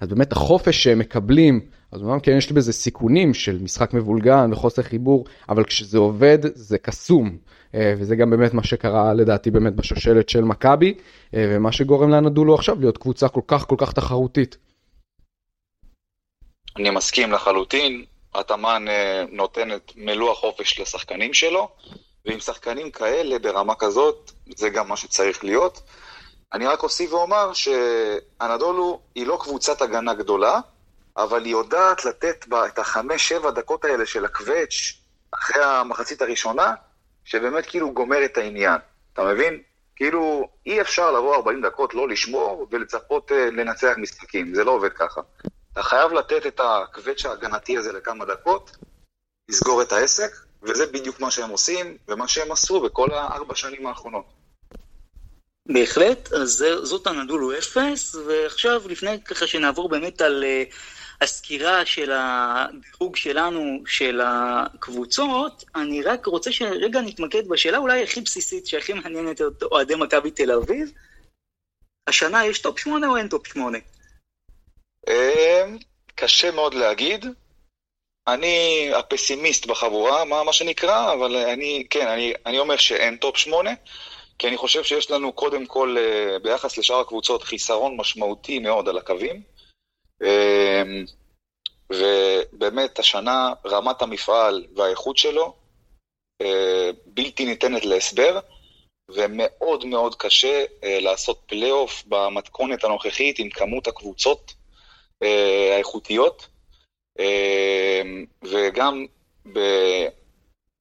אז 0.00 0.08
באמת 0.08 0.32
החופש 0.32 0.82
שהם 0.82 0.98
מקבלים, 0.98 1.60
אז 1.92 2.02
אומנם 2.02 2.20
כן 2.20 2.36
יש 2.36 2.52
בזה 2.52 2.72
סיכונים 2.72 3.34
של 3.34 3.62
משחק 3.62 3.94
מבולגן 3.94 4.52
וחוסר 4.52 4.82
חיבור, 4.82 5.24
אבל 5.48 5.64
כשזה 5.64 5.98
עובד 5.98 6.38
זה 6.42 6.78
קסום. 6.78 7.36
וזה 7.74 8.16
גם 8.16 8.30
באמת 8.30 8.54
מה 8.54 8.62
שקרה 8.62 9.14
לדעתי 9.14 9.50
באמת 9.50 9.74
בשושלת 9.74 10.28
של 10.28 10.44
מכבי, 10.44 10.94
ומה 11.32 11.72
שגורם 11.72 12.10
לאנדולו 12.10 12.54
עכשיו 12.54 12.80
להיות 12.80 12.98
קבוצה 12.98 13.28
כל 13.28 13.40
כך 13.46 13.66
כל 13.66 13.74
כך 13.78 13.92
תחרותית. 13.92 14.56
אני 16.76 16.90
מסכים 16.90 17.32
לחלוטין, 17.32 18.04
התאמן 18.34 18.88
אה, 18.88 19.24
נותן 19.30 19.72
את 19.72 19.92
מלוא 19.96 20.32
החופש 20.32 20.80
לשחקנים 20.80 21.34
שלו, 21.34 21.68
ועם 22.26 22.40
שחקנים 22.40 22.90
כאלה 22.90 23.38
ברמה 23.38 23.74
כזאת, 23.74 24.30
זה 24.56 24.68
גם 24.68 24.88
מה 24.88 24.96
שצריך 24.96 25.44
להיות. 25.44 25.80
אני 26.52 26.66
רק 26.66 26.82
אוסיף 26.82 27.12
ואומר 27.12 27.52
שאנדולו 27.52 29.00
היא 29.14 29.26
לא 29.26 29.38
קבוצת 29.40 29.82
הגנה 29.82 30.14
גדולה, 30.14 30.60
אבל 31.16 31.44
היא 31.44 31.52
יודעת 31.52 32.04
לתת 32.04 32.46
בה 32.48 32.66
את 32.66 32.78
החמש-שבע 32.78 33.50
דקות 33.50 33.84
האלה 33.84 34.06
של 34.06 34.24
הקווץ' 34.24 34.92
אחרי 35.30 35.64
המחצית 35.64 36.22
הראשונה, 36.22 36.74
שבאמת 37.24 37.66
כאילו 37.66 37.92
גומר 37.92 38.24
את 38.24 38.38
העניין. 38.38 38.78
אתה 39.12 39.24
מבין? 39.24 39.62
כאילו, 39.96 40.48
אי 40.66 40.80
אפשר 40.80 41.12
לבוא 41.12 41.36
40 41.36 41.62
דקות, 41.66 41.94
לא 41.94 42.08
לשמור 42.08 42.66
ולצפות 42.70 43.30
uh, 43.30 43.34
לנצח 43.34 43.94
משחקים, 43.96 44.54
זה 44.54 44.64
לא 44.64 44.70
עובד 44.70 44.92
ככה. 44.92 45.20
אתה 45.76 45.84
חייב 45.84 46.12
לתת 46.12 46.46
את 46.46 46.60
הקווץ' 46.64 47.24
ההגנתי 47.24 47.78
הזה 47.78 47.92
לכמה 47.92 48.24
דקות, 48.24 48.76
לסגור 49.50 49.82
את 49.82 49.92
העסק, 49.92 50.30
וזה 50.62 50.86
בדיוק 50.86 51.20
מה 51.20 51.30
שהם 51.30 51.50
עושים, 51.50 51.96
ומה 52.08 52.28
שהם 52.28 52.52
עשו 52.52 52.80
בכל 52.80 53.10
הארבע 53.12 53.54
שנים 53.54 53.86
האחרונות. 53.86 54.24
בהחלט, 55.66 56.32
אז 56.32 56.64
זאת 56.82 57.06
אנדולו 57.06 57.58
אפס, 57.58 58.14
ועכשיו 58.14 58.82
לפני 58.88 59.22
ככה 59.24 59.46
שנעבור 59.46 59.88
באמת 59.88 60.20
על 60.20 60.44
אה, 60.44 60.74
הסקירה 61.20 61.86
של 61.86 62.12
הדירוג 62.14 63.16
שלנו, 63.16 63.82
של 63.86 64.20
הקבוצות, 64.24 65.64
אני 65.74 66.02
רק 66.02 66.26
רוצה 66.26 66.52
שרגע 66.52 67.00
נתמקד 67.00 67.48
בשאלה 67.48 67.78
אולי 67.78 68.02
הכי 68.02 68.20
בסיסית, 68.20 68.66
שהכי 68.66 68.92
מעניינת 68.92 69.40
את 69.40 69.62
אוהדי 69.62 69.94
מכבי 69.94 70.30
תל 70.30 70.52
אביב. 70.52 70.92
השנה 72.06 72.46
יש 72.46 72.58
top 72.58 72.78
8 72.78 73.08
או 73.08 73.16
אין 73.16 73.28
top 73.28 73.46
8? 73.46 73.78
אמ, 75.08 75.78
קשה 76.14 76.50
מאוד 76.50 76.74
להגיד. 76.74 77.26
אני 78.28 78.88
הפסימיסט 78.94 79.66
בחבורה, 79.66 80.24
מה, 80.24 80.44
מה 80.44 80.52
שנקרא, 80.52 81.12
אבל 81.12 81.36
אני, 81.36 81.86
כן, 81.90 82.08
אני, 82.08 82.32
אני 82.46 82.58
אומר 82.58 82.76
שאין 82.76 83.16
top 83.16 83.36
שמונה, 83.36 83.70
כי 84.38 84.48
אני 84.48 84.56
חושב 84.56 84.84
שיש 84.84 85.10
לנו 85.10 85.32
קודם 85.32 85.66
כל, 85.66 85.96
אה, 85.98 86.38
ביחס 86.38 86.78
לשאר 86.78 87.00
הקבוצות, 87.00 87.42
חיסרון 87.42 87.96
משמעותי 87.96 88.58
מאוד 88.58 88.88
על 88.88 88.98
הקווים. 88.98 89.42
אמ, 90.22 91.04
ובאמת, 91.90 92.98
השנה 92.98 93.52
רמת 93.66 94.02
המפעל 94.02 94.66
והאיכות 94.76 95.16
שלו 95.16 95.54
אה, 96.42 96.90
בלתי 97.06 97.44
ניתנת 97.44 97.84
להסבר, 97.84 98.40
ומאוד 99.10 99.84
מאוד 99.84 100.14
קשה 100.14 100.64
אה, 100.84 101.00
לעשות 101.00 101.42
פלייאוף 101.46 102.04
במתכונת 102.06 102.84
הנוכחית 102.84 103.38
עם 103.38 103.50
כמות 103.50 103.86
הקבוצות 103.86 104.54
האיכותיות, 105.22 106.48
אה, 107.18 108.02
וגם, 108.42 109.06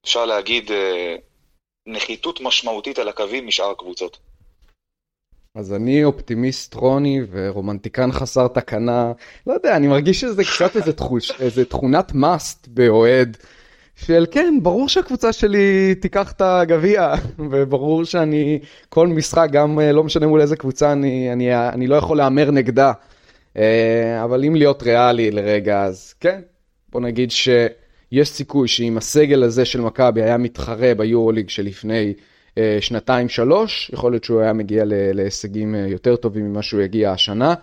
אפשר 0.03 0.25
להגיד, 0.25 0.71
אה, 0.71 1.15
נחיתות 1.87 2.41
משמעותית 2.41 2.99
על 2.99 3.09
הקווים 3.09 3.47
משאר 3.47 3.71
הקבוצות. 3.71 4.17
אז 5.55 5.73
אני 5.73 6.03
אופטימיסט 6.03 6.73
רוני 6.73 7.21
ורומנטיקן 7.31 8.11
חסר 8.11 8.47
תקנה, 8.47 9.11
לא 9.47 9.53
יודע, 9.53 9.75
אני 9.75 9.87
מרגיש 9.87 10.21
שזה 10.21 10.43
קצת 10.43 10.75
איזה, 10.75 10.93
תחוש, 10.93 11.31
איזה 11.41 11.65
תכונת 11.65 12.13
מאסט 12.13 12.67
באוהד, 12.67 13.37
של 13.95 14.25
כן, 14.31 14.53
ברור 14.61 14.89
שהקבוצה 14.89 15.33
שלי 15.33 15.95
תיקח 15.95 16.31
את 16.31 16.41
הגביע, 16.41 17.13
וברור 17.51 18.03
שאני, 18.03 18.59
כל 18.89 19.07
משחק, 19.07 19.47
גם 19.51 19.79
לא 19.79 20.03
משנה 20.03 20.27
מול 20.27 20.41
איזה 20.41 20.55
קבוצה, 20.55 20.91
אני, 20.91 21.33
אני, 21.33 21.55
אני 21.55 21.87
לא 21.87 21.95
יכול 21.95 22.17
להמר 22.17 22.51
נגדה. 22.51 22.93
אה, 23.57 24.23
אבל 24.23 24.45
אם 24.45 24.55
להיות 24.55 24.83
ריאלי 24.83 25.31
לרגע, 25.31 25.83
אז 25.83 26.13
כן, 26.19 26.41
בוא 26.89 27.01
נגיד 27.01 27.31
שיש 27.31 28.29
סיכוי 28.29 28.67
שאם 28.67 28.97
הסגל 28.97 29.43
הזה 29.43 29.65
של 29.65 29.81
מכבי 29.81 30.23
היה 30.23 30.37
מתחרה 30.37 30.93
ביורוליג 30.95 31.49
שלפני 31.49 32.13
אה, 32.57 32.77
שנתיים-שלוש, 32.79 33.91
יכול 33.93 34.11
להיות 34.11 34.23
שהוא 34.23 34.41
היה 34.41 34.53
מגיע 34.53 34.83
להישגים 34.87 35.75
אה, 35.75 35.79
יותר 35.79 36.15
טובים 36.15 36.45
ממה 36.45 36.61
שהוא 36.61 36.81
הגיע 36.81 37.11
השנה. 37.11 37.53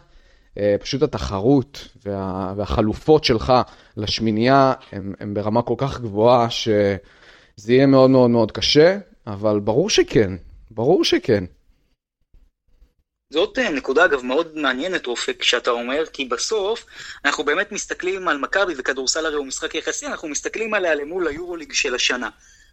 פשוט 0.80 1.03
התחרות 1.03 1.88
וה, 2.07 2.53
והחלופות 2.57 3.24
שלך 3.24 3.53
לשמינייה 3.97 4.72
הם 5.20 5.34
ברמה 5.34 5.62
כל 5.62 5.74
כך 5.76 6.01
גבוהה 6.01 6.51
שזה 6.51 7.72
יהיה 7.72 7.86
מאוד 7.86 8.11
מאוד 8.11 8.30
מאוד 8.30 8.53
קשה, 8.53 8.99
אבל 9.26 9.61
ברור 9.61 9.90
שכן, 9.90 10.32
ברור 10.70 11.05
שכן. 11.05 11.45
זאת 13.33 13.59
אה, 13.59 13.70
נקודה 13.70 14.05
אגב 14.05 14.24
מאוד 14.24 14.57
מעניינת 14.57 15.07
אופק 15.07 15.43
שאתה 15.43 15.70
אומר, 15.70 16.05
כי 16.12 16.24
בסוף 16.24 16.85
אנחנו 17.24 17.45
באמת 17.45 17.72
מסתכלים 17.72 18.28
על 18.28 18.39
מכבי 18.39 18.74
וכדורסל 18.76 19.26
הרי 19.26 19.37
הוא 19.37 19.47
משחק 19.47 19.74
יחסי, 19.74 20.07
אנחנו 20.07 20.28
מסתכלים 20.28 20.74
עליה 20.74 20.95
למול 20.95 21.26
היורוליג 21.26 21.72
של 21.72 21.95
השנה. 21.95 22.28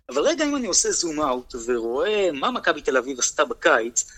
אבל 0.10 0.22
רגע 0.22 0.46
אם 0.46 0.56
אני 0.56 0.68
עושה 0.68 0.92
זום 0.92 1.22
אאוט 1.22 1.56
ורואה 1.66 2.30
מה 2.34 2.52
מכבי 2.52 2.82
תל 2.82 2.98
אביב 2.98 3.20
עשתה 3.20 3.46
בקיץ, 3.46 4.12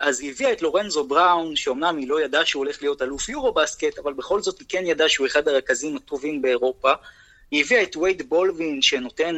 אז 0.00 0.20
היא 0.20 0.30
הביאה 0.30 0.52
את 0.52 0.62
לורנזו 0.62 1.04
בראון, 1.04 1.56
שאומנם 1.56 1.96
היא 1.96 2.08
לא 2.08 2.20
ידעה 2.20 2.46
שהוא 2.46 2.64
הולך 2.64 2.82
להיות 2.82 3.02
אלוף 3.02 3.28
יורו 3.28 3.52
בסקט, 3.52 3.98
אבל 3.98 4.12
בכל 4.12 4.42
זאת 4.42 4.58
היא 4.58 4.66
כן 4.68 4.82
ידעה 4.86 5.08
שהוא 5.08 5.26
אחד 5.26 5.48
הרכזים 5.48 5.96
הטובים 5.96 6.42
באירופה. 6.42 6.92
היא 7.50 7.64
הביאה 7.64 7.82
את 7.82 7.96
וייד 7.96 8.28
בולווין, 8.28 8.82
שנותן 8.82 9.34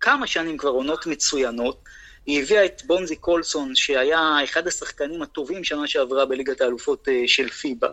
כמה 0.00 0.26
שנים 0.26 0.56
כבר 0.56 0.70
עונות 0.70 1.06
מצוינות. 1.06 1.78
היא 2.26 2.42
הביאה 2.42 2.64
את 2.64 2.82
בונזי 2.86 3.16
קולסון, 3.16 3.74
שהיה 3.74 4.44
אחד 4.44 4.66
השחקנים 4.66 5.22
הטובים 5.22 5.64
שנה 5.64 5.86
שעברה 5.86 6.26
בליגת 6.26 6.60
האלופות 6.60 7.08
אה, 7.08 7.22
של 7.26 7.48
פיבה. 7.48 7.88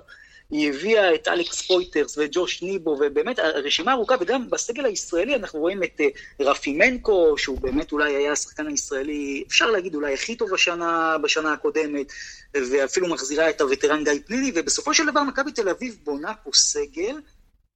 היא 0.50 0.70
הביאה 0.70 1.16
את 1.16 1.28
אלכס 1.28 1.62
פויטרס 1.68 2.18
וג'וש 2.18 2.62
ניבו, 2.62 2.90
ובאמת 2.90 3.40
הרשימה 3.40 3.94
ארוכה, 3.94 4.16
וגם 4.20 4.50
בסגל 4.50 4.86
הישראלי 4.86 5.36
אנחנו 5.36 5.60
רואים 5.60 5.84
את 5.84 6.02
אה, 6.02 6.08
רפי 6.42 6.74
מנקו, 6.74 7.38
שהוא 7.38 7.62
באמת 7.62 7.92
אולי 7.92 8.16
היה 8.16 8.32
השחקן 8.32 8.68
הישראלי, 8.68 9.44
אפשר 9.48 9.72
להגיד 9.72 9.96
אולי 9.96 10.14
הכי 10.14 10.36
טוב 10.36 10.52
בשנה, 10.52 11.18
בשנה 11.24 11.54
הקודמת, 11.54 12.12
ואפילו 12.54 13.10
מחזירה 13.10 13.50
את 13.50 13.62
הווטרן 13.62 14.04
גיא 14.04 14.14
פניני, 14.28 14.52
ובסופו 14.56 14.94
של 14.94 15.06
דבר 15.06 15.24
מכבי 15.24 15.52
תל 15.52 15.70
אביב 15.70 15.98
בונה 16.04 16.34
פה 16.44 16.50
סגל, 16.54 17.16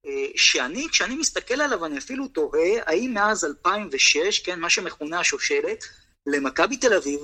אה, 0.05 0.11
שאני, 0.35 0.87
כשאני 0.91 1.15
מסתכל 1.15 1.61
עליו, 1.61 1.85
אני 1.85 1.97
אפילו 1.97 2.27
תוהה, 2.27 2.71
האם 2.85 3.13
מאז 3.13 3.45
2006, 3.45 4.39
כן, 4.39 4.59
מה 4.59 4.69
שמכונה 4.69 5.19
השושלת, 5.19 5.83
למכבי 6.28 6.78
תל 6.78 6.93
אביב 6.93 7.19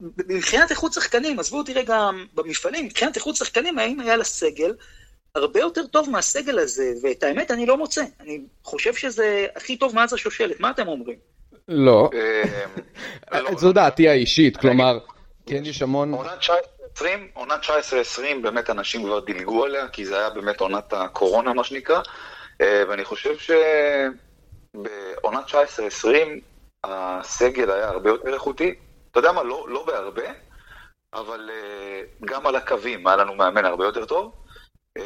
מבחינת 0.00 0.70
איכות 0.70 0.92
שחקנים, 0.92 1.38
עזבו 1.38 1.58
אותי 1.58 1.72
רגע 1.72 2.10
במפעלים, 2.34 2.84
מבחינת 2.84 3.16
איכות 3.16 3.36
שחקנים, 3.36 3.78
האם 3.78 4.00
היה 4.00 4.16
לה 4.16 4.24
סגל 4.24 4.74
הרבה 5.34 5.60
יותר 5.60 5.86
טוב 5.86 6.10
מהסגל 6.10 6.58
הזה, 6.58 6.92
ואת 7.02 7.22
האמת 7.22 7.50
אני 7.50 7.66
לא 7.66 7.76
מוצא. 7.76 8.04
אני 8.20 8.40
חושב 8.62 8.94
שזה 8.94 9.46
הכי 9.56 9.76
טוב 9.76 9.94
מאז 9.94 10.12
השושלת, 10.12 10.60
מה 10.60 10.70
אתם 10.70 10.88
אומרים? 10.88 11.16
לא. 11.68 12.10
זו 13.56 13.72
דעתי 13.72 14.08
האישית, 14.08 14.56
כלומר, 14.56 14.98
כן 15.46 15.64
יש 15.64 15.82
המון... 15.82 16.14
עונת 17.34 17.64
19-20, 17.64 17.68
באמת 18.42 18.70
אנשים 18.70 19.02
כבר 19.02 19.20
דילגו 19.20 19.64
עליה, 19.64 19.88
כי 19.88 20.06
זה 20.06 20.18
היה 20.18 20.30
באמת 20.30 20.60
עונת 20.60 20.92
הקורונה, 20.92 21.52
מה 21.52 21.64
שנקרא, 21.64 22.00
אה, 22.60 22.82
ואני 22.88 23.04
חושב 23.04 23.34
שבעונת 24.74 25.44
19-20 25.46 25.54
הסגל 26.84 27.70
היה 27.70 27.88
הרבה 27.88 28.10
יותר 28.10 28.34
איכותי. 28.34 28.74
אתה 29.10 29.18
יודע 29.18 29.32
מה, 29.32 29.42
לא, 29.42 29.66
לא 29.68 29.86
בהרבה, 29.86 30.32
אבל 31.14 31.50
uh, 31.50 32.26
גם 32.26 32.46
על 32.46 32.56
הקווים 32.56 33.06
היה 33.06 33.16
לנו 33.16 33.34
מאמן 33.34 33.64
הרבה 33.64 33.84
יותר 33.84 34.04
טוב. 34.04 34.32
Uh, 34.98 35.02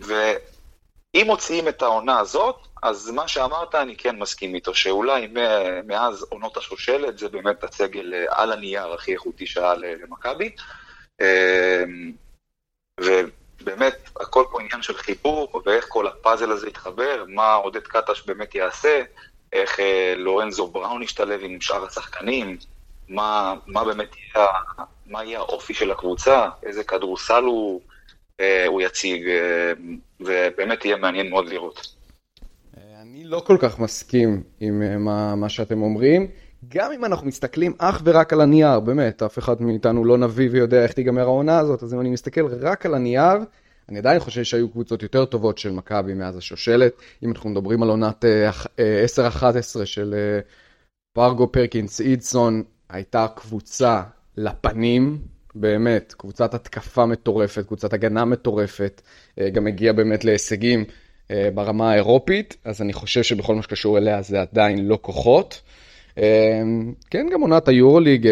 ואם 0.00 1.26
מוציאים 1.26 1.68
את 1.68 1.82
העונה 1.82 2.18
הזאת, 2.18 2.56
אז 2.82 3.10
מה 3.10 3.28
שאמרת, 3.28 3.74
אני 3.74 3.96
כן 3.96 4.16
מסכים 4.16 4.54
איתו, 4.54 4.74
שאולי 4.74 5.28
מאז 5.84 6.26
עונות 6.30 6.56
השושלת, 6.56 7.18
זה 7.18 7.28
באמת 7.28 7.64
הסגל 7.64 8.14
uh, 8.14 8.34
על 8.34 8.52
הנייר 8.52 8.92
הכי 8.92 9.12
איכותי 9.12 9.46
שהיה 9.46 9.74
למכבי. 9.74 10.54
Uh, 11.22 11.24
ובאמת, 13.00 14.10
הכל 14.20 14.44
פה 14.50 14.60
עניין 14.60 14.82
של 14.82 14.94
חיבור, 14.96 15.62
ואיך 15.66 15.86
כל 15.88 16.06
הפאזל 16.06 16.52
הזה 16.52 16.68
יתחבר, 16.68 17.24
מה 17.28 17.54
עודד 17.54 17.82
קטש 17.82 18.26
באמת 18.26 18.54
יעשה, 18.54 19.02
איך 19.54 19.78
uh, 19.78 19.82
לורנזו 20.16 20.66
בראון 20.66 21.02
ישתלב 21.02 21.40
עם 21.42 21.60
שאר 21.60 21.84
השחקנים. 21.86 22.56
מה, 23.08 23.54
מה 23.66 23.84
באמת 23.84 24.08
יהיה, 24.16 24.46
מה 25.06 25.24
יהיה 25.24 25.38
האופי 25.38 25.74
של 25.74 25.90
הקבוצה, 25.90 26.48
איזה 26.62 26.84
כדורסל 26.84 27.42
הוא, 27.42 27.80
אה, 28.40 28.66
הוא 28.66 28.82
יציג, 28.82 29.28
אה, 29.28 29.72
ובאמת 30.20 30.84
יהיה 30.84 30.96
מעניין 30.96 31.30
מאוד 31.30 31.48
לראות. 31.48 31.94
אה, 32.76 33.02
אני 33.02 33.24
לא 33.24 33.42
כל 33.46 33.56
כך 33.60 33.78
מסכים 33.78 34.42
עם 34.60 34.82
אה, 34.82 34.98
מה, 34.98 35.34
מה 35.34 35.48
שאתם 35.48 35.82
אומרים. 35.82 36.26
גם 36.68 36.92
אם 36.92 37.04
אנחנו 37.04 37.26
מסתכלים 37.26 37.72
אך 37.78 38.02
ורק 38.04 38.32
על 38.32 38.40
הנייר, 38.40 38.80
באמת, 38.80 39.22
אף 39.22 39.38
אחד 39.38 39.62
מאיתנו 39.62 40.04
לא 40.04 40.18
נביא 40.18 40.48
ויודע 40.52 40.82
איך 40.82 40.92
תיגמר 40.92 41.22
העונה 41.22 41.58
הזאת, 41.58 41.82
אז 41.82 41.94
אם 41.94 42.00
אני 42.00 42.10
מסתכל 42.10 42.46
רק 42.60 42.86
על 42.86 42.94
הנייר, 42.94 43.36
אני 43.88 43.98
עדיין 43.98 44.20
חושב 44.20 44.44
שהיו 44.44 44.68
קבוצות 44.68 45.02
יותר 45.02 45.24
טובות 45.24 45.58
של 45.58 45.70
מכבי 45.70 46.14
מאז 46.14 46.36
השושלת. 46.36 46.92
אם 47.22 47.30
אנחנו 47.30 47.50
מדברים 47.50 47.82
על 47.82 47.88
עונת 47.88 48.24
10-11 48.24 49.42
אה, 49.46 49.86
של 49.86 50.14
פרגו 51.12 51.52
פרקינס, 51.52 52.00
אידסון, 52.00 52.62
הייתה 52.88 53.26
קבוצה 53.36 54.02
לפנים, 54.36 55.18
באמת, 55.54 56.14
קבוצת 56.16 56.54
התקפה 56.54 57.06
מטורפת, 57.06 57.66
קבוצת 57.66 57.92
הגנה 57.92 58.24
מטורפת, 58.24 59.02
אה, 59.40 59.50
גם 59.50 59.66
הגיעה 59.66 59.92
באמת 59.92 60.24
להישגים 60.24 60.84
אה, 61.30 61.48
ברמה 61.54 61.92
האירופית, 61.92 62.56
אז 62.64 62.82
אני 62.82 62.92
חושב 62.92 63.22
שבכל 63.22 63.54
מה 63.54 63.62
שקשור 63.62 63.98
אליה 63.98 64.22
זה 64.22 64.40
עדיין 64.40 64.86
לא 64.86 64.98
כוחות. 65.02 65.60
אה, 66.18 66.62
כן, 67.10 67.26
גם 67.32 67.40
עונת 67.40 67.68
היורוליג 67.68 68.28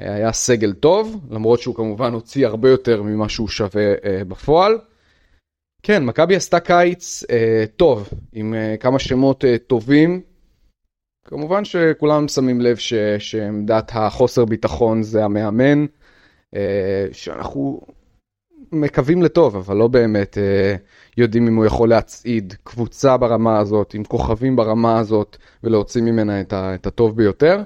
היה 0.00 0.32
סגל 0.32 0.72
טוב, 0.72 1.26
למרות 1.30 1.60
שהוא 1.60 1.74
כמובן 1.74 2.12
הוציא 2.12 2.46
הרבה 2.46 2.70
יותר 2.70 3.02
ממה 3.02 3.28
שהוא 3.28 3.48
שווה 3.48 3.94
בפועל. 4.28 4.78
כן, 5.82 6.04
מכבי 6.04 6.36
עשתה 6.36 6.60
קיץ 6.60 7.22
טוב, 7.76 8.08
עם 8.32 8.54
כמה 8.80 8.98
שמות 8.98 9.44
טובים, 9.66 10.22
כמובן 11.30 11.64
שכולם 11.64 12.28
שמים 12.28 12.60
לב 12.60 12.76
ש, 12.76 12.94
שעמדת 13.18 13.90
החוסר 13.94 14.44
ביטחון 14.44 15.02
זה 15.02 15.24
המאמן, 15.24 15.86
אה, 16.54 17.06
שאנחנו 17.12 17.80
מקווים 18.72 19.22
לטוב, 19.22 19.56
אבל 19.56 19.76
לא 19.76 19.88
באמת 19.88 20.38
אה, 20.38 20.76
יודעים 21.16 21.46
אם 21.46 21.56
הוא 21.56 21.64
יכול 21.64 21.88
להצעיד 21.88 22.54
קבוצה 22.64 23.16
ברמה 23.16 23.58
הזאת, 23.58 23.94
עם 23.94 24.04
כוכבים 24.04 24.56
ברמה 24.56 24.98
הזאת, 24.98 25.36
ולהוציא 25.64 26.02
ממנה 26.02 26.40
את, 26.40 26.52
ה, 26.52 26.74
את 26.74 26.86
הטוב 26.86 27.16
ביותר. 27.16 27.62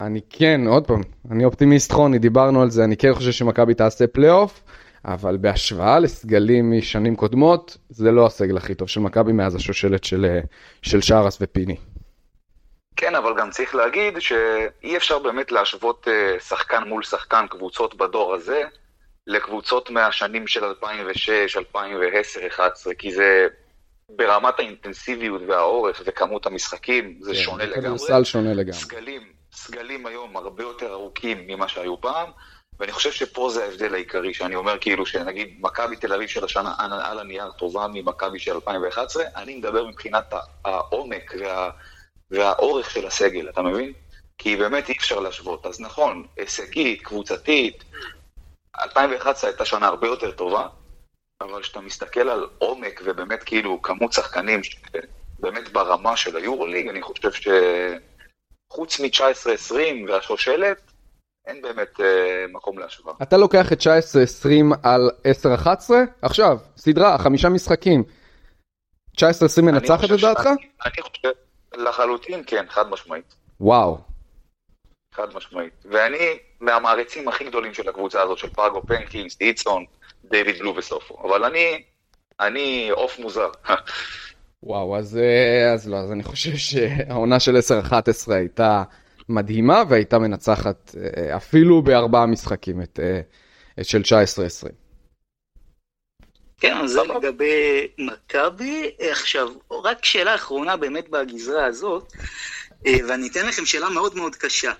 אני 0.00 0.20
כן, 0.30 0.60
עוד 0.66 0.86
פעם, 0.86 1.00
אני 1.30 1.44
אופטימיסט 1.44 1.92
חוני, 1.92 2.18
דיברנו 2.18 2.62
על 2.62 2.70
זה, 2.70 2.84
אני 2.84 2.96
כן 2.96 3.14
חושב 3.14 3.32
שמכבי 3.32 3.74
תעשה 3.74 4.06
פלייאוף, 4.06 4.62
אבל 5.04 5.36
בהשוואה 5.36 5.98
לסגלים 5.98 6.78
משנים 6.78 7.16
קודמות, 7.16 7.76
זה 7.88 8.12
לא 8.12 8.26
הסגל 8.26 8.56
הכי 8.56 8.74
טוב 8.74 8.88
של 8.88 9.00
מכבי 9.00 9.32
מאז 9.32 9.54
השושלת 9.54 10.04
של, 10.04 10.24
אה, 10.24 10.40
של 10.82 11.00
שרס 11.00 11.38
ופיני. 11.40 11.76
כן, 12.96 13.14
אבל 13.14 13.32
גם 13.38 13.50
צריך 13.50 13.74
להגיד 13.74 14.14
שאי 14.18 14.96
אפשר 14.96 15.18
באמת 15.18 15.52
להשוות 15.52 16.08
אה, 16.08 16.40
שחקן 16.40 16.82
מול 16.86 17.02
שחקן, 17.02 17.46
קבוצות 17.50 17.94
בדור 17.96 18.34
הזה, 18.34 18.62
לקבוצות 19.26 19.90
מהשנים 19.90 20.46
של 20.46 20.64
2006, 20.64 21.56
2010, 21.56 22.40
2011, 22.40 22.94
כי 22.94 23.12
זה 23.12 23.46
ברמת 24.16 24.58
האינטנסיביות 24.58 25.42
והאורך 25.48 26.02
וכמות 26.06 26.46
המשחקים, 26.46 27.18
זה 27.20 27.32
כן, 27.32 27.38
שונה 27.38 27.64
לגמרי. 27.64 27.98
סל 27.98 28.24
שונה 28.24 28.54
לגמרי. 28.54 28.72
סגלים, 28.72 29.37
סגלים 29.58 30.06
היום 30.06 30.36
הרבה 30.36 30.62
יותר 30.62 30.92
ארוכים 30.92 31.46
ממה 31.46 31.68
שהיו 31.68 32.00
פעם, 32.00 32.30
ואני 32.80 32.92
חושב 32.92 33.12
שפה 33.12 33.50
זה 33.50 33.64
ההבדל 33.64 33.94
העיקרי, 33.94 34.34
שאני 34.34 34.54
אומר 34.54 34.78
כאילו 34.80 35.06
שנגיד 35.06 35.56
מכבי 35.60 35.96
תל 35.96 36.12
אביב 36.12 36.28
של 36.28 36.44
השנה 36.44 36.74
על 36.78 37.18
הנייר 37.18 37.50
טובה 37.50 37.86
ממכבי 37.92 38.38
של 38.38 38.54
2011, 38.54 39.24
אני 39.36 39.56
מדבר 39.56 39.86
מבחינת 39.86 40.34
העומק 40.64 41.34
וה... 41.40 41.70
והאורך 42.30 42.90
של 42.90 43.06
הסגל, 43.06 43.48
אתה 43.48 43.62
מבין? 43.62 43.92
כי 44.38 44.56
באמת 44.56 44.88
אי 44.88 44.94
אפשר 44.98 45.20
להשוות. 45.20 45.66
אז 45.66 45.80
נכון, 45.80 46.26
הישגית, 46.36 47.02
קבוצתית, 47.02 47.84
2011 48.80 49.50
הייתה 49.50 49.64
שנה 49.64 49.86
הרבה 49.86 50.06
יותר 50.06 50.30
טובה, 50.30 50.66
אבל 51.40 51.62
כשאתה 51.62 51.80
מסתכל 51.80 52.28
על 52.28 52.48
עומק 52.58 53.00
ובאמת 53.04 53.42
כאילו 53.42 53.82
כמות 53.82 54.12
שחקנים 54.12 54.60
באמת 55.38 55.72
ברמה 55.72 56.16
של 56.16 56.36
היורוליג, 56.36 56.88
אני 56.88 57.02
חושב 57.02 57.30
שחוץ 58.72 59.00
מ-19-20 59.00 59.74
והשושלת, 60.08 60.92
אין 61.46 61.62
באמת 61.62 62.00
אה, 62.00 62.44
מקום 62.52 62.78
להשוואה. 62.78 63.14
אתה 63.22 63.36
לוקח 63.36 63.72
את 63.72 63.78
19-20 63.80 63.86
על 64.82 65.10
10-11? 65.64 65.68
עכשיו, 66.22 66.58
סדרה, 66.76 67.18
חמישה 67.18 67.48
משחקים. 67.48 68.04
19-20 69.16 69.22
מנצחת 69.62 70.04
את 70.04 70.20
דעתך? 70.20 70.46
אני 70.86 71.02
חושב... 71.02 71.28
לחלוטין 71.74 72.42
כן, 72.46 72.64
חד 72.68 72.90
משמעית. 72.90 73.34
וואו. 73.60 73.98
חד 75.14 75.34
משמעית. 75.34 75.72
ואני 75.84 76.38
מהמעריצים 76.60 77.28
הכי 77.28 77.44
גדולים 77.44 77.74
של 77.74 77.88
הקבוצה 77.88 78.22
הזאת, 78.22 78.38
של 78.38 78.50
פרגו 78.50 78.82
פנקינס, 78.86 79.36
איצון, 79.40 79.84
דיוויד 80.24 80.58
בלו 80.58 80.76
וסופו. 80.76 81.28
אבל 81.28 81.44
אני, 81.44 81.82
אני 82.40 82.88
עוף 82.90 83.18
מוזר. 83.18 83.50
וואו, 84.62 84.96
אז, 84.96 85.16
אה, 85.16 85.72
אז 85.72 85.88
לא, 85.88 85.96
אז 85.96 86.12
אני 86.12 86.22
חושב 86.22 86.56
שהעונה 86.56 87.40
של 87.40 87.56
10-11 87.56 88.32
הייתה 88.32 88.82
מדהימה 89.28 89.82
והייתה 89.88 90.18
מנצחת 90.18 90.94
אה, 90.96 91.36
אפילו 91.36 91.82
בארבעה 91.82 92.26
משחקים 92.26 92.82
את, 92.82 93.00
אה, 93.02 93.20
את 93.80 93.84
של 93.84 94.02
19-20. 94.02 94.68
כן, 96.60 96.86
זה 96.86 97.00
לגבי 97.02 97.88
מכבי. 97.98 98.90
עכשיו, 99.10 99.48
רק 99.70 100.04
שאלה 100.04 100.34
אחרונה 100.34 100.76
באמת 100.76 101.08
בגזרה 101.08 101.64
הזאת, 101.64 102.12
ואני 102.84 103.28
אתן 103.28 103.46
לכם 103.46 103.66
שאלה 103.66 103.90
מאוד 103.90 104.16
מאוד 104.16 104.36
קשה. 104.36 104.72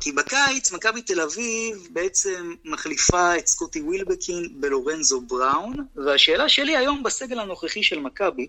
כי 0.00 0.12
בקיץ 0.12 0.72
מכבי 0.72 1.02
תל 1.02 1.20
אביב 1.20 1.88
בעצם 1.90 2.54
מחליפה 2.64 3.36
את 3.38 3.46
סקוטי 3.46 3.80
ווילבקין 3.80 4.48
בלורנזו 4.60 5.20
בראון, 5.20 5.76
והשאלה 5.96 6.48
שלי 6.48 6.76
היום 6.76 7.02
בסגל 7.02 7.38
הנוכחי 7.38 7.82
של 7.82 7.98
מכבי, 7.98 8.48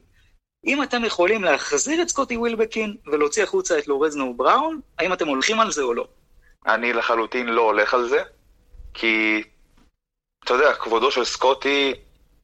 אם 0.65 0.83
אתם 0.83 1.05
יכולים 1.05 1.43
להחזיר 1.43 2.01
את 2.01 2.09
סקוטי 2.09 2.37
ווילבקין 2.37 2.95
ולהוציא 3.05 3.43
החוצה 3.43 3.79
את 3.79 3.87
לורנזו 3.87 4.33
בראון, 4.33 4.79
האם 4.99 5.13
אתם 5.13 5.27
הולכים 5.27 5.59
על 5.59 5.71
זה 5.71 5.81
או 5.81 5.93
לא? 5.93 6.07
אני 6.67 6.93
לחלוטין 6.93 7.47
לא 7.47 7.61
הולך 7.61 7.93
על 7.93 8.09
זה. 8.09 8.23
כי, 8.93 9.43
אתה 10.43 10.53
יודע, 10.53 10.73
כבודו 10.73 11.11
של 11.11 11.23
סקוטי 11.23 11.93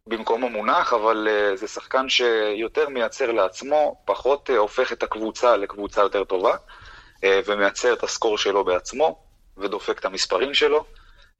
במקומו 0.07 0.49
מונח, 0.49 0.93
אבל 0.93 1.27
uh, 1.27 1.57
זה 1.57 1.67
שחקן 1.67 2.09
שיותר 2.09 2.89
מייצר 2.89 3.31
לעצמו, 3.31 4.01
פחות 4.05 4.49
uh, 4.49 4.53
הופך 4.53 4.91
את 4.91 5.03
הקבוצה 5.03 5.57
לקבוצה 5.57 6.01
יותר 6.01 6.23
טובה, 6.23 6.55
uh, 6.55 7.19
ומייצר 7.45 7.93
את 7.93 8.03
הסקור 8.03 8.37
שלו 8.37 8.63
בעצמו, 8.63 9.23
ודופק 9.57 9.99
את 9.99 10.05
המספרים 10.05 10.53
שלו, 10.53 10.85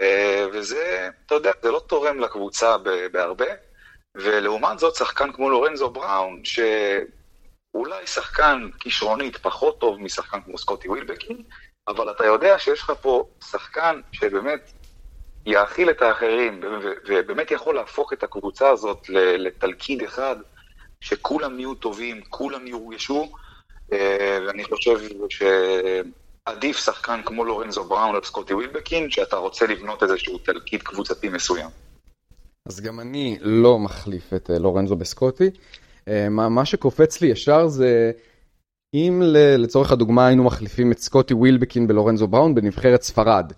uh, 0.02 0.04
וזה, 0.54 1.10
אתה 1.26 1.36
יודע, 1.36 1.52
זה 1.62 1.72
לא 1.72 1.82
תורם 1.88 2.20
לקבוצה 2.20 2.76
בהרבה, 3.12 3.46
ולעומת 4.18 4.80
זאת, 4.80 4.96
שחקן 4.96 5.32
כמו 5.32 5.50
לורנזו 5.50 5.90
בראון, 5.90 6.42
שאולי 6.44 8.08
שחקן 8.08 8.70
כישרונית 8.80 9.38
פחות 9.38 9.80
טוב 9.80 10.02
משחקן 10.02 10.42
כמו 10.42 10.58
סקוטי 10.58 10.88
ווילבקין, 10.90 11.44
אבל 11.88 12.12
אתה 12.12 12.26
יודע 12.26 12.60
שיש 12.60 12.82
לך 12.82 12.92
פה 13.02 13.26
שחקן 13.44 14.02
שבאמת 14.12 14.72
יאכיל 15.46 15.90
את 15.90 16.02
האחרים, 16.02 16.62
ובאמת 17.08 17.52
יכול 17.52 17.76
להפוך 17.76 18.14
את 18.14 18.24
הקבוצה 18.24 18.70
הזאת 18.70 19.10
לתלכיד 19.10 20.04
אחד, 20.04 20.36
שכולם 21.02 21.60
יהיו 21.60 21.76
טובים, 21.76 22.22
כולם 22.30 22.68
יורגשו, 22.68 23.32
אה, 23.94 24.40
ואני 24.48 24.64
חושב 24.64 25.00
שעדיף 25.30 26.78
שחקן 26.78 27.22
כמו 27.26 27.46
לורנזו 27.46 27.84
בראון 27.84 28.16
על 28.16 28.24
סקוטי 28.24 28.54
ווילבקין, 28.54 29.12
שאתה 29.12 29.36
רוצה 29.36 29.68
לבנות 29.68 30.04
איזשהו 30.04 30.38
תלכיד 30.38 30.84
קבוצתי 30.84 31.30
מסוים. 31.30 31.87
אז 32.68 32.82
גם 32.82 33.00
אני 33.00 33.38
לא 33.42 33.80
מחליף 33.80 34.34
את 34.34 34.50
אה, 34.52 34.60
לורנזו 34.60 34.96
בסקוטי. 34.96 35.50
אה, 36.08 36.30
מה, 36.30 36.50
מה 36.50 36.66
שקופץ 36.66 37.22
לי 37.22 37.28
ישר 37.28 37.68
זה 37.68 38.12
אם 38.94 39.22
לצורך 39.58 39.92
הדוגמה 39.92 40.28
היינו 40.28 40.44
מחליפים 40.44 40.92
את 40.92 41.00
סקוטי 41.00 41.34
ווילבקין 41.34 41.88
בלורנזו 41.88 42.28
בראון 42.28 42.56
בנבחרת 42.56 43.02
ספרד. 43.02 43.54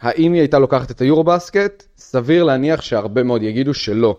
האם 0.00 0.32
היא 0.32 0.40
הייתה 0.40 0.58
לוקחת 0.58 0.90
את 0.90 1.00
היורו 1.00 1.24
בסקט? 1.24 1.84
סביר 1.96 2.44
להניח 2.44 2.82
שהרבה 2.82 3.22
מאוד 3.22 3.42
יגידו 3.42 3.74
שלא. 3.74 4.16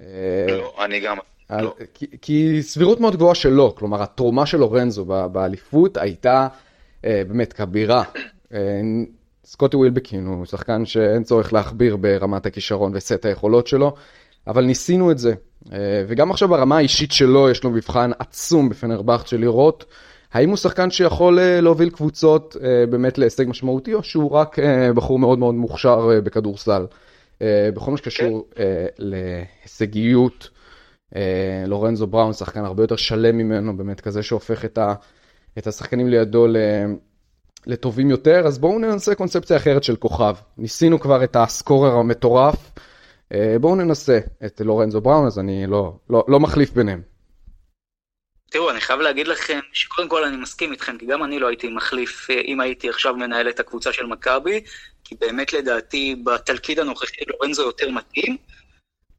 לא, 0.00 0.74
אני 0.84 1.00
גם... 1.00 1.16
לא. 1.50 1.74
כי, 1.94 2.06
כי 2.22 2.62
סבירות 2.62 3.00
מאוד 3.00 3.16
גבוהה 3.16 3.34
שלא, 3.34 3.74
כלומר 3.78 4.02
התרומה 4.02 4.46
של 4.46 4.58
לורנזו 4.58 5.04
באליפות 5.04 5.96
הייתה 5.96 6.48
אה, 7.04 7.22
באמת 7.28 7.52
כבירה. 7.52 8.02
סקוטי 9.50 9.76
ווילבקין 9.76 10.26
הוא 10.26 10.46
שחקן 10.46 10.86
שאין 10.86 11.22
צורך 11.22 11.52
להכביר 11.52 11.96
ברמת 11.96 12.46
הכישרון 12.46 12.92
וסט 12.94 13.24
היכולות 13.24 13.66
שלו, 13.66 13.94
אבל 14.46 14.64
ניסינו 14.64 15.10
את 15.10 15.18
זה. 15.18 15.34
אה, 15.72 16.04
וגם 16.08 16.30
עכשיו 16.30 16.48
ברמה 16.48 16.76
האישית 16.76 17.12
שלו 17.12 17.50
יש 17.50 17.64
לו 17.64 17.70
מבחן 17.70 18.10
עצום 18.18 18.68
בפנרבכט 18.68 19.26
של 19.26 19.40
לראות 19.40 19.84
האם 20.32 20.48
הוא 20.48 20.56
שחקן 20.56 20.90
שיכול 20.90 21.38
אה, 21.38 21.60
להוביל 21.60 21.90
קבוצות 21.90 22.56
אה, 22.62 22.86
באמת 22.86 23.18
להישג 23.18 23.44
משמעותי, 23.48 23.94
או 23.94 24.02
שהוא 24.02 24.30
רק 24.30 24.56
בחור 24.94 25.18
מאוד 25.18 25.38
מאוד 25.38 25.54
מוכשר 25.54 26.08
בכדורסל. 26.24 26.86
בכל 27.74 27.90
מה 27.90 27.96
שקשור 27.96 28.46
כן. 28.54 28.62
להישגיות, 28.98 30.50
לורנזו 31.66 32.06
בראון 32.06 32.32
שחקן 32.32 32.64
הרבה 32.64 32.82
יותר 32.82 32.96
שלם 32.96 33.38
ממנו, 33.38 33.76
באמת 33.76 34.00
כזה 34.00 34.22
שהופך 34.22 34.64
את 35.58 35.66
השחקנים 35.66 36.08
לידו 36.08 36.46
לטובים 37.66 38.10
יותר, 38.10 38.46
אז 38.46 38.58
בואו 38.58 38.78
ננסה 38.78 39.14
קונספציה 39.14 39.56
אחרת 39.56 39.84
של 39.84 39.96
כוכב. 39.96 40.34
ניסינו 40.58 41.00
כבר 41.00 41.24
את 41.24 41.36
הסקורר 41.36 41.92
המטורף, 41.92 42.70
אה, 43.34 43.56
בואו 43.60 43.74
ננסה 43.74 44.18
את 44.46 44.60
לורנזו 44.64 45.00
בראון, 45.00 45.26
אז 45.26 45.38
אני 45.38 45.66
לא, 45.66 45.92
לא, 46.10 46.24
לא 46.28 46.40
מחליף 46.40 46.70
ביניהם. 46.70 47.02
תראו, 48.50 48.70
אני 48.70 48.80
חייב 48.80 49.00
להגיד 49.00 49.28
לכם 49.28 49.58
שקודם 49.72 50.08
כל 50.08 50.24
אני 50.24 50.36
מסכים 50.36 50.72
איתכם, 50.72 50.98
כי 50.98 51.06
גם 51.06 51.24
אני 51.24 51.38
לא 51.38 51.48
הייתי 51.48 51.68
מחליף 51.68 52.30
אה, 52.30 52.40
אם 52.40 52.60
הייתי 52.60 52.88
עכשיו 52.88 53.16
מנהל 53.16 53.48
את 53.48 53.60
הקבוצה 53.60 53.92
של 53.92 54.06
מכבי, 54.06 54.60
כי 55.04 55.14
באמת 55.14 55.52
לדעתי 55.52 56.16
בתלכיד 56.24 56.78
הנוכחי 56.78 57.24
לורנזו 57.26 57.62
יותר 57.62 57.90
מתאים. 57.90 58.36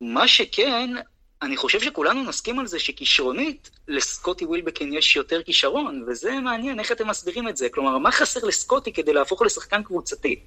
מה 0.02 0.28
שכן, 0.28 0.90
אני 1.42 1.58
חושב 1.58 1.80
שכולנו 1.80 2.24
נסכים 2.24 2.60
על 2.60 2.68
זה 2.68 2.80
שכישרונית, 2.80 3.70
לסקוטי 3.88 4.46
ווילבקין 4.46 4.94
יש 4.94 5.16
יותר 5.16 5.44
כישרון, 5.44 6.06
וזה 6.08 6.32
מעניין 6.32 6.80
איך 6.80 6.92
אתם 6.92 7.08
מסבירים 7.08 7.48
את 7.48 7.58
זה. 7.58 7.70
כלומר, 7.70 7.98
מה 7.98 8.12
חסר 8.12 8.46
לסקוטי 8.46 8.94
כדי 8.94 9.14
להפוך 9.14 9.42
לשחקן 9.42 9.84
קבוצתי? 9.84 10.40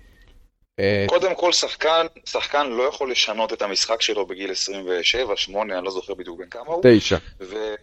אה, 0.80 1.05
קודם 1.09 1.34
כל, 1.34 1.53
שחקן, 1.53 2.07
שחקן 2.24 2.70
לא 2.70 2.82
יכול 2.82 3.11
לשנות 3.11 3.53
את 3.53 3.62
המשחק 3.62 4.03
שלו 4.03 4.26
בגיל 4.26 4.51
27, 4.51 5.36
8, 5.36 5.78
אני 5.78 5.84
לא 5.84 5.90
זוכר 5.90 6.14
בדיוק 6.14 6.38
בין 6.38 6.49
כמה 6.49 6.66
הוא. 6.66 6.82
9. 6.82 7.16
ו... 7.40 7.74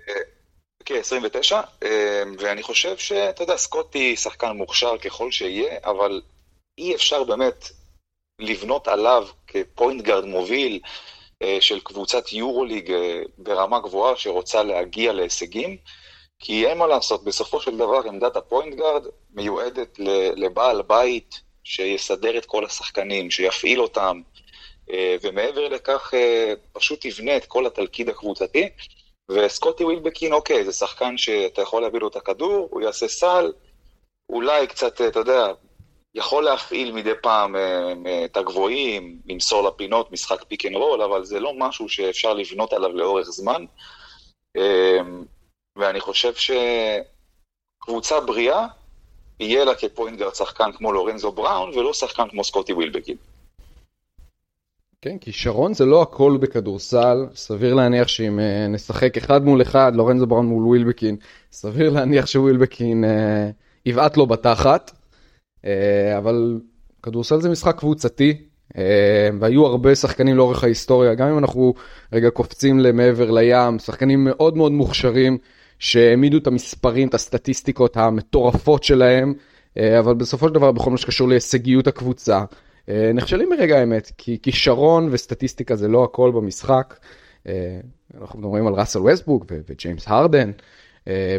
כן, 0.85 0.95
29, 0.95 1.61
אה, 1.83 2.23
ואני 2.39 2.63
חושב 2.63 2.97
שאתה 2.97 3.43
יודע, 3.43 3.57
סקוטי 3.57 4.15
שחקן 4.15 4.51
מוכשר 4.51 4.97
ככל 4.97 5.31
שיהיה, 5.31 5.77
אבל 5.83 6.21
אי 6.77 6.95
אפשר 6.95 7.23
באמת 7.23 7.69
לבנות 8.39 8.87
עליו 8.87 9.27
כ 9.47 9.62
point 9.62 10.01
guard 10.01 10.25
מוביל, 10.25 10.79
אה, 10.85 10.89
של 11.59 11.79
קבוצת 11.79 12.33
יורוליג 12.33 12.91
אה, 12.91 13.21
ברמה 13.37 13.79
גבוהה 13.79 14.15
שרוצה 14.15 14.63
להגיע 14.63 15.13
להישגים, 15.13 15.77
כי 16.39 16.67
אין 16.67 16.77
מה 16.77 16.87
לעשות, 16.87 17.23
בסופו 17.23 17.61
של 17.61 17.77
דבר 17.77 18.01
עמדת 18.07 18.35
ה 18.35 18.42
point 18.42 18.75
guard 18.75 19.05
מיועדת 19.33 19.99
לבעל 20.35 20.81
בית 20.81 21.41
שיסדר 21.63 22.37
את 22.37 22.45
כל 22.45 22.65
השחקנים, 22.65 23.31
שיפעיל 23.31 23.81
אותם, 23.81 24.21
אה, 24.91 25.15
ומעבר 25.21 25.67
לכך 25.67 26.13
פשוט 26.73 27.05
יבנה 27.05 27.37
את 27.37 27.45
כל 27.45 27.65
התלכיד 27.65 28.09
הקבוצתי. 28.09 28.69
וסקוטי 29.31 29.83
ווילבקין, 29.83 30.33
אוקיי, 30.33 30.65
זה 30.65 30.71
שחקן 30.71 31.17
שאתה 31.17 31.61
יכול 31.61 31.81
להביא 31.81 31.99
לו 31.99 32.07
את 32.07 32.15
הכדור, 32.15 32.67
הוא 32.71 32.81
יעשה 32.81 33.07
סל, 33.07 33.51
אולי 34.29 34.67
קצת, 34.67 35.01
אתה 35.01 35.19
יודע, 35.19 35.47
יכול 36.15 36.43
להפעיל 36.43 36.91
מדי 36.91 37.11
פעם 37.21 37.55
אה, 37.55 38.25
את 38.25 38.37
הגבוהים, 38.37 39.19
למסור 39.25 39.67
לפינות, 39.67 40.11
משחק 40.11 40.43
pick 40.43 40.65
and 40.65 40.75
roll, 40.75 41.01
אבל 41.01 41.25
זה 41.25 41.39
לא 41.39 41.53
משהו 41.57 41.89
שאפשר 41.89 42.33
לבנות 42.33 42.73
עליו 42.73 42.91
לאורך 42.91 43.29
זמן. 43.29 43.65
אה, 44.57 44.99
ואני 45.75 45.99
חושב 45.99 46.33
שקבוצה 47.83 48.19
בריאה, 48.19 48.67
יהיה 49.39 49.65
לה 49.65 49.75
כ 49.75 49.85
point 49.85 50.10
guard 50.10 50.35
שחקן 50.35 50.71
כמו 50.71 50.91
לורנזו 50.91 51.31
בראון, 51.31 51.69
ולא 51.69 51.93
שחקן 51.93 52.29
כמו 52.29 52.43
סקוטי 52.43 52.73
ווילבקין. 52.73 53.17
כן, 55.01 55.17
כישרון 55.17 55.73
זה 55.73 55.85
לא 55.85 56.01
הכל 56.01 56.37
בכדורסל, 56.41 57.25
סביר 57.35 57.73
להניח 57.73 58.07
שאם 58.07 58.39
אה, 58.39 58.67
נשחק 58.67 59.17
אחד 59.17 59.43
מול 59.43 59.61
אחד, 59.61 59.91
לורנזו 59.95 60.27
בראון 60.27 60.45
מול 60.45 60.65
ווילבקין, 60.65 61.17
סביר 61.51 61.89
להניח 61.89 62.25
שווילבקין 62.25 63.03
יבעט 63.85 64.17
לו 64.17 64.27
בתחת. 64.27 64.98
אה, 65.65 66.17
אבל 66.17 66.59
כדורסל 67.03 67.41
זה 67.41 67.49
משחק 67.49 67.79
קבוצתי, 67.79 68.37
אה, 68.77 69.29
והיו 69.39 69.65
הרבה 69.65 69.95
שחקנים 69.95 70.37
לאורך 70.37 70.63
ההיסטוריה, 70.63 71.13
גם 71.13 71.27
אם 71.27 71.37
אנחנו 71.37 71.73
רגע 72.13 72.29
קופצים 72.29 72.79
למעבר 72.79 73.31
לים, 73.31 73.79
שחקנים 73.79 74.23
מאוד 74.23 74.57
מאוד 74.57 74.71
מוכשרים, 74.71 75.37
שהעמידו 75.79 76.37
את 76.37 76.47
המספרים, 76.47 77.07
את 77.07 77.13
הסטטיסטיקות 77.13 77.97
המטורפות 77.97 78.83
שלהם, 78.83 79.33
אה, 79.77 79.99
אבל 79.99 80.13
בסופו 80.13 80.47
של 80.47 80.53
דבר 80.53 80.71
בכל 80.71 80.91
מה 80.91 80.97
שקשור 80.97 81.27
להישגיות 81.29 81.87
הקבוצה, 81.87 82.43
נכשלים 83.13 83.49
ברגע 83.49 83.79
האמת, 83.79 84.11
כי 84.17 84.37
כישרון 84.41 85.09
וסטטיסטיקה 85.11 85.75
זה 85.75 85.87
לא 85.87 86.03
הכל 86.03 86.31
במשחק. 86.35 86.99
אנחנו 88.21 88.39
מדברים 88.39 88.67
על 88.67 88.73
ראסל 88.73 88.99
ווסטבוק 88.99 89.45
וג'יימס 89.69 90.03
הרדן, 90.07 90.51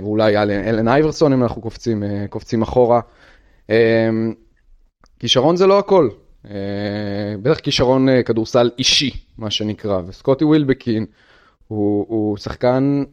ואולי 0.02 0.36
אלן 0.38 0.88
אייברסון 0.88 1.32
אם 1.32 1.42
אנחנו 1.42 1.62
קופצים, 1.62 2.02
קופצים 2.28 2.62
אחורה. 2.62 3.00
אמ, 3.70 4.34
כישרון 5.18 5.56
זה 5.56 5.66
לא 5.66 5.78
הכל. 5.78 6.08
אה, 6.50 6.54
בטח 7.42 7.58
כישרון 7.58 8.08
אה, 8.08 8.22
כדורסל 8.22 8.70
אישי, 8.78 9.10
מה 9.38 9.50
שנקרא, 9.50 10.00
וסקוטי 10.06 10.44
ווילבקין 10.44 11.06
הוא, 11.68 12.06
הוא 12.08 12.36
שחקן 12.36 13.04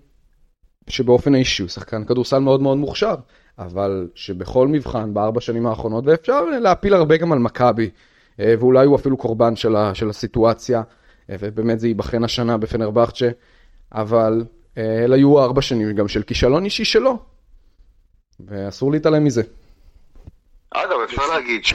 שבאופן 0.87 1.35
האישי 1.35 1.61
הוא 1.61 1.69
שחקן 1.69 2.03
כדורסל 2.03 2.39
מאוד 2.39 2.61
מאוד 2.61 2.77
מוכשר, 2.77 3.15
אבל 3.59 4.07
שבכל 4.15 4.67
מבחן 4.67 5.13
בארבע 5.13 5.41
שנים 5.41 5.67
האחרונות, 5.67 6.03
ואפשר 6.07 6.45
להפיל 6.45 6.93
הרבה 6.93 7.17
גם 7.17 7.31
על 7.31 7.39
מכבי, 7.39 7.89
אה, 8.39 8.53
ואולי 8.59 8.85
הוא 8.85 8.95
אפילו 8.95 9.17
קורבן 9.17 9.55
של, 9.55 9.75
ה, 9.75 9.95
של 9.95 10.09
הסיטואציה, 10.09 10.81
ובאמת 11.29 11.79
זה 11.79 11.87
ייבחן 11.87 12.23
השנה 12.23 12.57
בפנרבכצ'ה, 12.57 13.29
אבל 13.91 14.45
אלה 14.77 15.15
היו 15.15 15.39
ארבע 15.39 15.61
שנים 15.61 15.95
גם 15.95 16.07
של 16.07 16.23
כישלון 16.23 16.65
אישי 16.65 16.85
שלו, 16.85 17.17
ואסור 18.39 18.91
להתעלם 18.91 19.23
מזה. 19.23 19.43
אגב, 20.71 20.99
אפשר 20.99 21.27
להגיד, 21.27 21.65
ש... 21.65 21.73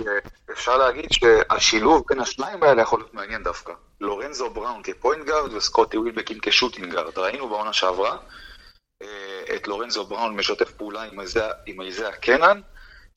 אפשר 0.53 0.79
להגיד 0.79 1.13
שהשילוב 1.13 2.05
בין 2.09 2.21
השניים 2.21 2.63
האלה 2.63 2.83
יכול 2.83 3.01
להיות 3.01 3.15
מעניין 3.15 3.43
דווקא. 3.43 3.73
לורנזו 4.01 4.51
בראון 4.51 4.83
כ 4.83 4.95
point 4.95 5.27
guard 5.27 5.53
וסקוטי 5.53 5.99
ווילבקין 5.99 6.39
כ 6.43 6.53
shooting 6.53 6.93
guard. 6.93 7.19
ראינו 7.19 7.49
בעונה 7.49 7.73
שעברה 7.73 8.17
אה, 9.03 9.57
את 9.57 9.69
לורנזו 9.69 10.05
בראון 10.05 10.37
משתף 10.37 10.71
פעולה 10.71 11.03
עם 11.67 11.81
איזאה 11.81 12.13
קנן, 12.13 12.61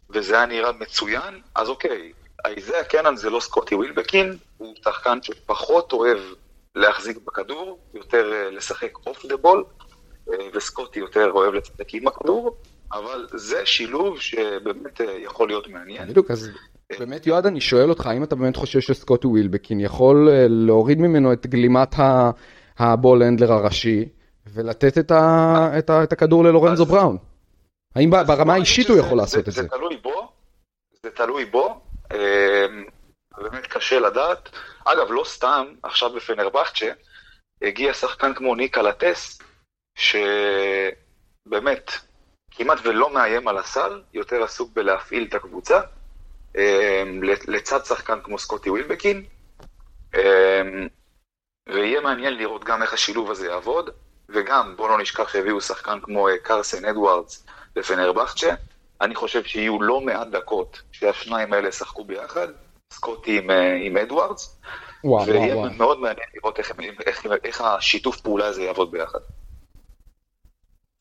וזה 0.10 0.36
היה 0.36 0.46
נראה 0.46 0.72
מצוין, 0.72 1.42
אז 1.56 1.70
אוקיי, 1.70 2.14
איזאה 2.46 2.84
קנן 2.84 3.16
זה 3.16 3.30
לא 3.30 3.40
סקוטי 3.40 3.76
ווילבקין, 3.76 4.38
הוא 4.58 4.76
שחקן 4.84 5.20
שפחות 5.22 5.94
אוהב 5.94 6.20
להחזיק 6.76 7.18
בכדור, 7.18 7.80
יותר 7.94 8.34
אה, 8.34 8.50
לשחק 8.50 8.98
off 9.06 9.26
the 9.26 9.38
ball, 9.38 9.64
וסקוטי 10.54 11.00
יותר 11.00 11.32
אוהב 11.32 11.54
לשחק 11.54 11.94
עם 11.94 12.08
הכדור. 12.08 12.58
אבל 12.92 13.28
זה 13.34 13.66
שילוב 13.66 14.20
שבאמת 14.20 15.02
אה, 15.02 15.12
יכול 15.12 15.48
להיות 15.48 15.68
מעניין. 15.68 16.08
בדיוק, 16.08 16.32
אז 16.32 16.50
באמת 17.00 17.28
יועד 17.28 17.46
אני 17.46 17.62
שואל 17.62 17.90
אותך 17.90 18.06
האם 18.06 18.24
אתה 18.24 18.36
באמת 18.36 18.56
חושב 18.56 18.80
שסקוטי 18.80 19.28
ווילבקין 19.28 19.80
יכול 19.80 20.30
אה, 20.30 20.46
להוריד 20.50 21.00
ממנו 21.00 21.34
את 21.34 21.48
גלימת 21.48 21.96
ה 22.80 22.89
ball 22.89 23.24
handler 23.24 23.54
הראשי 23.54 24.06
ולתת 24.54 24.98
את, 24.98 25.12
ה, 25.12 25.70
את, 25.78 25.90
ה, 25.90 26.04
את 26.04 26.14
הכדור 26.14 26.44
ללורנזו 26.44 26.86
בראון? 26.86 27.18
האם 27.96 28.10
ברמה 28.10 28.54
האישית 28.54 28.90
הוא 28.90 28.98
יכול 28.98 29.18
לעשות 29.18 29.48
את 29.48 29.54
זה? 29.54 29.62
זה 29.62 29.68
תלוי 29.68 29.98
בו, 29.98 30.32
זה 31.04 31.12
תלוי 31.12 31.46
בו, 31.46 31.82
באמת 33.38 33.68
קשה 33.68 34.00
לדעת. 34.00 34.50
אגב, 34.86 35.08
לא 35.10 35.24
סתם, 35.26 35.66
עכשיו 35.84 36.14
בפנרבכצ'ה, 36.14 36.92
הגיע 37.62 37.94
שחקן 37.94 38.34
כמו 38.34 38.56
ניקה 38.56 38.82
לטס, 38.82 39.42
שבאמת 39.96 41.92
כמעט 42.56 42.80
ולא 42.84 43.14
מאיים 43.14 43.48
על 43.48 43.58
הסל, 43.58 44.02
יותר 44.14 44.44
עסוק 44.44 44.70
בלהפעיל 44.74 45.26
את 45.30 45.34
הקבוצה, 45.34 45.82
אמ, 46.58 47.24
לצד 47.48 47.86
שחקן 47.86 48.20
כמו 48.24 48.40
סקוטי 48.40 48.70
ווילבקין, 48.70 49.24
אמ, 50.16 50.88
ויהיה 51.70 52.02
מעניין 52.02 52.38
לראות 52.38 52.64
גם 52.64 52.82
איך 52.82 52.94
השילוב 52.94 53.32
הזה 53.32 53.48
יעבוד, 53.48 53.90
וגם, 54.30 54.74
בואו 54.78 54.88
לא 54.88 54.98
נשכח 54.98 55.30
שהביאו 55.30 55.62
שחקן 55.62 56.00
כמו 56.02 56.28
אה, 56.28 56.38
קרסן 56.38 56.86
אדוארדס 56.86 57.46
לפנרבכצ'ה, 57.76 58.54
אני 59.02 59.16
חושב 59.16 59.44
שיהיו 59.44 59.82
לא 59.82 60.02
מעט 60.02 60.28
דקות 60.28 60.82
שהשניים 60.92 61.54
האלה 61.54 61.68
ישחקו 61.68 62.04
ביחד, 62.04 62.48
סקוטי 62.94 63.38
עם, 63.38 63.52
אה, 63.52 63.76
עם 63.82 63.98
אדוארדס, 63.98 64.60
ויהיה 65.26 65.56
מאוד 65.78 66.00
מעניין 66.00 66.28
לראות 66.36 66.60
איך, 66.60 66.72
איך, 67.06 67.26
איך 67.44 67.62
השיתוף 67.62 68.22
פעולה 68.22 68.46
הזה 68.46 68.64
יעבוד 68.64 68.92
ביחד. 68.92 69.20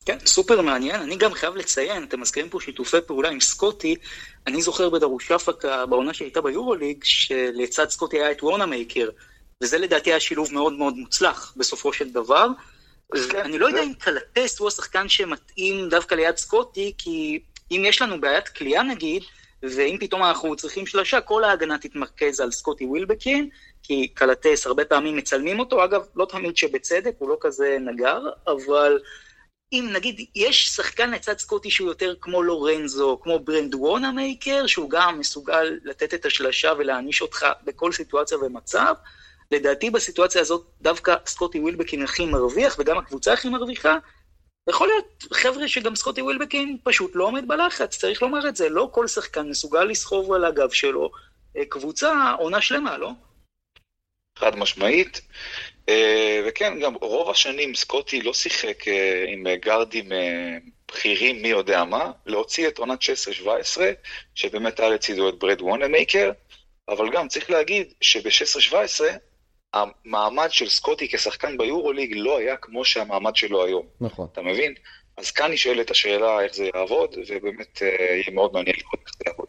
כן, 0.05 0.17
סופר 0.25 0.61
מעניין. 0.61 1.01
אני 1.01 1.15
גם 1.15 1.33
חייב 1.33 1.55
לציין, 1.55 2.03
אתם 2.03 2.21
מזכירים 2.21 2.49
פה 2.49 2.59
שיתופי 2.61 2.97
פעולה 3.05 3.29
עם 3.29 3.39
סקוטי. 3.39 3.95
אני 4.47 4.61
זוכר 4.61 4.89
בדרושפקה, 4.89 5.85
בעונה 5.85 6.13
שהייתה 6.13 6.41
ביורוליג, 6.41 7.03
שלצד 7.03 7.89
סקוטי 7.89 8.17
היה 8.17 8.31
את 8.31 8.43
וורנה 8.43 8.65
מייקר, 8.65 9.09
וזה 9.63 9.77
לדעתי 9.77 10.09
היה 10.09 10.19
שילוב 10.19 10.53
מאוד 10.53 10.73
מאוד 10.73 10.97
מוצלח 10.97 11.53
בסופו 11.57 11.93
של 11.93 12.09
דבר. 12.09 12.47
אני 13.35 13.59
לא 13.59 13.67
יודע 13.67 13.83
אם 13.83 13.93
קלטס 13.93 14.59
הוא 14.59 14.67
השחקן 14.67 15.09
שמתאים 15.09 15.89
דווקא 15.89 16.15
ליד 16.15 16.37
סקוטי, 16.37 16.93
כי 16.97 17.39
אם 17.71 17.83
יש 17.85 18.01
לנו 18.01 18.21
בעיית 18.21 18.49
קליעה 18.49 18.83
נגיד, 18.83 19.23
ואם 19.63 19.97
פתאום 19.99 20.23
אנחנו 20.23 20.55
צריכים 20.55 20.85
שלושה, 20.85 21.21
כל 21.21 21.43
ההגנה 21.43 21.77
תתמרכז 21.77 22.39
על 22.39 22.51
סקוטי 22.51 22.85
ווילבקין, 22.85 23.49
כי 23.83 24.07
קלטס 24.07 24.67
הרבה 24.67 24.85
פעמים 24.85 25.15
מצלמים 25.15 25.59
אותו, 25.59 25.83
אגב, 25.83 26.01
לא 26.15 26.25
תמיד 26.29 26.57
שבצדק, 26.57 27.13
הוא 27.17 27.29
לא 27.29 27.37
כזה 27.41 27.77
נגר, 27.79 28.21
אבל 28.47 28.99
אם 29.71 29.89
נגיד 29.93 30.25
יש 30.35 30.67
שחקן 30.69 31.11
לצד 31.11 31.39
סקוטי 31.39 31.71
שהוא 31.71 31.87
יותר 31.87 32.13
כמו 32.21 32.43
לורנזו, 32.43 33.19
כמו 33.23 33.39
ברד 33.39 33.75
וונמייקר, 33.75 34.67
שהוא 34.67 34.89
גם 34.89 35.19
מסוגל 35.19 35.79
לתת 35.83 36.13
את 36.13 36.25
השלשה 36.25 36.73
ולהעניש 36.77 37.21
אותך 37.21 37.45
בכל 37.63 37.91
סיטואציה 37.91 38.37
ומצב, 38.37 38.93
לדעתי 39.51 39.89
בסיטואציה 39.89 40.41
הזאת 40.41 40.65
דווקא 40.81 41.15
סקוטי 41.25 41.59
ווילבקין 41.59 42.03
הכי 42.03 42.25
מרוויח, 42.25 42.75
וגם 42.79 42.97
הקבוצה 42.97 43.33
הכי 43.33 43.49
מרוויחה. 43.49 43.97
יכול 44.69 44.87
להיות, 44.87 45.23
חבר'ה, 45.33 45.67
שגם 45.67 45.95
סקוטי 45.95 46.21
ווילבקין 46.21 46.77
פשוט 46.83 47.11
לא 47.15 47.23
עומד 47.23 47.47
בלחץ, 47.47 47.97
צריך 47.97 48.21
לומר 48.21 48.47
את 48.47 48.55
זה. 48.55 48.69
לא 48.69 48.89
כל 48.91 49.07
שחקן 49.07 49.49
מסוגל 49.49 49.83
לסחוב 49.83 50.33
על 50.33 50.45
הגב 50.45 50.71
שלו 50.71 51.11
אה, 51.57 51.65
קבוצה 51.65 52.31
עונה 52.39 52.61
שלמה, 52.61 52.97
לא? 52.97 53.11
חד 54.39 54.55
משמעית. 54.55 55.21
אה, 55.89 56.41
וכן, 56.47 56.79
גם 56.79 56.93
רוב 57.01 57.29
השנים 57.29 57.75
סקוטי 57.75 58.21
לא 58.21 58.33
שיחק 58.33 58.87
אה, 58.87 59.25
עם 59.27 59.47
גארדים 59.55 60.09
בכירים 60.91 61.41
מי 61.41 61.47
יודע 61.47 61.83
מה, 61.83 62.11
להוציא 62.25 62.67
את 62.67 62.77
עונת 62.77 62.99
16-17, 63.45 63.47
שבאמת 64.35 64.79
היה 64.79 64.89
לצידו 64.89 65.29
את 65.29 65.39
ברד 65.39 65.61
וונמייקר, 65.61 66.31
אבל 66.89 67.11
גם 67.11 67.27
צריך 67.27 67.49
להגיד 67.49 67.93
שב-16-17 68.01 68.75
המעמד 69.73 70.47
של 70.51 70.69
סקוטי 70.69 71.07
כשחקן 71.07 71.57
ביורוליג 71.57 72.13
לא 72.15 72.37
היה 72.37 72.57
כמו 72.57 72.85
שהמעמד 72.85 73.35
שלו 73.35 73.65
היום. 73.65 73.85
נכון. 74.01 74.27
אתה 74.31 74.41
מבין? 74.41 74.73
אז 75.17 75.31
כאן 75.31 75.51
נשאלת 75.51 75.91
השאלה 75.91 76.41
איך 76.41 76.53
זה 76.53 76.69
יעבוד, 76.75 77.15
ובאמת 77.27 77.81
אה, 77.81 77.87
יהיה 77.87 78.31
מאוד 78.33 78.53
מעניין 78.53 78.75
לראות 78.75 78.99
איך 79.05 79.13
זה 79.17 79.23
יעבוד. 79.27 79.47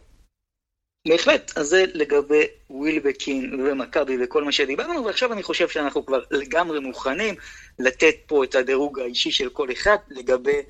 בהחלט, 1.07 1.53
אז 1.57 1.67
זה 1.67 1.85
לגבי 1.95 2.45
ווילבקין 2.71 3.61
ומכבי 3.61 4.25
וכל 4.25 4.45
מה 4.45 4.53
שדיברנו, 4.53 5.05
ועכשיו 5.05 5.33
אני 5.33 5.43
חושב 5.43 5.69
שאנחנו 5.69 6.07
כבר 6.07 6.21
לגמרי 6.31 6.81
מוכנים 6.81 7.35
לתת 7.79 8.15
פה 8.27 8.45
את 8.45 8.55
הדירוג 8.55 9.01
האישי 9.01 9.31
של 9.31 9.49
כל 9.49 9.73
אחד 9.73 9.97
לגבי 10.11 10.63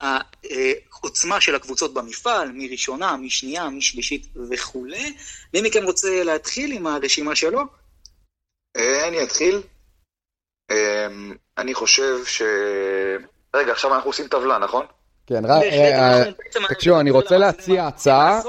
העוצמה 0.00 1.40
של 1.40 1.54
הקבוצות 1.54 1.94
במפעל, 1.94 2.50
מראשונה, 2.54 3.16
משנייה, 3.16 3.68
משלישית 3.68 4.26
וכולי. 4.50 5.14
מי 5.54 5.62
מכם 5.62 5.84
רוצה 5.84 6.24
להתחיל 6.24 6.72
עם 6.72 6.86
הרשימה 6.86 7.36
שלו? 7.36 7.60
אה, 8.76 9.08
אני 9.08 9.22
אתחיל. 9.22 9.62
אמ, 10.70 11.34
אני 11.58 11.74
חושב 11.74 12.24
ש... 12.26 12.42
רגע, 13.54 13.72
עכשיו 13.72 13.94
אנחנו 13.94 14.10
עושים 14.10 14.28
טבלה, 14.28 14.58
נכון? 14.58 14.86
כן, 15.26 15.44
רק... 15.44 15.62
אה, 15.62 16.22
תקשיבו, 16.68 17.00
אני 17.00 17.10
רוצה 17.10 17.38
להציע 17.38 17.86
הצעה. 17.86 18.40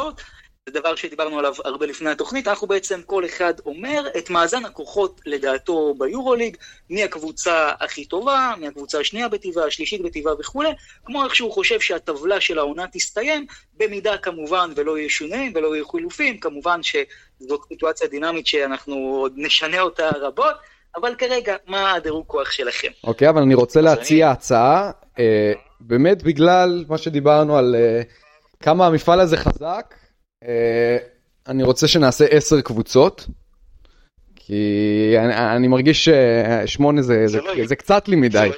זה 0.69 0.79
דבר 0.79 0.95
שדיברנו 0.95 1.39
עליו 1.39 1.53
הרבה 1.65 1.85
לפני 1.85 2.09
התוכנית, 2.09 2.47
אנחנו 2.47 2.67
בעצם 2.67 3.01
כל 3.05 3.25
אחד 3.25 3.53
אומר 3.65 4.07
את 4.17 4.29
מאזן 4.29 4.65
הכוחות 4.65 5.21
לדעתו 5.25 5.93
ביורוליג, 5.97 6.57
מי 6.89 7.03
הקבוצה 7.03 7.71
הכי 7.79 8.05
טובה, 8.05 8.53
מי 8.59 8.67
הקבוצה 8.67 8.99
השנייה 8.99 9.29
בטבעה, 9.29 9.65
השלישית 9.65 10.01
בטבעה 10.01 10.33
וכולי, 10.39 10.69
כמו 11.05 11.23
איך 11.23 11.35
שהוא 11.35 11.51
חושב 11.51 11.79
שהטבלה 11.79 12.41
של 12.41 12.59
העונה 12.59 12.85
תסתיים, 12.91 13.45
במידה 13.77 14.17
כמובן 14.17 14.71
ולא 14.75 14.97
יהיו 14.97 15.09
שינויים 15.09 15.51
ולא 15.55 15.75
יהיו 15.75 15.87
חילופים, 15.87 16.37
כמובן 16.37 16.79
שזאת 16.83 17.61
סיטואציה 17.67 18.07
דינמית 18.07 18.47
שאנחנו 18.47 18.95
עוד 18.95 19.33
נשנה 19.35 19.81
אותה 19.81 20.09
רבות, 20.09 20.55
אבל 20.95 21.15
כרגע, 21.15 21.55
מה 21.67 21.93
הדירוג 21.93 22.25
כוח 22.27 22.51
שלכם? 22.51 22.91
אוקיי, 23.03 23.27
okay, 23.27 23.31
אבל 23.31 23.41
אני 23.41 23.53
רוצה 23.53 23.81
להציע. 23.81 24.31
הצעה, 24.31 24.91
אה, 25.19 25.53
באמת 25.79 26.23
בגלל 26.23 26.85
מה 26.89 26.97
שדיברנו 26.97 27.57
על 27.57 27.75
אה, 27.75 28.01
כמה 28.59 28.87
המפעל 28.87 29.19
הזה 29.19 29.37
חזק, 29.37 29.95
אני 31.47 31.63
רוצה 31.63 31.87
שנעשה 31.87 32.25
עשר 32.25 32.61
קבוצות, 32.61 33.27
כי 34.35 35.15
אני, 35.19 35.55
אני 35.55 35.67
מרגיש 35.67 36.09
ששמונה 36.09 37.01
זה, 37.01 37.27
זה, 37.27 37.39
זה, 37.55 37.65
זה 37.65 37.75
קצת 37.75 38.07
לי 38.07 38.15
מדי. 38.15 38.49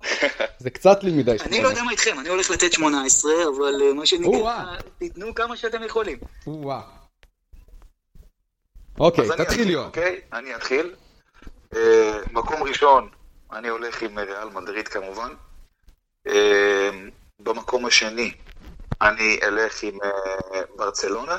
זה 0.58 0.70
קצת 0.70 1.04
לי 1.04 1.10
מדי. 1.10 1.36
אני 1.40 1.62
לא 1.62 1.68
יודע 1.68 1.82
מה 1.82 1.90
איתכם, 1.90 2.20
אני 2.20 2.28
הולך 2.28 2.50
לתת 2.50 2.72
18, 2.72 3.32
אבל 3.56 3.82
אה, 3.82 3.94
מה 3.94 4.06
שנקרא, 4.06 4.64
תיתנו 4.98 5.34
כמה 5.34 5.56
שאתם 5.56 5.82
יכולים. 5.82 6.18
אוקיי, 9.00 9.28
תתחיל 9.36 9.70
יואב. 9.70 9.86
אוקיי, 9.86 10.20
אני 10.32 10.54
אתחיל. 10.54 10.94
אה, 11.76 12.18
מקום 12.32 12.62
ראשון, 12.62 13.08
אני 13.52 13.68
הולך 13.68 14.02
עם 14.02 14.18
ריאל 14.18 14.48
מדריד 14.48 14.88
כמובן. 14.88 15.32
במקום 17.40 17.86
השני, 17.86 18.32
אני 19.02 19.38
אלך 19.42 19.82
עם 19.82 19.98
uh, 20.00 20.76
ברצלונה. 20.76 21.38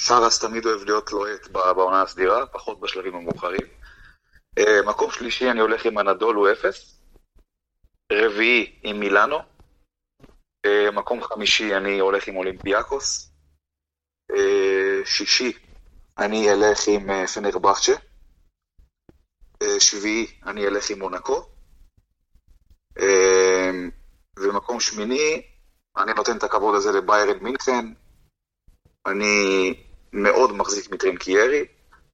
שרס 0.00 0.38
תמיד 0.38 0.66
אוהב 0.66 0.84
להיות 0.84 1.12
לוהט 1.12 1.48
בעונה 1.48 2.02
הסדירה, 2.02 2.46
פחות 2.46 2.80
בשלבים 2.80 3.14
המאוחרים. 3.14 3.66
Uh, 4.60 4.62
מקום 4.86 5.10
שלישי 5.10 5.50
אני 5.50 5.60
הולך 5.60 5.84
עם 5.84 5.98
הנדולו 5.98 6.52
אפס. 6.52 7.00
רביעי 8.12 8.80
עם 8.82 9.00
מילאנו. 9.00 9.38
Uh, 10.66 10.90
מקום 10.92 11.22
חמישי 11.22 11.76
אני 11.76 11.98
הולך 11.98 12.28
עם 12.28 12.36
אולימפיאקוס. 12.36 13.32
שישי 15.04 15.52
אני 16.18 16.52
אלך 16.52 16.78
עם 16.88 17.26
פנרבכצ'ה. 17.26 17.92
Uh, 19.64 19.80
שביעי 19.80 20.40
אני 20.46 20.66
אלך 20.66 20.90
עם 20.90 20.98
מונקו. 20.98 21.46
ומקום 24.38 24.80
שמיני 24.80 25.42
אני 25.98 26.12
נותן 26.16 26.36
את 26.36 26.44
הכבוד 26.44 26.74
הזה 26.74 26.92
לביירן 26.92 27.38
מינכן. 27.40 27.86
אני 29.06 29.74
מאוד 30.12 30.52
מחזיק 30.52 30.92
מטרינקיירי. 30.92 31.64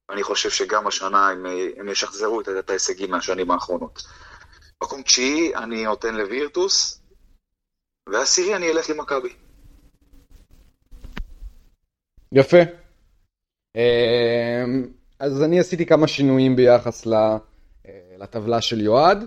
אני 0.09 0.23
חושב 0.23 0.49
שגם 0.49 0.87
השנה 0.87 1.29
הם, 1.29 1.45
הם 1.77 1.89
ישחזרו 1.89 2.41
את, 2.41 2.49
את 2.59 2.69
ההישגים 2.69 3.11
מהשנים 3.11 3.51
האחרונות. 3.51 4.03
מקום 4.83 5.01
תשיעי 5.01 5.55
אני 5.55 5.83
נותן 5.83 6.15
לווירטוס, 6.15 7.01
ועשירי 8.09 8.55
אני 8.55 8.71
אלך 8.71 8.89
עם 8.89 8.97
מכבי. 8.97 9.29
יפה. 12.31 12.57
אמ, 13.75 14.87
אז 15.19 15.43
אני 15.43 15.59
עשיתי 15.59 15.85
כמה 15.85 16.07
שינויים 16.07 16.55
ביחס 16.55 17.07
אה, 17.07 17.37
לטבלה 18.17 18.61
של 18.61 18.81
יועד. 18.81 19.25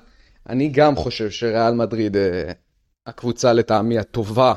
אני 0.48 0.68
גם 0.68 0.96
חושב 0.96 1.30
שריאל 1.30 1.74
מדריד 1.74 2.16
אה, 2.16 2.52
הקבוצה 3.09 3.52
לטעמי 3.52 3.98
הטובה 3.98 4.54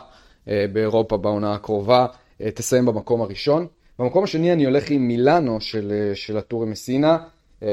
אה, 0.48 0.66
באירופה 0.74 1.18
בעונה 1.18 1.54
הקרובה, 1.54 2.06
אה, 2.42 2.52
תסיים 2.52 2.86
במקום 2.86 3.22
הראשון. 3.22 3.68
במקום 4.00 4.24
השני 4.24 4.54
אני 4.54 4.66
הולך 4.66 4.90
עם 4.90 5.08
מילאנו 5.08 5.62
של, 5.62 5.92
אה, 5.92 6.16
של 6.16 6.38
הטורי 6.38 6.68
מסינה, 6.68 7.18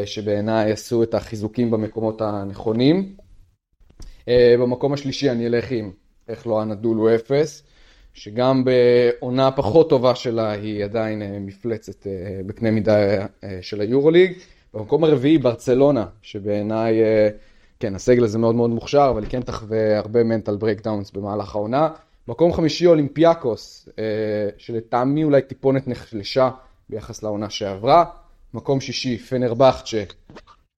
שבעיניי 0.05 0.72
עשו 0.72 1.03
את 1.03 1.14
החיזוקים 1.14 1.70
במקומות 1.70 2.20
הנכונים. 2.20 3.16
במקום 4.31 4.93
השלישי 4.93 5.31
אני 5.31 5.47
אלך 5.47 5.70
עם, 5.70 5.91
איך 6.29 6.47
לא 6.47 6.62
הנדול 6.62 6.97
הוא 6.97 7.11
אפס, 7.14 7.62
שגם 8.14 8.64
בעונה 8.64 9.51
פחות 9.51 9.91
טובה 9.91 10.14
שלה 10.14 10.51
היא 10.51 10.85
עדיין 10.85 11.22
מפלצת 11.47 12.07
בקנה 12.47 12.70
מידה 12.70 12.97
של 13.61 13.81
היורוליג. 13.81 14.33
במקום 14.74 15.05
הרביעי 15.05 15.39
ברצלונה, 15.39 16.07
שבעיניי, 16.22 17.01
כן, 17.81 17.95
הסגל 17.95 18.24
הזה 18.24 18.39
מאוד 18.39 18.55
מאוד 18.55 18.70
מוכשר, 18.70 19.09
אבל 19.11 19.24
כן 19.29 19.41
תחווה 19.41 19.99
הרבה 19.99 20.24
mental 20.24 20.57
breakdowns 20.57 21.11
במהלך 21.11 21.55
העונה. 21.55 21.89
מקום 22.29 22.53
חמישי 22.53 22.87
אולימפיאקוס, 22.87 23.89
שלטעמי 24.59 25.24
אולי 25.24 25.43
טיפונת 25.43 25.89
נחלשה 25.89 26.51
ביחס 26.89 27.22
לעונה 27.22 27.51
שעברה. 27.51 28.05
מקום 28.55 28.81
שישי 28.81 29.18
פנרבכצ'ה, 29.18 30.03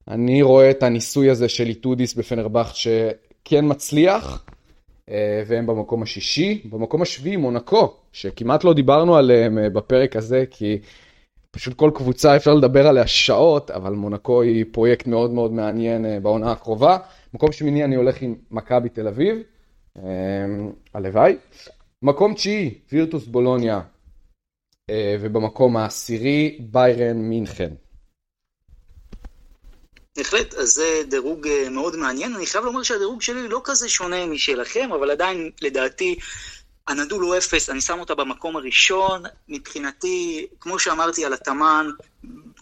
אני 0.09 0.42
רואה 0.42 0.70
את 0.70 0.82
הניסוי 0.82 1.30
הזה 1.30 1.48
של 1.48 1.66
איטודיס 1.66 2.14
בפנרבכצ'ה 2.14 2.74
שכן 2.74 3.64
מצליח, 3.64 4.44
אה, 5.11 5.42
והם 5.46 5.66
במקום 5.66 6.03
השישי. 6.03 6.62
במקום 6.70 7.03
השביעי 7.03 7.36
מונקו, 7.36 7.94
שכמעט 8.12 8.64
לא 8.64 8.74
דיברנו 8.74 9.16
עליהם 9.16 9.59
אה, 9.59 9.70
בפרק 9.70 10.16
הזה, 10.16 10.44
כי 10.51 10.78
פשוט 11.51 11.76
כל 11.76 11.90
קבוצה 11.94 12.36
אפשר 12.36 12.55
לדבר 12.55 12.86
עליה 12.86 13.07
שעות, 13.07 13.70
אבל 13.70 13.92
מונקו 13.92 14.42
היא 14.42 14.64
פרויקט 14.72 15.07
מאוד 15.07 15.30
מאוד 15.30 15.53
מעניין 15.53 16.07
אה, 16.07 16.20
בעונה 16.20 16.53
הקרובה. 16.53 16.98
מקום 17.34 17.53
שמיני 17.53 17.84
אני 17.84 17.96
הולך 17.96 18.22
עם 18.22 18.34
מכבי 18.51 18.88
תל 18.88 19.09
אביב, 19.09 19.36
הלוואי. 20.94 21.36
מקום 22.03 22.34
תשיעי, 22.34 22.78
וירטוס 22.92 23.26
בולוניה, 23.26 23.80
ובמקום 25.20 25.76
העשירי, 25.76 26.59
ביירן 26.61 27.16
מינכן. 27.16 27.70
בהחלט, 30.16 30.55
אז 30.55 30.68
זה 30.68 31.03
דירוג 31.11 31.46
אה, 31.46 31.70
מאוד 31.70 31.96
מעניין. 31.96 32.34
אני 32.34 32.46
חייב 32.46 32.64
לומר 32.64 32.82
שהדירוג 32.82 33.22
שלי 33.22 33.48
לא 33.48 33.61
כזה 33.64 33.88
שונה 33.88 34.26
משלכם, 34.26 34.92
אבל 34.92 35.11
עדיין, 35.11 35.51
לדעתי, 35.62 36.18
הנדול 36.91 37.22
הוא 37.22 37.36
אפס, 37.38 37.70
אני 37.70 37.80
שם 37.80 38.01
אותה 38.01 38.14
במקום 38.14 38.57
הראשון. 38.57 39.22
מבחינתי, 39.49 40.47
כמו 40.61 40.78
שאמרתי 40.78 41.24
על 41.24 41.32
התאמן, 41.32 41.86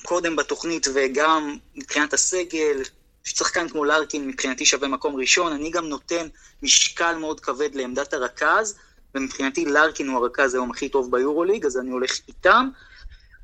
קודם 0.03 0.37
בתוכנית 0.37 0.87
וגם 0.95 1.57
מבחינת 1.75 2.13
הסגל, 2.13 2.83
שחקן 3.25 3.69
כמו 3.69 3.85
לארקין 3.85 4.29
מבחינתי 4.29 4.67
שווה 4.67 4.89
מקום 4.89 5.17
ראשון. 5.17 5.53
אני 5.53 5.71
גם 5.71 5.89
נותן 5.89 6.27
משקל 6.63 7.15
מאוד 7.15 7.41
כבד 7.41 7.75
לעמדת 7.75 8.15
הרכז, 8.15 8.75
ומבחינתי 9.15 9.65
לארקין 9.65 10.09
הוא 10.09 10.25
הרכז 10.25 10.55
היום 10.55 10.71
הכי 10.71 10.89
טוב 10.89 11.11
ביורוליג, 11.11 11.67
אז 11.67 11.79
אני 11.79 11.91
הולך 11.91 12.19
איתם. 12.29 12.69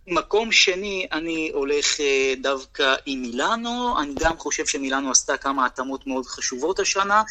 מקום 0.07 0.53
שני, 0.53 1.07
אני 1.13 1.51
הולך 1.55 2.01
אה, 2.01 2.35
דווקא 2.43 2.95
עם 3.07 3.23
מילאנו, 3.23 4.01
אני 4.01 4.15
גם 4.21 4.39
חושב 4.39 4.67
שמילאנו 4.67 5.11
עשתה 5.11 5.37
כמה 5.37 5.67
התאמות 5.67 6.07
מאוד 6.07 6.27
חשובות 6.27 6.81
השנה, 6.81 7.23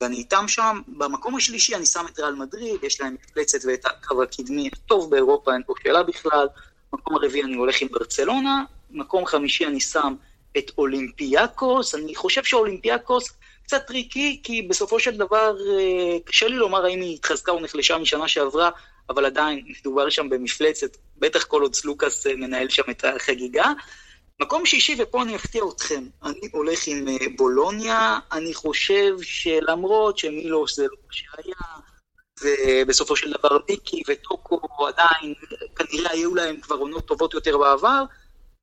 ואני 0.00 0.16
איתם 0.16 0.48
שם. 0.48 0.80
במקום 0.88 1.36
השלישי 1.36 1.74
אני 1.74 1.86
שם 1.86 2.06
את 2.12 2.18
ריאל 2.18 2.34
מדריד, 2.34 2.84
יש 2.84 3.00
להם 3.00 3.14
מפלצת 3.14 3.58
ואת 3.66 3.86
הקו 3.86 4.22
הקדמי 4.22 4.70
הטוב 4.72 5.10
באירופה, 5.10 5.54
אין 5.54 5.62
פה 5.66 5.74
שאלה 5.82 6.02
בכלל. 6.02 6.46
מקום 6.92 7.14
הרביעי 7.16 7.44
אני 7.44 7.54
הולך 7.54 7.80
עם 7.80 7.88
ברצלונה, 7.88 8.64
מקום 8.90 9.26
חמישי 9.26 9.66
אני 9.66 9.80
שם 9.80 10.14
את 10.58 10.70
אולימפיאקוס, 10.78 11.94
אני 11.94 12.14
חושב 12.14 12.44
שאולימפיאקוס 12.44 13.30
קצת 13.62 13.86
tricky, 13.86 14.40
כי 14.42 14.62
בסופו 14.62 15.00
של 15.00 15.16
דבר 15.16 15.56
אה, 15.70 16.18
קשה 16.24 16.48
לי 16.48 16.56
לומר 16.56 16.84
האם 16.84 17.00
היא 17.00 17.14
התחזקה 17.14 17.52
או 17.52 17.60
נחלשה 17.60 17.98
משנה 17.98 18.28
שעברה, 18.28 18.70
אבל 19.10 19.24
עדיין 19.24 19.64
מדובר 19.80 20.10
שם 20.10 20.28
במפלצת, 20.28 20.96
בטח 21.18 21.44
כל 21.44 21.62
עוד 21.62 21.74
סלוקאס 21.74 22.26
אה, 22.26 22.36
מנהל 22.36 22.68
שם 22.68 22.82
את 22.90 23.04
החגיגה. 23.04 23.72
מקום 24.40 24.66
שישי, 24.66 24.96
ופה 24.98 25.22
אני 25.22 25.36
אפתיע 25.36 25.62
אתכם, 25.74 26.04
אני 26.22 26.48
הולך 26.52 26.86
עם 26.86 27.08
אה, 27.08 27.26
בולוניה, 27.36 28.18
אני 28.32 28.54
חושב 28.54 29.22
שלמרות 29.22 30.18
שמילוש 30.18 30.76
זה 30.76 30.82
לא 30.82 30.96
מה 31.06 31.12
שהיה, 31.12 31.82
ובסופו 32.42 33.16
של 33.16 33.32
דבר 33.32 33.58
מיקי 33.70 34.02
וטוקו 34.08 34.60
עדיין, 34.86 35.34
כנראה 35.76 36.10
היו 36.10 36.34
להם 36.34 36.60
כבר 36.60 36.76
עונות 36.76 37.06
טובות 37.06 37.34
יותר 37.34 37.58
בעבר, 37.58 38.04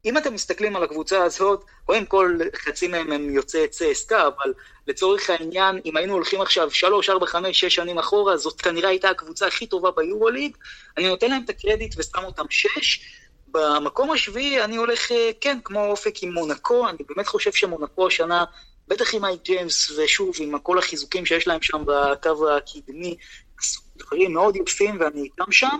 אם 0.05 0.17
אתם 0.17 0.33
מסתכלים 0.33 0.75
על 0.75 0.83
הקבוצה 0.83 1.23
הזאת, 1.23 1.63
קודם 1.85 2.05
כל 2.05 2.39
חצי 2.55 2.87
מהם 2.87 3.11
הם 3.11 3.29
יוצאי 3.29 3.67
צסקה, 3.67 4.27
אבל 4.27 4.53
לצורך 4.87 5.29
העניין, 5.29 5.79
אם 5.85 5.97
היינו 5.97 6.13
הולכים 6.13 6.41
עכשיו 6.41 6.71
3, 6.71 7.09
4, 7.09 7.25
5, 7.25 7.59
6 7.59 7.75
שנים 7.75 7.99
אחורה, 7.99 8.37
זאת 8.37 8.61
כנראה 8.61 8.89
הייתה 8.89 9.09
הקבוצה 9.09 9.47
הכי 9.47 9.67
טובה 9.67 9.91
ביורוליג, 9.91 10.57
אני 10.97 11.07
נותן 11.07 11.29
להם 11.29 11.41
את 11.45 11.49
הקרדיט 11.49 11.95
ושם 11.97 12.23
אותם 12.23 12.45
6. 12.49 12.99
במקום 13.53 14.11
השביעי 14.11 14.63
אני 14.63 14.75
הולך, 14.75 15.11
אה, 15.11 15.31
כן, 15.41 15.57
כמו 15.63 15.85
אופק 15.85 16.23
עם 16.23 16.33
מונקו, 16.33 16.89
אני 16.89 16.97
באמת 17.09 17.27
חושב 17.27 17.53
שמונקו 17.53 18.07
השנה, 18.07 18.45
בטח 18.87 19.13
עם 19.13 19.21
מייק 19.21 19.41
ג'יימס, 19.43 19.91
ושוב, 19.91 20.35
עם 20.39 20.59
כל 20.59 20.77
החיזוקים 20.77 21.25
שיש 21.25 21.47
להם 21.47 21.61
שם 21.61 21.83
בקו 21.85 22.49
הקדמי, 22.49 23.15
דברים 23.95 24.33
מאוד 24.33 24.55
יפים 24.55 24.97
ואני 24.99 25.21
איתם 25.21 25.51
שם. 25.51 25.79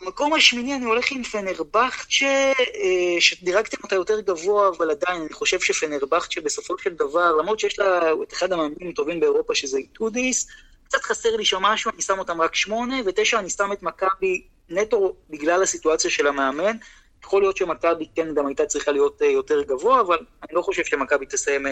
במקום 0.00 0.34
השמיני 0.34 0.74
אני 0.74 0.84
הולך 0.84 1.12
עם 1.12 1.22
פנרבכצ'ה, 1.22 2.52
אה, 2.58 3.20
שדירגתם 3.20 3.76
אותה 3.82 3.94
יותר 3.94 4.20
גבוה, 4.20 4.68
אבל 4.68 4.90
עדיין 4.90 5.20
אני 5.20 5.32
חושב 5.32 5.60
שפנרבכצ'ה 5.60 6.40
בסופו 6.40 6.78
של 6.78 6.94
דבר, 6.94 7.36
למרות 7.36 7.60
שיש 7.60 7.78
לה 7.78 8.12
את 8.22 8.32
אחד 8.32 8.52
המאמנים 8.52 8.90
הטובים 8.92 9.20
באירופה 9.20 9.54
שזה 9.54 9.78
איטודיס, 9.78 10.46
קצת 10.84 11.02
חסר 11.02 11.36
לי 11.36 11.44
שם 11.44 11.62
משהו, 11.62 11.90
אני 11.94 12.02
שם 12.02 12.18
אותם 12.18 12.40
רק 12.40 12.54
שמונה, 12.54 12.96
ותשע 13.06 13.38
אני 13.38 13.50
שם 13.50 13.72
את 13.72 13.82
מכבי 13.82 14.42
נטו 14.68 15.16
בגלל 15.30 15.62
הסיטואציה 15.62 16.10
של 16.10 16.26
המאמן. 16.26 16.76
יכול 17.24 17.42
להיות 17.42 17.56
שמכבי 17.56 18.06
כן 18.16 18.34
גם 18.34 18.46
הייתה 18.46 18.66
צריכה 18.66 18.92
להיות 18.92 19.22
אה, 19.22 19.26
יותר 19.26 19.62
גבוה, 19.62 20.00
אבל 20.00 20.18
אני 20.18 20.50
לא 20.52 20.62
חושב 20.62 20.84
שמכבי 20.84 21.26
תסיים 21.26 21.66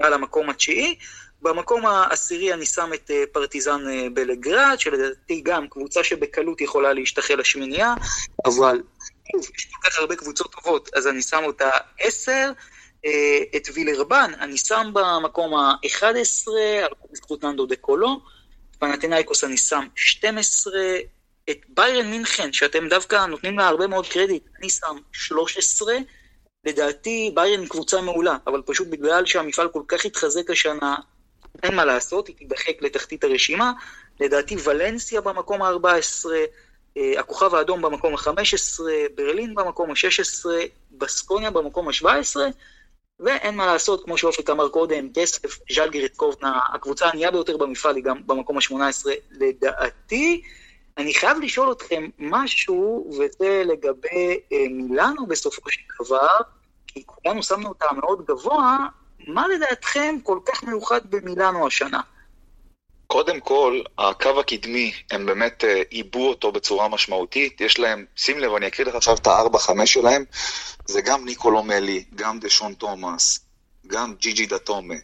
מעל 0.00 0.12
המקום 0.12 0.50
התשיעי. 0.50 0.98
במקום 1.42 1.86
העשירי 1.86 2.54
אני 2.54 2.66
שם 2.66 2.90
את 2.94 3.10
אה, 3.10 3.24
פרטיזן 3.32 3.88
אה, 3.88 4.06
בלגרד, 4.14 4.76
שלדעתי 4.78 5.40
גם 5.40 5.68
קבוצה 5.68 6.04
שבקלות 6.04 6.60
יכולה 6.60 6.92
להשתחל 6.92 7.34
לשמינייה, 7.34 7.94
אבל 8.44 8.82
יש 9.40 9.66
כל 9.72 9.90
כך 9.90 9.98
הרבה 9.98 10.16
קבוצות 10.16 10.52
טובות, 10.52 10.90
אז 10.94 11.06
אני 11.06 11.22
שם 11.22 11.42
אותה 11.44 11.70
עשר. 12.00 12.50
אה, 13.04 13.38
את 13.56 13.68
וילרבן 13.74 14.32
אני 14.40 14.58
שם 14.58 14.90
במקום 14.92 15.54
ה-11, 15.54 16.48
על 16.82 16.90
זכות 17.12 17.44
ננדו 17.44 17.66
דה 17.66 17.76
קולו. 17.76 18.20
פנטינאיקוס 18.78 19.44
אני 19.44 19.56
שם 19.56 19.86
12, 19.96 20.72
את 21.50 21.58
ביירן 21.68 22.10
מינכן, 22.10 22.52
שאתם 22.52 22.88
דווקא 22.88 23.26
נותנים 23.26 23.58
לה 23.58 23.68
הרבה 23.68 23.86
מאוד 23.86 24.06
קרדיט, 24.06 24.42
אני 24.58 24.70
שם 24.70 24.96
13. 25.12 25.94
לדעתי 26.64 27.32
ביירן 27.34 27.66
קבוצה 27.66 28.00
מעולה, 28.00 28.36
אבל 28.46 28.62
פשוט 28.66 28.88
בגלל 28.88 29.26
שהמפעל 29.26 29.68
כל 29.68 29.82
כך 29.88 30.04
התחזק 30.04 30.50
השנה, 30.50 30.96
אין 31.62 31.74
מה 31.74 31.84
לעשות, 31.84 32.28
היא 32.28 32.36
תידחק 32.36 32.82
לתחתית 32.82 33.24
הרשימה. 33.24 33.72
לדעתי 34.20 34.56
ולנסיה 34.64 35.20
במקום 35.20 35.62
ה-14, 35.62 36.26
אה, 36.96 37.20
הכוכב 37.20 37.54
האדום 37.54 37.82
במקום 37.82 38.14
ה-15, 38.14 38.80
ברלין 39.14 39.54
במקום 39.54 39.90
ה-16, 39.90 40.46
בסקוניה 40.92 41.50
במקום 41.50 41.88
ה-17, 41.88 42.36
ואין 43.20 43.56
מה 43.56 43.66
לעשות, 43.66 44.04
כמו 44.04 44.18
שאופק 44.18 44.50
אמר 44.50 44.68
קודם, 44.68 45.08
כסף, 45.14 45.58
ז'לגירית 45.72 46.16
קובנה, 46.16 46.58
הקבוצה 46.74 47.06
הענייה 47.06 47.30
ביותר 47.30 47.56
במפעל 47.56 47.96
היא 47.96 48.04
גם 48.04 48.26
במקום 48.26 48.58
ה-18 48.58 49.08
לדעתי. 49.30 50.42
אני 50.98 51.14
חייב 51.14 51.38
לשאול 51.38 51.72
אתכם 51.72 52.08
משהו, 52.18 53.10
וזה 53.10 53.62
לגבי 53.64 54.40
אה, 54.52 54.64
מילאנו 54.70 55.26
בסופו 55.26 55.70
של 55.70 55.80
דבר, 56.04 56.36
כי 56.86 57.02
כולנו 57.06 57.42
שמנו 57.42 57.68
אותה 57.68 57.86
מאוד 57.92 58.26
גבוה, 58.26 58.86
מה 59.26 59.48
לדעתכם 59.48 60.16
כל 60.22 60.38
כך 60.46 60.62
מיוחד 60.62 61.00
במילאנו 61.10 61.66
השנה? 61.66 62.00
קודם 63.06 63.40
כל, 63.40 63.80
הקו 63.98 64.40
הקדמי, 64.40 64.92
הם 65.10 65.26
באמת 65.26 65.64
אה, 65.64 65.82
עיבו 65.90 66.28
אותו 66.28 66.52
בצורה 66.52 66.88
משמעותית. 66.88 67.60
יש 67.60 67.78
להם, 67.78 68.04
שים 68.16 68.38
לב, 68.38 68.54
אני 68.54 68.66
אקריא 68.66 68.88
לך 68.88 68.94
עכשיו 68.94 69.16
את 69.16 69.26
ה-4-5 69.26 69.86
שלהם, 69.86 70.24
זה 70.86 71.00
גם 71.00 71.24
ניקולו 71.24 71.62
מלי, 71.62 72.04
גם 72.14 72.40
דשון 72.40 72.74
תומאס, 72.74 73.40
גם 73.86 74.14
ג'יג'י 74.14 74.46
דטומה, 74.46 74.94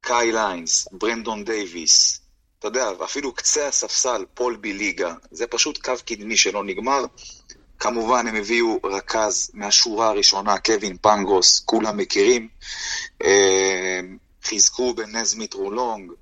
קייל 0.00 0.32
היינס, 0.32 0.88
ברנדון 0.92 1.44
דייוויס, 1.44 2.21
אתה 2.62 2.68
יודע, 2.68 2.90
אפילו 3.04 3.32
קצה 3.32 3.68
הספסל, 3.68 4.24
פול 4.34 4.56
ביליגה, 4.56 5.14
זה 5.30 5.46
פשוט 5.46 5.78
קו 5.78 5.92
קדמי 6.06 6.36
שלא 6.36 6.64
נגמר. 6.64 7.04
כמובן 7.78 8.26
הם 8.26 8.36
הביאו 8.36 8.80
רכז 8.84 9.50
מהשורה 9.54 10.08
הראשונה, 10.08 10.58
קווין 10.58 10.96
פנגוס, 11.00 11.60
כולם 11.64 11.96
מכירים. 11.96 12.48
אה, 13.22 14.00
חיזקו 14.42 14.94
בנז 14.94 15.54
מיטרו-לונג, 15.54 16.12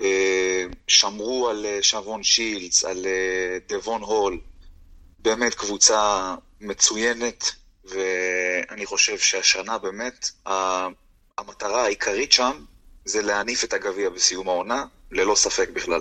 אה, 0.00 0.64
שמרו 0.88 1.48
על 1.48 1.66
אה, 1.66 1.78
שיוון 1.82 2.22
שילדס, 2.22 2.84
על 2.84 3.06
דבון 3.68 4.02
הול. 4.02 4.40
באמת 5.18 5.54
קבוצה 5.54 6.34
מצוינת, 6.60 7.50
ואני 7.84 8.86
חושב 8.86 9.18
שהשנה 9.18 9.78
באמת 9.78 10.30
המטרה 11.38 11.84
העיקרית 11.84 12.32
שם 12.32 12.64
זה 13.04 13.22
להניף 13.22 13.64
את 13.64 13.72
הגביע 13.72 14.10
בסיום 14.10 14.48
העונה, 14.48 14.84
ללא 15.12 15.34
ספק 15.34 15.68
בכלל. 15.74 16.00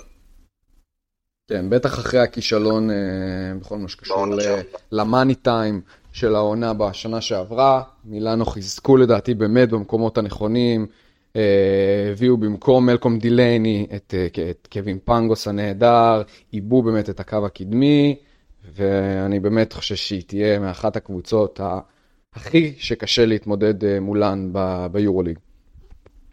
כן, 1.48 1.70
בטח 1.70 2.00
אחרי 2.00 2.20
הכישלון 2.20 2.90
אה, 2.90 2.96
בכל 3.60 3.78
מה 3.78 3.88
שקשור 3.88 4.26
למאני 4.92 5.36
טיים 5.36 5.82
של 6.12 6.36
העונה 6.36 6.74
בשנה 6.74 7.22
שעברה. 7.22 7.84
מילאנו 8.06 8.46
חיזקו 8.46 8.98
לדעתי 8.98 9.34
באמת 9.34 9.70
במקומות 9.70 10.18
הנכונים, 10.18 10.88
הביאו 12.12 12.38
במקום 12.38 12.86
מלקום 12.86 13.20
דילייני 13.20 13.88
את, 13.96 14.14
את 14.50 14.68
קווין 14.72 15.00
פנגוס 15.06 15.48
הנהדר, 15.48 16.22
עיבו 16.52 16.84
באמת 16.84 17.10
את 17.10 17.20
הקו 17.20 17.46
הקדמי, 17.46 18.16
ואני 18.76 19.40
באמת 19.40 19.74
חושב 19.74 19.96
שהיא 19.96 20.24
תהיה 20.28 20.60
מאחת 20.60 20.96
הקבוצות 20.96 21.60
הכי 22.34 22.74
שקשה 22.78 23.26
להתמודד 23.26 24.00
מולן 24.00 24.52
ביורוליג. 24.92 25.40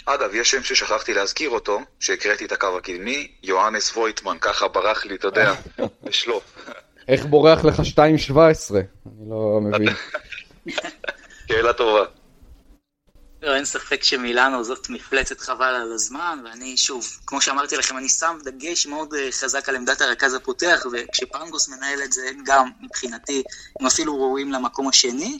אגב, 0.06 0.34
יש 0.34 0.50
שם 0.50 0.62
ששכחתי 0.62 1.14
להזכיר 1.14 1.50
אותו, 1.50 1.80
שהקראתי 2.00 2.44
את 2.44 2.52
הקו 2.52 2.78
הקדמי, 2.78 3.28
יוהנס 3.42 3.96
וויטמן, 3.96 4.38
ככה 4.40 4.68
ברח 4.68 5.04
לי, 5.04 5.14
אתה 5.14 5.26
יודע, 5.26 5.54
בשלוף. 6.04 6.42
איך 7.08 7.24
בורח 7.24 7.64
לך 7.64 7.78
2.17? 7.78 7.80
אני 8.00 9.30
לא 9.30 9.60
מבין. 9.62 9.94
שאלה 11.48 11.72
טובה. 11.72 12.04
לא, 13.42 13.56
אין 13.56 13.64
ספק 13.64 14.02
שמילאנו 14.02 14.64
זאת 14.64 14.90
מפלצת 14.90 15.40
חבל 15.40 15.74
על 15.74 15.92
הזמן, 15.92 16.38
ואני 16.44 16.76
שוב, 16.76 17.06
כמו 17.26 17.40
שאמרתי 17.40 17.76
לכם, 17.76 17.96
אני 17.96 18.08
שם 18.08 18.38
דגש 18.44 18.86
מאוד 18.86 19.14
אה, 19.14 19.28
חזק 19.32 19.68
על 19.68 19.76
עמדת 19.76 20.00
הרכז 20.00 20.34
הפותח, 20.34 20.86
וכשפנגוס 20.92 21.68
מנהל 21.68 22.02
את 22.04 22.12
זה, 22.12 22.30
גם 22.44 22.70
מבחינתי, 22.80 23.42
הם 23.80 23.86
אפילו 23.86 24.14
ראויים 24.14 24.52
למקום 24.52 24.88
השני. 24.88 25.38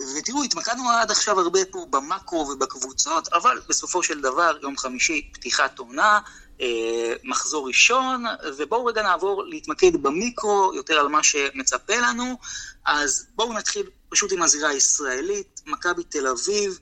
ותראו, 0.00 0.42
התמקדנו 0.42 0.90
עד 0.90 1.10
עכשיו 1.10 1.40
הרבה 1.40 1.64
פה 1.64 1.86
במאקרו 1.90 2.48
ובקבוצות, 2.48 3.28
אבל 3.28 3.60
בסופו 3.68 4.02
של 4.02 4.20
דבר, 4.20 4.56
יום 4.62 4.78
חמישי, 4.78 5.30
פתיחת 5.32 5.78
עונה, 5.78 6.20
אה, 6.60 7.12
מחזור 7.24 7.68
ראשון, 7.68 8.24
ובואו 8.58 8.84
רגע 8.84 9.02
נעבור 9.02 9.44
להתמקד 9.44 10.02
במיקרו, 10.02 10.72
יותר 10.74 10.94
על 10.94 11.08
מה 11.08 11.22
שמצפה 11.22 11.96
לנו. 11.96 12.38
אז 12.86 13.26
בואו 13.34 13.52
נתחיל 13.52 13.86
פשוט 14.08 14.32
עם 14.32 14.42
הזירה 14.42 14.70
הישראלית, 14.70 15.60
מכבי 15.66 16.04
תל 16.04 16.26
אביב. 16.26 16.78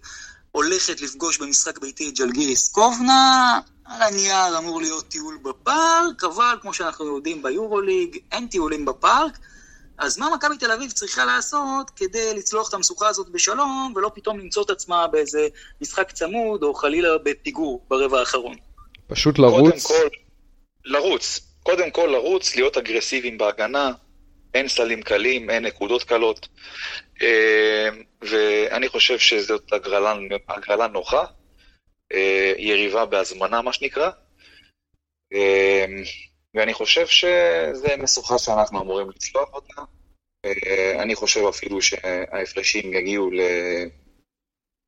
הולכת 0.53 1.01
לפגוש 1.01 1.39
במשחק 1.39 1.79
ביתי 1.79 2.09
את 2.09 2.19
ג'לגיריס 2.19 2.69
קובנה, 2.69 3.61
על 3.85 4.03
הנייר 4.03 4.59
אמור 4.59 4.81
להיות 4.81 5.09
טיול 5.09 5.39
בפארק, 5.43 6.25
אבל 6.25 6.57
כמו 6.63 6.75
שאנחנו 6.75 7.17
יודעים 7.17 7.43
ביורוליג, 7.43 8.19
אין 8.33 8.47
טיולים 8.47 8.85
בפארק, 8.85 9.39
אז 10.03 10.19
מה 10.19 10.29
מכבי 10.35 10.57
תל 10.59 10.73
אביב 10.73 10.91
צריכה 10.91 11.25
לעשות 11.25 11.91
כדי 11.91 12.35
לצלוח 12.35 12.69
את 12.69 12.75
המשוכה 12.75 13.09
הזאת 13.09 13.29
בשלום, 13.29 13.93
ולא 13.97 14.11
פתאום 14.15 14.39
למצוא 14.39 14.63
את 14.63 14.71
עצמה 14.71 15.07
באיזה 15.07 15.49
משחק 15.81 16.13
צמוד, 16.13 16.63
או 16.63 16.75
חלילה 16.75 17.19
בפיגור 17.19 17.85
ברבע 17.89 18.21
האחרון? 18.21 18.57
פשוט 19.07 19.39
לרוץ? 19.39 19.87
קודם 19.87 20.01
כל, 20.01 20.17
לרוץ. 20.85 21.41
קודם 21.63 21.91
כל 21.91 22.09
לרוץ, 22.13 22.57
להיות 22.57 22.77
אגרסיביים 22.77 23.39
בהגנה, 23.39 23.93
אין 24.55 24.69
סלים 24.69 25.03
קלים, 25.03 25.51
אין 25.51 25.67
נקודות 25.67 26.03
קלות. 26.03 26.49
אה, 27.23 27.89
ואני 28.23 28.89
חושב 28.89 29.19
שזאת 29.19 29.73
הגרלה, 29.73 30.15
הגרלה 30.49 30.87
נוחה, 30.87 31.25
אה, 32.13 32.53
יריבה 32.59 33.07
בהזמנה 33.07 33.63
מה 33.63 33.73
שנקרא, 33.73 34.11
אה, 35.35 35.87
ואני 36.55 36.75
חושב 36.75 37.07
שזה 37.07 37.97
משוכה 37.99 38.39
שאנחנו 38.39 38.81
אמורים 38.81 39.11
לצלוח 39.11 39.49
אותה. 39.53 39.72
אני 40.99 41.15
חושב 41.15 41.41
אפילו 41.49 41.83
שההפרשים 41.83 42.95
יגיעו 42.95 43.31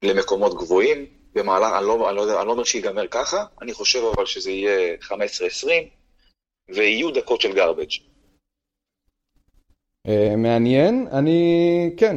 למקומות 0.02 0.54
גבוהים 0.54 1.06
במהלך, 1.34 1.68
אני 1.78 1.86
לא, 1.86 2.10
אני, 2.10 2.16
לא, 2.16 2.40
אני 2.40 2.46
לא 2.46 2.52
אומר 2.52 2.64
שיגמר 2.64 3.06
ככה, 3.10 3.44
אני 3.62 3.72
חושב 3.72 3.98
אבל 4.14 4.26
שזה 4.26 4.50
יהיה 4.50 4.96
15-20, 5.02 5.12
ויהיו 6.74 7.10
דקות 7.10 7.40
של 7.40 7.52
garbage. 7.52 8.00
Uh, 10.06 10.36
מעניין, 10.36 11.06
אני, 11.12 11.90
כן, 11.96 12.16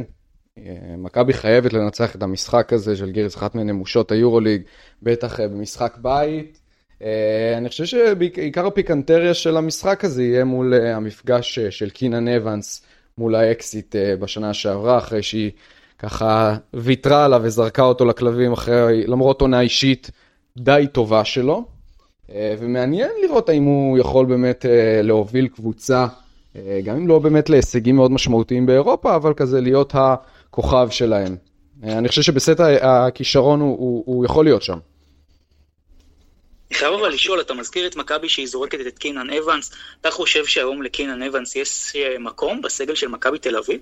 uh, 0.58 0.62
מכבי 0.98 1.32
חייבת 1.32 1.72
לנצח 1.72 2.16
את 2.16 2.22
המשחק 2.22 2.72
הזה 2.72 2.96
של 2.96 3.10
גירס, 3.10 3.36
אחת 3.36 3.54
מנמושות 3.54 4.12
היורוליג, 4.12 4.62
בטח 5.02 5.40
במשחק 5.40 5.96
בית. 5.96 6.60
אני 7.56 7.68
חושב 7.68 7.84
שעיקר 7.84 8.66
הפיקנטריה 8.66 9.34
של 9.34 9.56
המשחק 9.56 10.04
הזה 10.04 10.22
יהיה 10.22 10.44
מול 10.44 10.74
המפגש 10.74 11.58
של 11.58 11.90
קינן 11.90 12.28
אבנס 12.28 12.86
מול 13.18 13.34
האקסיט 13.34 13.96
uh, 13.96 14.20
בשנה 14.20 14.54
שעברה, 14.54 14.98
אחרי 14.98 15.22
שהיא 15.22 15.50
ככה 15.98 16.56
ויתרה 16.74 17.24
עליו 17.24 17.40
וזרקה 17.44 17.82
אותו 17.82 18.04
לכלבים 18.04 18.52
אחרי, 18.52 19.06
למרות 19.06 19.40
עונה 19.40 19.60
אישית 19.60 20.10
די 20.56 20.86
טובה 20.92 21.24
שלו. 21.24 21.64
Uh, 22.26 22.32
ומעניין 22.58 23.10
לראות 23.22 23.48
האם 23.48 23.64
הוא 23.64 23.98
יכול 23.98 24.26
באמת 24.26 24.64
uh, 24.64 25.02
להוביל 25.02 25.48
קבוצה. 25.48 26.06
אה, 26.56 26.80
גם 26.84 26.96
אם 26.96 27.08
לא 27.08 27.18
באמת 27.18 27.50
להישגים 27.50 27.96
מאוד 27.96 28.10
משמעותיים 28.10 28.66
באירופה, 28.66 29.16
אבל 29.16 29.34
כזה 29.34 29.60
להיות 29.60 29.94
הכוכב 29.94 30.88
שלהם. 30.90 31.36
אה, 31.84 31.98
אני 31.98 32.08
חושב 32.08 32.22
שבסט 32.22 32.60
הכישרון 32.80 33.60
הוא, 33.60 33.78
הוא, 33.78 34.02
הוא 34.06 34.24
יכול 34.24 34.44
להיות 34.44 34.62
שם. 34.62 34.78
אני 36.70 36.78
חייב 36.78 36.92
אבל 36.92 37.08
לשאול, 37.08 37.40
אתה 37.40 37.54
מזכיר 37.54 37.86
את 37.86 37.96
מכבי 37.96 38.28
שהיא 38.28 38.46
זורקת 38.46 38.78
את 38.86 38.98
קינן 38.98 39.30
אבנס, 39.30 39.70
אתה 40.00 40.10
חושב 40.10 40.46
שהיום 40.46 40.82
לקינן 40.82 41.22
אבנס 41.22 41.56
יש 41.56 41.96
אה, 41.96 42.18
מקום 42.18 42.62
בסגל 42.62 42.94
של 42.94 43.08
מכבי 43.08 43.38
תל 43.38 43.56
אביב? 43.56 43.80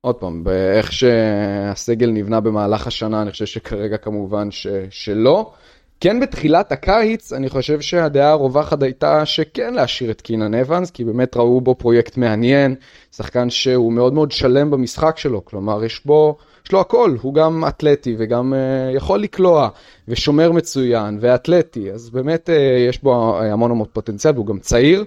עוד 0.00 0.14
פעם, 0.14 0.44
באיך 0.44 0.92
שהסגל 0.92 2.10
נבנה 2.10 2.40
במהלך 2.40 2.86
השנה, 2.86 3.22
אני 3.22 3.30
חושב 3.30 3.46
שכרגע 3.46 3.96
כמובן 3.96 4.50
ש, 4.50 4.66
שלא. 4.90 5.52
כן 6.00 6.20
בתחילת 6.20 6.72
הקיץ, 6.72 7.32
אני 7.32 7.48
חושב 7.48 7.80
שהדעה 7.80 8.30
הרווחת 8.30 8.82
הייתה 8.82 9.26
שכן 9.26 9.74
להשאיר 9.74 10.10
את 10.10 10.20
קינן 10.20 10.54
אבנס, 10.54 10.90
כי 10.90 11.04
באמת 11.04 11.36
ראו 11.36 11.60
בו 11.60 11.74
פרויקט 11.74 12.16
מעניין, 12.16 12.74
שחקן 13.16 13.50
שהוא 13.50 13.92
מאוד 13.92 14.12
מאוד 14.12 14.32
שלם 14.32 14.70
במשחק 14.70 15.18
שלו, 15.18 15.44
כלומר 15.44 15.84
יש 15.84 16.06
בו, 16.06 16.38
יש 16.66 16.72
לו 16.72 16.80
הכל, 16.80 17.16
הוא 17.22 17.34
גם 17.34 17.64
אתלטי 17.68 18.14
וגם 18.18 18.52
uh, 18.52 18.96
יכול 18.96 19.22
לקלוע, 19.22 19.68
ושומר 20.08 20.52
מצוין, 20.52 21.18
ואתלטי, 21.20 21.92
אז 21.92 22.10
באמת 22.10 22.48
uh, 22.48 22.88
יש 22.88 23.02
בו 23.02 23.38
המון 23.40 23.70
המון 23.70 23.86
פוטנציאל, 23.92 24.34
והוא 24.34 24.46
גם 24.46 24.58
צעיר, 24.58 25.04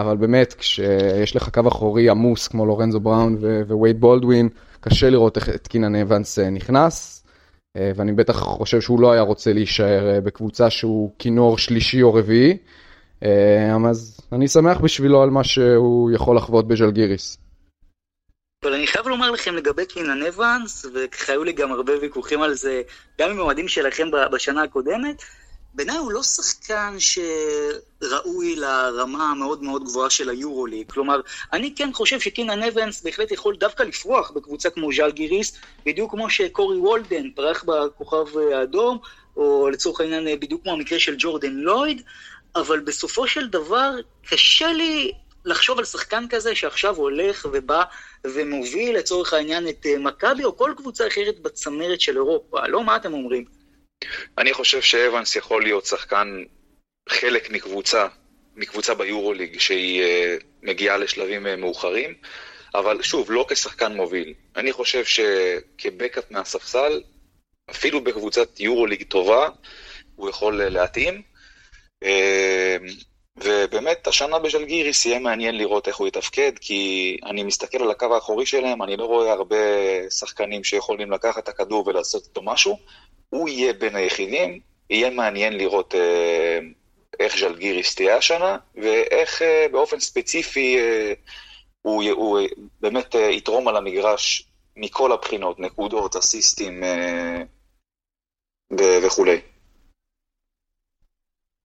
אבל 0.00 0.16
באמת 0.16 0.52
כשיש 0.52 1.36
לך 1.36 1.48
קו 1.48 1.68
אחורי 1.68 2.10
עמוס 2.10 2.48
כמו 2.48 2.66
לורנזו 2.66 3.00
בראון 3.00 3.36
ווייד 3.68 4.00
בולדווין, 4.00 4.48
קשה 4.80 5.10
לראות 5.10 5.36
איך 5.36 5.48
את 5.48 5.66
קינן 5.66 5.94
אבנס 5.94 6.38
נכנס. 6.38 7.22
אה, 7.76 7.92
ואני 7.96 8.12
בטח 8.12 8.38
חושב 8.38 8.80
שהוא 8.80 9.00
לא 9.00 9.12
היה 9.12 9.22
רוצה 9.22 9.52
להישאר 9.52 10.14
אה, 10.14 10.20
בקבוצה 10.20 10.70
שהוא 10.70 11.10
כינור 11.18 11.58
שלישי 11.58 12.02
או 12.02 12.14
רביעי. 12.14 12.56
אה, 13.22 13.76
אז 13.88 14.20
אני 14.32 14.48
שמח 14.48 14.80
בשבילו 14.80 15.22
על 15.22 15.30
מה 15.30 15.44
שהוא 15.44 16.10
יכול 16.10 16.36
לחוות 16.36 16.68
בז'לגיריס. 16.68 17.38
אבל 18.62 18.74
אני 18.74 18.86
חייב 18.86 19.08
לומר 19.08 19.30
לכם 19.30 19.56
לגבי 19.56 19.86
קינן 19.86 20.22
אבנס, 20.22 20.86
והיו 21.28 21.44
לי 21.44 21.52
גם 21.52 21.72
הרבה 21.72 21.92
ויכוחים 22.00 22.42
על 22.42 22.54
זה, 22.54 22.82
גם 23.20 23.30
עם 23.30 23.38
אוהדים 23.38 23.68
שלכם 23.68 24.08
בשנה 24.32 24.62
הקודמת, 24.62 25.22
בעיניי 25.74 25.96
הוא 25.96 26.12
לא 26.12 26.22
שחקן 26.22 26.96
שראוי 26.98 28.56
לרמה 28.56 29.30
המאוד 29.30 29.62
מאוד 29.62 29.84
גבוהה 29.84 30.10
של 30.10 30.28
היורוליג. 30.30 30.92
כלומר, 30.92 31.20
אני 31.52 31.74
כן 31.76 31.92
חושב 31.92 32.20
שקינן 32.20 32.62
אבנס 32.62 33.02
בהחלט 33.02 33.30
יכול 33.30 33.56
דווקא 33.56 33.82
לפרוח 33.82 34.30
בקבוצה 34.30 34.70
כמו 34.70 34.92
ז'אל 34.92 35.10
גיריס, 35.10 35.52
בדיוק 35.86 36.10
כמו 36.10 36.30
שקורי 36.30 36.76
וולדן 36.76 37.30
פרח 37.30 37.64
בכוכב 37.64 38.38
האדום, 38.38 38.98
או 39.36 39.68
לצורך 39.72 40.00
העניין 40.00 40.40
בדיוק 40.40 40.62
כמו 40.62 40.72
המקרה 40.72 40.98
של 40.98 41.14
ג'ורדן 41.18 41.52
לויד, 41.52 42.02
אבל 42.56 42.80
בסופו 42.80 43.28
של 43.28 43.48
דבר 43.48 43.90
קשה 44.28 44.72
לי 44.72 45.12
לחשוב 45.44 45.78
על 45.78 45.84
שחקן 45.84 46.24
כזה 46.30 46.54
שעכשיו 46.54 46.96
הולך 46.96 47.46
ובא 47.52 47.82
ומוביל 48.26 48.96
לצורך 48.98 49.32
העניין 49.32 49.68
את 49.68 49.86
מכבי 49.98 50.44
או 50.44 50.56
כל 50.56 50.72
קבוצה 50.76 51.06
אחרת 51.06 51.38
בצמרת 51.38 52.00
של 52.00 52.16
אירופה. 52.16 52.66
לא, 52.66 52.84
מה 52.84 52.96
אתם 52.96 53.12
אומרים? 53.12 53.44
אני 54.38 54.52
חושב 54.52 54.80
שאבנס 54.80 55.36
יכול 55.36 55.62
להיות 55.62 55.86
שחקן, 55.86 56.42
חלק 57.08 57.50
מקבוצה, 57.50 58.06
מקבוצה 58.56 58.94
ביורוליג 58.94 59.58
שהיא 59.58 60.02
uh, 60.02 60.42
מגיעה 60.62 60.96
לשלבים 60.96 61.46
uh, 61.46 61.56
מאוחרים, 61.56 62.14
אבל 62.74 63.02
שוב, 63.02 63.30
לא 63.30 63.46
כשחקן 63.48 63.92
מוביל. 63.92 64.34
אני 64.56 64.72
חושב 64.72 65.04
שכבקאפ 65.04 66.24
מהספסל, 66.30 67.02
אפילו 67.70 68.04
בקבוצת 68.04 68.60
יורוליג 68.60 69.02
טובה, 69.02 69.48
הוא 70.16 70.30
יכול 70.30 70.62
להתאים. 70.62 71.22
ובאמת, 73.36 74.06
השנה 74.06 74.38
בז'לגיריס 74.38 75.06
יהיה 75.06 75.18
מעניין 75.18 75.56
לראות 75.56 75.88
איך 75.88 75.96
הוא 75.96 76.08
יתפקד, 76.08 76.52
כי 76.60 77.16
אני 77.24 77.42
מסתכל 77.42 77.82
על 77.82 77.90
הקו 77.90 78.14
האחורי 78.14 78.46
שלהם, 78.46 78.82
אני 78.82 78.96
לא 78.96 79.04
רואה 79.04 79.32
הרבה 79.32 79.56
שחקנים 80.10 80.64
שיכולים 80.64 81.10
לקחת 81.10 81.42
את 81.42 81.48
הכדור 81.48 81.88
ולעשות 81.88 82.24
איתו 82.26 82.42
משהו. 82.42 82.78
הוא 83.28 83.48
יהיה 83.48 83.72
בין 83.72 83.96
היחידים, 83.96 84.60
יהיה 84.90 85.10
מעניין 85.10 85.52
לראות 85.52 85.94
אה, 85.94 86.58
איך 87.20 87.38
ז'לגיריס 87.38 87.94
תהיה 87.94 88.16
השנה, 88.16 88.56
ואיך 88.74 89.42
אה, 89.42 89.66
באופן 89.72 90.00
ספציפי 90.00 90.78
אה, 90.78 91.12
הוא, 91.82 92.02
הוא 92.10 92.38
באמת 92.80 93.16
אה, 93.16 93.30
יתרום 93.30 93.68
על 93.68 93.76
המגרש 93.76 94.46
מכל 94.76 95.12
הבחינות, 95.12 95.60
נקודות, 95.60 96.16
אסיסטים 96.16 96.84
אה, 96.84 97.42
וכולי. 99.02 99.40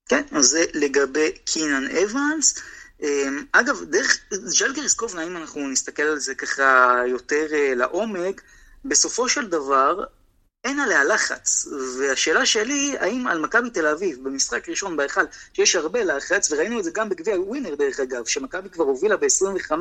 כן, 0.08 0.24
אז 0.32 0.46
זה 0.46 0.66
לגבי 0.74 1.32
קינן 1.46 1.88
אבנס. 2.04 2.56
אמ, 3.02 3.44
אגב, 3.52 3.84
דרך 3.84 4.20
ז'לגריס 4.32 4.94
קובנה, 4.94 5.24
אם 5.24 5.38
אנחנו 5.38 5.68
נסתכל 5.68 6.04
על 6.04 6.20
זה 6.20 6.36
ככה 6.36 7.02
יותר 7.08 7.46
אה, 7.54 7.74
לעומק, 7.76 8.42
בסופו 8.86 9.30
של 9.30 9.48
דבר, 9.50 10.04
אין 10.68 10.80
עליה 10.80 11.04
לחץ. 11.04 11.68
והשאלה 12.00 12.46
שלי, 12.46 12.96
האם 13.00 13.28
על 13.28 13.40
מכבי 13.40 13.70
תל 13.70 13.88
אביב, 13.88 14.24
במשחק 14.24 14.70
ראשון 14.70 14.98
בהיכל, 14.98 15.22
שיש 15.54 15.76
הרבה 15.76 16.04
לחץ, 16.04 16.52
וראינו 16.52 16.80
את 16.80 16.84
זה 16.84 16.92
גם 16.94 17.10
בגביע 17.10 17.42
ווינר 17.42 17.76
דרך 17.76 18.00
אגב, 18.00 18.26
שמכבי 18.26 18.70
כבר 18.70 18.84
הובילה 18.84 19.18
ב-25, 19.18 19.72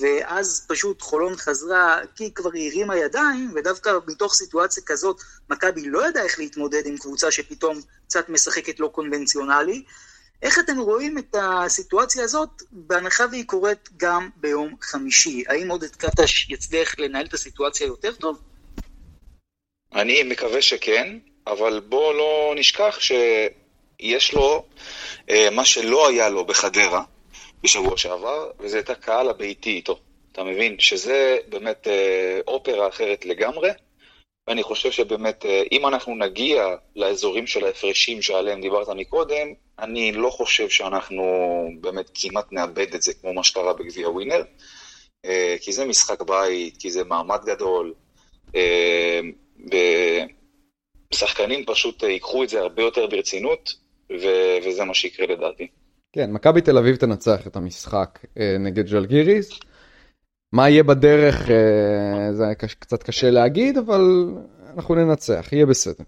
ואז 0.00 0.66
פשוט 0.68 1.02
חולון 1.02 1.36
חזרה, 1.36 1.98
כי 2.14 2.24
היא 2.24 2.32
כבר 2.34 2.48
הרימה 2.48 2.96
ידיים, 2.96 3.52
ודווקא 3.54 3.90
מתוך 4.06 4.34
סיטואציה 4.34 4.82
כזאת, 4.86 5.20
מכבי 5.50 5.88
לא 5.88 6.08
ידעה 6.08 6.22
איך 6.22 6.38
להתמודד 6.38 6.86
עם 6.86 6.96
קבוצה 6.98 7.30
שפתאום 7.30 7.80
קצת 8.08 8.28
משחקת 8.28 8.80
לא 8.80 8.86
קונבנציונלי. 8.86 9.84
איך 10.42 10.58
אתם 10.58 10.78
רואים 10.78 11.18
את 11.18 11.36
הסיטואציה 11.42 12.24
הזאת, 12.24 12.62
בהנחה 12.72 13.24
והיא 13.30 13.44
קורית 13.46 13.88
גם 13.96 14.28
ביום 14.36 14.74
חמישי? 14.82 15.44
האם 15.48 15.70
עודד 15.70 15.96
קטש 15.96 16.50
יצליח 16.50 16.98
לנהל 16.98 17.26
את 17.26 17.34
הסיטואציה 17.34 17.86
יותר 17.86 18.12
טוב? 18.12 18.49
אני 19.94 20.22
מקווה 20.22 20.62
שכן, 20.62 21.18
אבל 21.46 21.80
בוא 21.80 22.14
לא 22.14 22.52
נשכח 22.56 22.98
שיש 23.00 24.34
לו 24.34 24.64
אה, 25.30 25.48
מה 25.50 25.64
שלא 25.64 26.08
היה 26.08 26.28
לו 26.28 26.44
בחדרה 26.44 27.02
בשבוע 27.62 27.96
שעבר, 27.96 28.50
וזה 28.60 28.78
את 28.78 28.90
הקהל 28.90 29.28
הביתי 29.28 29.70
איתו. 29.70 29.98
אתה 30.32 30.44
מבין? 30.44 30.78
שזה 30.78 31.38
באמת 31.48 31.86
אה, 31.88 32.40
אופרה 32.46 32.88
אחרת 32.88 33.24
לגמרי, 33.24 33.70
ואני 34.46 34.62
חושב 34.62 34.90
שבאמת, 34.90 35.46
אה, 35.46 35.62
אם 35.72 35.86
אנחנו 35.86 36.14
נגיע 36.14 36.66
לאזורים 36.96 37.46
של 37.46 37.64
ההפרשים 37.64 38.22
שעליהם 38.22 38.60
דיברת 38.60 38.88
מקודם, 38.88 39.46
אני 39.78 40.12
לא 40.12 40.30
חושב 40.30 40.68
שאנחנו 40.68 41.24
באמת 41.80 42.10
כמעט 42.14 42.52
נאבד 42.52 42.94
את 42.94 43.02
זה 43.02 43.14
כמו 43.14 43.32
מה 43.32 43.44
שקרה 43.44 43.72
בגביע 43.72 44.08
ווינר, 44.08 44.42
אה, 45.24 45.56
כי 45.60 45.72
זה 45.72 45.84
משחק 45.84 46.22
בית, 46.22 46.76
כי 46.76 46.90
זה 46.90 47.04
מעמד 47.04 47.44
גדול, 47.44 47.94
אה, 49.72 50.24
ושחקנים 51.12 51.64
פשוט 51.66 52.02
ייקחו 52.02 52.44
את 52.44 52.48
זה 52.48 52.60
הרבה 52.60 52.82
יותר 52.82 53.06
ברצינות, 53.06 53.74
ו- 54.10 54.66
וזה 54.66 54.84
מה 54.84 54.94
שיקרה 54.94 55.26
לדעתי. 55.26 55.66
כן, 56.12 56.32
מכבי 56.32 56.60
תל 56.60 56.78
אביב 56.78 56.96
תנצח 56.96 57.46
את 57.46 57.56
המשחק 57.56 58.18
נגד 58.60 58.86
ג'לגיריס. 58.86 59.60
מה 60.52 60.68
יהיה 60.68 60.82
בדרך 60.82 61.50
זה 62.32 62.44
קצת 62.78 63.02
קשה 63.02 63.30
להגיד, 63.30 63.78
אבל 63.78 64.00
אנחנו 64.74 64.94
ננצח, 64.94 65.48
יהיה 65.52 65.66
בסדר. 65.66 66.04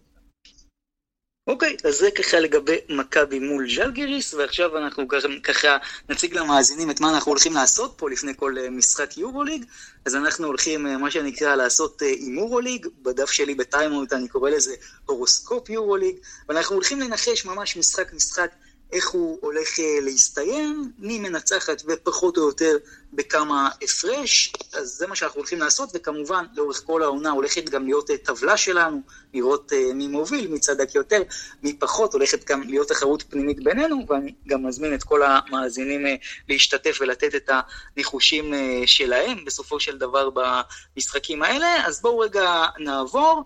אוקיי, 1.47 1.77
אז 1.85 1.95
זה 1.95 2.11
ככה 2.11 2.41
לגבי 2.41 2.77
מכבי 2.89 3.39
מול 3.39 3.75
ז'לגיריס, 3.75 4.35
ועכשיו 4.35 4.79
אנחנו 4.79 5.09
ככה 5.43 5.77
נציג 6.09 6.35
למאזינים 6.35 6.91
את 6.91 7.01
מה 7.01 7.11
אנחנו 7.11 7.31
הולכים 7.31 7.55
לעשות 7.55 7.95
פה 7.97 8.11
לפני 8.11 8.33
כל 8.37 8.59
אה, 8.59 8.71
משחק 8.71 9.19
יורוליג. 9.19 9.65
אז 10.05 10.17
אנחנו 10.17 10.47
הולכים, 10.47 10.87
אה, 10.87 10.99
מה 10.99 11.11
שנקרא, 11.11 11.55
לעשות 11.55 12.03
אה, 12.03 12.09
הימורוליג, 12.09 12.87
בדף 13.03 13.31
שלי 13.31 13.55
בטיימות 13.55 14.13
אני 14.13 14.29
קורא 14.29 14.51
לזה 14.51 14.75
הורוסקופ 15.07 15.71
יורוליג, 15.71 16.17
ואנחנו 16.49 16.75
הולכים 16.75 17.01
לנחש 17.01 17.45
ממש 17.45 17.77
משחק-משחק 17.77 18.51
איך 18.93 19.09
הוא 19.09 19.39
הולך 19.41 19.81
אה, 19.81 20.01
להסתיים, 20.03 20.93
מי 20.99 21.19
מנצחת 21.19 21.83
ופחות 21.89 22.37
או 22.37 22.43
יותר 22.43 22.77
בכמה 23.13 23.69
הפרש, 23.83 24.53
אז 24.73 24.89
זה 24.89 25.07
מה 25.07 25.17
שאנחנו 25.17 25.39
הולכים 25.39 25.59
לעשות, 25.59 25.91
וכמובן 25.95 26.45
לאורך 26.55 26.83
כל 26.87 27.03
העונה 27.03 27.31
הולכת 27.31 27.69
גם 27.69 27.85
להיות 27.85 28.11
אה, 28.11 28.17
טבלה 28.17 28.57
שלנו, 28.57 29.01
לראות 29.35 29.73
אה, 29.73 29.95
מי 29.95 30.09
מוביל, 30.09 30.49
מי 30.49 30.59
צדק 30.59 30.95
יותר, 30.95 31.23
מי 31.63 31.77
פחות, 31.79 32.13
הולכת 32.13 32.45
גם 32.51 32.63
להיות 32.63 32.89
תחרות 32.89 33.23
פנימית 33.23 33.65
בינינו, 33.65 34.07
ואני 34.09 34.35
גם 34.49 34.67
מזמין 34.67 34.95
את 34.95 35.03
כל 35.03 35.23
המאזינים 35.23 36.07
להשתתף 36.49 36.99
ולתת 37.01 37.35
את 37.35 37.51
הניחושים 37.97 38.55
שלהם 38.87 39.45
בסופו 39.45 39.81
של 39.81 39.99
דבר 39.99 40.31
במשחקים 40.31 41.43
האלה, 41.43 41.87
אז 41.87 42.03
בואו 42.03 42.19
רגע 42.19 42.65
נעבור. 42.79 43.45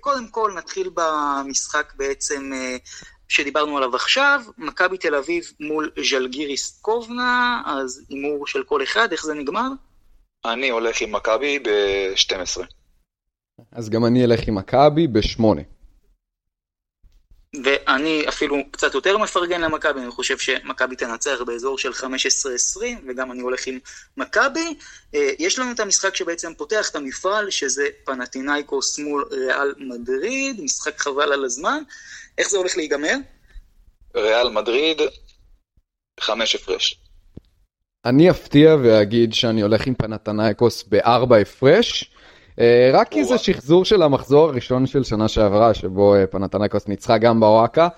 קודם 0.00 0.28
כל 0.28 0.52
נתחיל 0.56 0.90
במשחק 0.94 1.92
בעצם 1.96 2.52
שדיברנו 3.34 3.76
עליו 3.76 3.96
עכשיו, 3.96 4.42
מכבי 4.58 4.98
תל 4.98 5.14
אביב 5.14 5.52
מול 5.60 5.90
ז'לגיריס 6.10 6.78
קובנה, 6.82 7.62
אז 7.66 8.02
הימור 8.08 8.46
של 8.46 8.62
כל 8.62 8.82
אחד, 8.82 9.12
איך 9.12 9.24
זה 9.24 9.34
נגמר? 9.34 9.68
אני 10.44 10.68
הולך 10.68 11.00
עם 11.00 11.12
מכבי 11.12 11.58
ב-12. 11.58 12.62
אז 13.72 13.90
גם 13.90 14.04
אני 14.04 14.24
אלך 14.24 14.48
עם 14.48 14.54
מכבי 14.54 15.06
ב-8. 15.06 15.42
ואני 17.64 18.24
אפילו 18.28 18.56
קצת 18.70 18.94
יותר 18.94 19.18
מפרגן 19.18 19.60
למכבי, 19.60 20.00
אני 20.00 20.10
חושב 20.10 20.38
שמכבי 20.38 20.96
תנצח 20.96 21.42
באזור 21.46 21.78
של 21.78 21.92
15-20, 21.92 22.06
וגם 23.08 23.32
אני 23.32 23.40
הולך 23.40 23.66
עם 23.66 23.78
מכבי. 24.16 24.74
אה, 25.14 25.30
יש 25.38 25.58
לנו 25.58 25.72
את 25.72 25.80
המשחק 25.80 26.16
שבעצם 26.16 26.54
פותח 26.54 26.90
את 26.90 26.96
המפעל, 26.96 27.50
שזה 27.50 27.88
פנטינאיקוס 28.04 28.98
מול 28.98 29.24
ריאל 29.30 29.74
מדריד, 29.78 30.60
משחק 30.60 31.00
חבל 31.00 31.32
על 31.32 31.44
הזמן. 31.44 31.82
איך 32.38 32.50
זה 32.50 32.58
הולך 32.58 32.76
להיגמר? 32.76 33.16
ריאל 34.16 34.50
מדריד, 34.50 35.00
חמש 36.20 36.54
הפרש. 36.54 37.00
אני 38.04 38.30
אפתיע 38.30 38.76
ואגיד 38.82 39.32
שאני 39.32 39.62
הולך 39.62 39.86
עם 39.86 39.94
פנתנייקוס 39.94 40.84
בארבע 40.88 41.36
הפרש. 41.36 42.10
אה, 42.60 42.90
רק 42.92 43.08
כי 43.08 43.24
זה 43.24 43.38
שחזור 43.38 43.84
של 43.84 44.02
המחזור 44.02 44.48
הראשון 44.48 44.86
של 44.86 45.04
שנה 45.04 45.28
שעברה, 45.28 45.74
שבו 45.74 46.14
אה, 46.14 46.26
פנתנייקוס 46.26 46.88
ניצחה 46.88 47.18
גם 47.18 47.40
בוואקה, 47.40 47.88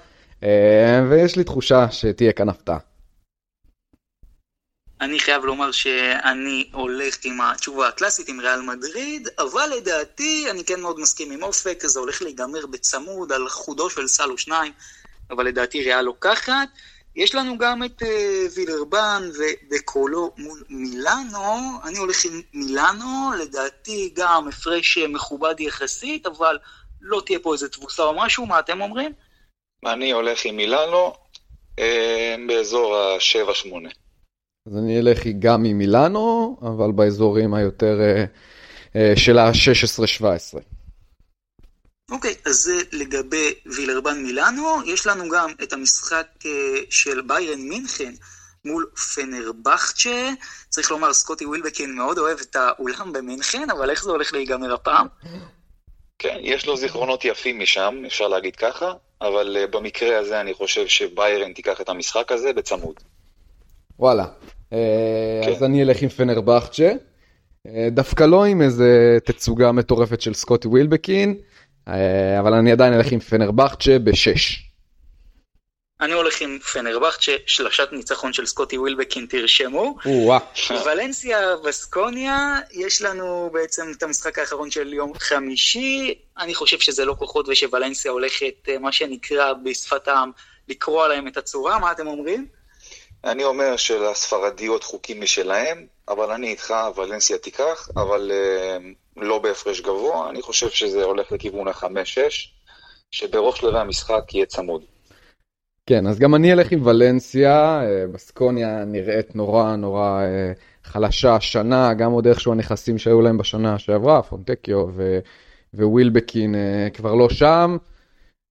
אה, 0.42 1.02
ויש 1.10 1.36
לי 1.36 1.44
תחושה 1.44 1.90
שתהיה 1.90 2.32
כאן 2.32 2.48
הפתעה. 2.48 2.78
אני 5.00 5.20
חייב 5.20 5.44
לומר 5.44 5.72
שאני 5.72 6.68
הולך 6.72 7.16
עם 7.24 7.40
התשובה 7.40 7.88
הקלאסית, 7.88 8.28
עם 8.28 8.40
ריאל 8.40 8.60
מדריד, 8.60 9.28
אבל 9.38 9.70
לדעתי 9.76 10.50
אני 10.50 10.64
כן 10.64 10.80
מאוד 10.80 11.00
מסכים 11.00 11.30
עם 11.30 11.42
אופק, 11.42 11.86
זה 11.86 12.00
הולך 12.00 12.22
להיגמר 12.22 12.66
בצמוד 12.66 13.32
על 13.32 13.48
חודו 13.48 13.90
של 13.90 14.06
סל 14.06 14.30
או 14.30 14.38
שניים, 14.38 14.72
אבל 15.30 15.46
לדעתי 15.46 15.82
ריאל 15.82 16.02
לוקחת. 16.02 16.68
יש 17.16 17.34
לנו 17.34 17.58
גם 17.58 17.84
את 17.84 18.02
uh, 18.02 18.06
וילרבן 18.54 19.22
ודקולו 19.38 20.32
מול 20.38 20.62
מילאנו, 20.68 21.80
אני 21.84 21.98
הולך 21.98 22.24
עם 22.24 22.42
מילאנו, 22.54 23.30
לדעתי 23.40 24.12
גם 24.14 24.48
הפרש 24.48 24.98
מכובד 24.98 25.60
יחסית, 25.60 26.26
אבל 26.26 26.58
לא 27.00 27.22
תהיה 27.26 27.38
פה 27.38 27.52
איזה 27.52 27.68
תבוסה 27.68 28.02
או 28.02 28.14
משהו, 28.16 28.46
מה 28.46 28.58
אתם 28.58 28.80
אומרים? 28.80 29.12
אני 29.86 30.12
הולך 30.12 30.44
עם 30.44 30.56
מילאנו 30.56 31.12
אה, 31.78 32.34
באזור 32.46 32.96
ה-7-8. 32.96 34.05
אז 34.66 34.76
אני 34.76 34.98
אלך 34.98 35.26
גם 35.38 35.64
עם 35.64 35.78
מילאנו, 35.78 36.56
אבל 36.62 36.92
באזורים 36.92 37.54
היותר 37.54 38.00
אה, 38.00 38.24
אה, 38.96 39.12
של 39.16 39.38
ה-16-17. 39.38 40.58
אוקיי, 42.10 42.30
okay, 42.30 42.48
אז 42.48 42.54
זה 42.56 42.82
לגבי 42.92 43.54
וילרבן 43.66 44.22
מילאנו. 44.22 44.80
יש 44.86 45.06
לנו 45.06 45.28
גם 45.28 45.50
את 45.62 45.72
המשחק 45.72 46.26
uh, 46.42 46.46
של 46.90 47.20
ביירן 47.20 47.60
מינכן 47.60 48.12
מול 48.64 48.86
פנרבכצ'ה. 49.14 50.30
צריך 50.68 50.90
לומר, 50.90 51.12
סקוטי 51.12 51.46
ווילבקין 51.46 51.94
מאוד 51.94 52.18
אוהב 52.18 52.38
את 52.40 52.56
האולם 52.56 53.12
במינכן, 53.12 53.70
אבל 53.70 53.90
איך 53.90 54.04
זה 54.04 54.10
הולך 54.10 54.32
להיגמר 54.32 54.74
הפעם? 54.74 55.06
כן, 56.18 56.38
יש 56.40 56.66
לו 56.66 56.76
זיכרונות 56.76 57.24
יפים 57.24 57.58
משם, 57.58 58.02
אפשר 58.06 58.28
להגיד 58.28 58.56
ככה, 58.56 58.92
אבל 59.20 59.66
במקרה 59.70 60.18
הזה 60.18 60.40
אני 60.40 60.54
חושב 60.54 60.86
שביירן 60.86 61.52
תיקח 61.52 61.80
את 61.80 61.88
המשחק 61.88 62.32
הזה 62.32 62.52
בצמוד. 62.52 62.94
וואלה. 63.98 64.24
אז 65.48 65.62
אני 65.62 65.82
אלך 65.82 66.02
עם 66.02 66.08
פנרבכצ'ה. 66.08 66.92
דווקא 67.90 68.24
לא 68.24 68.44
עם 68.44 68.62
איזה 68.62 69.18
תצוגה 69.24 69.72
מטורפת 69.72 70.20
של 70.20 70.34
סקוטי 70.34 70.68
ווילבקין. 70.68 71.36
אה, 71.88 72.40
אבל 72.40 72.54
אני 72.54 72.72
עדיין 72.72 72.94
אלך 72.94 73.12
עם 73.12 73.20
פנרבכצ'ה 73.20 73.98
בשש. 73.98 74.62
אני 76.00 76.12
הולך 76.12 76.40
עם 76.40 76.58
פנרבכצ'ה, 76.58 77.32
שלשת 77.46 77.88
ניצחון 77.92 78.32
של 78.32 78.46
סקוטי 78.46 78.78
ווילבקין, 78.78 79.26
תרשמו. 79.26 79.96
ולנסיה 80.86 81.38
וסקוניה, 81.64 82.54
יש 82.72 83.02
לנו 83.02 83.50
בעצם 83.52 83.86
את 83.96 84.02
המשחק 84.02 84.38
האחרון 84.38 84.70
של 84.70 84.92
יום 84.92 85.12
חמישי. 85.18 86.14
אני 86.38 86.54
חושב 86.54 86.78
שזה 86.78 87.04
לא 87.04 87.14
כוחות 87.18 87.48
ושוולנסיה 87.48 88.10
הולכת, 88.10 88.68
אה, 88.68 88.78
מה 88.78 88.92
שנקרא 88.92 89.52
בשפת 89.52 90.08
העם, 90.08 90.30
לקרוע 90.68 91.08
להם 91.08 91.28
את 91.28 91.36
הצורה, 91.36 91.78
מה 91.78 91.92
אתם 91.92 92.06
אומרים? 92.06 92.46
אני 93.24 93.44
אומר 93.44 93.76
שלספרדיות 93.76 94.84
חוקים 94.84 95.20
משלהם, 95.20 95.86
אבל 96.08 96.30
אני 96.30 96.48
איתך, 96.48 96.74
ולנסיה 96.96 97.38
תיקח, 97.38 97.88
אבל 97.96 98.30
uh, 98.30 99.22
לא 99.22 99.38
בהפרש 99.38 99.80
גבוה, 99.80 100.30
אני 100.30 100.42
חושב 100.42 100.70
שזה 100.70 101.04
הולך 101.04 101.32
לכיוון 101.32 101.68
החמש-שש, 101.68 102.54
שבראש 103.10 103.58
שלבי 103.58 103.78
המשחק 103.78 104.34
יהיה 104.34 104.46
צמוד. 104.46 104.82
כן, 105.86 106.06
אז 106.06 106.18
גם 106.18 106.34
אני 106.34 106.52
אלך 106.52 106.72
עם 106.72 106.86
ולנסיה, 106.86 107.82
אה, 107.82 108.06
בסקוניה 108.12 108.84
נראית 108.84 109.36
נורא 109.36 109.76
נורא 109.76 110.22
אה, 110.22 110.52
חלשה 110.84 111.34
השנה, 111.34 111.94
גם 111.94 112.12
עוד 112.12 112.26
איכשהו 112.26 112.52
הנכסים 112.52 112.98
שהיו 112.98 113.20
להם 113.20 113.38
בשנה 113.38 113.78
שעברה, 113.78 114.22
פונטקיו 114.22 114.86
ו- 114.94 115.18
ווילבקין 115.74 116.54
כבר 116.94 117.14
לא 117.14 117.28
שם, 117.28 117.76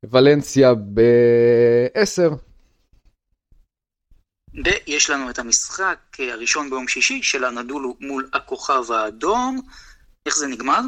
ולנסיה 0.03 0.73
בעשר, 0.73 2.29
ויש 4.63 5.09
לנו 5.09 5.29
את 5.29 5.39
המשחק 5.39 5.97
הראשון 6.19 6.69
ביום 6.69 6.87
שישי 6.87 7.23
של 7.23 7.43
הנדולו 7.43 7.95
מול 7.99 8.29
הכוכב 8.33 8.91
האדום. 8.91 9.61
איך 10.25 10.37
זה 10.37 10.47
נגמר? 10.47 10.79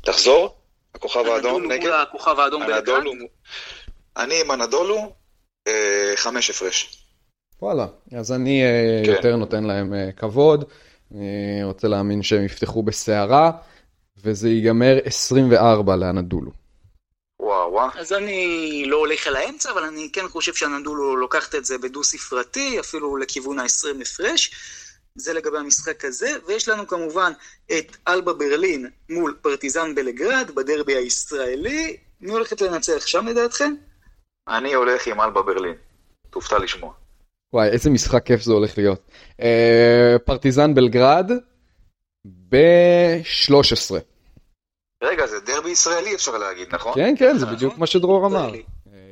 תחזור, 0.00 0.56
הכוכב 0.94 1.26
האדום 1.26 1.72
נגד? 1.72 1.90
הכוכב 1.90 2.38
האדום 2.38 2.66
בלגרד. 2.66 3.02
אני 4.16 4.40
עם 4.40 4.50
הנדולו, 4.50 5.12
אה, 5.68 6.12
חמש 6.16 6.50
הפרש. 6.50 7.04
וואלה, 7.62 7.86
אז 8.18 8.32
אני 8.32 8.64
אה, 8.64 9.02
כן. 9.04 9.12
יותר 9.12 9.36
נותן 9.36 9.64
להם 9.64 9.94
אה, 9.94 10.12
כבוד, 10.12 10.64
אני 11.14 11.64
רוצה 11.64 11.88
להאמין 11.88 12.22
שהם 12.22 12.44
יפתחו 12.44 12.82
בסערה, 12.82 13.50
וזה 14.16 14.48
ייגמר 14.48 14.98
24 15.04 15.96
לאנדולו. 15.96 16.63
וואו 17.54 17.72
וואו. 17.72 17.88
אז 17.94 18.12
אני 18.12 18.84
לא 18.86 18.96
הולך 18.96 19.26
על 19.26 19.36
האמצע, 19.36 19.70
אבל 19.72 19.82
אני 19.82 20.08
כן 20.12 20.28
חושב 20.28 20.54
שאנדולו 20.54 21.16
לוקחת 21.16 21.54
את 21.54 21.64
זה 21.64 21.78
בדו-ספרתי, 21.78 22.80
אפילו 22.80 23.16
לכיוון 23.16 23.58
ה-20 23.58 24.02
הפרש. 24.02 24.50
זה 25.18 25.32
לגבי 25.32 25.58
המשחק 25.58 26.04
הזה, 26.04 26.30
ויש 26.46 26.68
לנו 26.68 26.86
כמובן 26.86 27.32
את 27.66 27.96
אלבה 28.08 28.32
ברלין 28.32 28.90
מול 29.10 29.36
פרטיזן 29.42 29.94
בלגרד 29.94 30.50
בדרבי 30.54 30.94
הישראלי. 30.94 31.96
מי 32.20 32.32
הולכת 32.32 32.60
לנצח 32.60 33.06
שם 33.06 33.26
לדעתכם? 33.26 33.74
אני 34.48 34.74
הולך 34.74 35.06
עם 35.06 35.20
אלבה 35.20 35.42
ברלין. 35.42 35.74
תופתע 36.30 36.58
לשמוע. 36.58 36.92
וואי, 37.52 37.68
איזה 37.68 37.90
משחק 37.90 38.26
כיף 38.26 38.42
זה 38.42 38.52
הולך 38.52 38.78
להיות. 38.78 39.00
אה, 39.40 40.16
פרטיזן 40.24 40.74
בלגרד 40.74 41.30
ב-13. 42.24 44.13
רגע, 45.04 45.26
זה 45.26 45.40
דרבי 45.40 45.70
ישראלי 45.70 46.14
אפשר 46.14 46.38
להגיד, 46.38 46.74
נכון? 46.74 46.94
כן, 46.94 47.14
כן, 47.18 47.38
זה 47.38 47.46
בדיוק 47.46 47.78
מה 47.78 47.86
שדרור 47.86 48.26
אמר. 48.26 48.54
אה, 48.54 48.60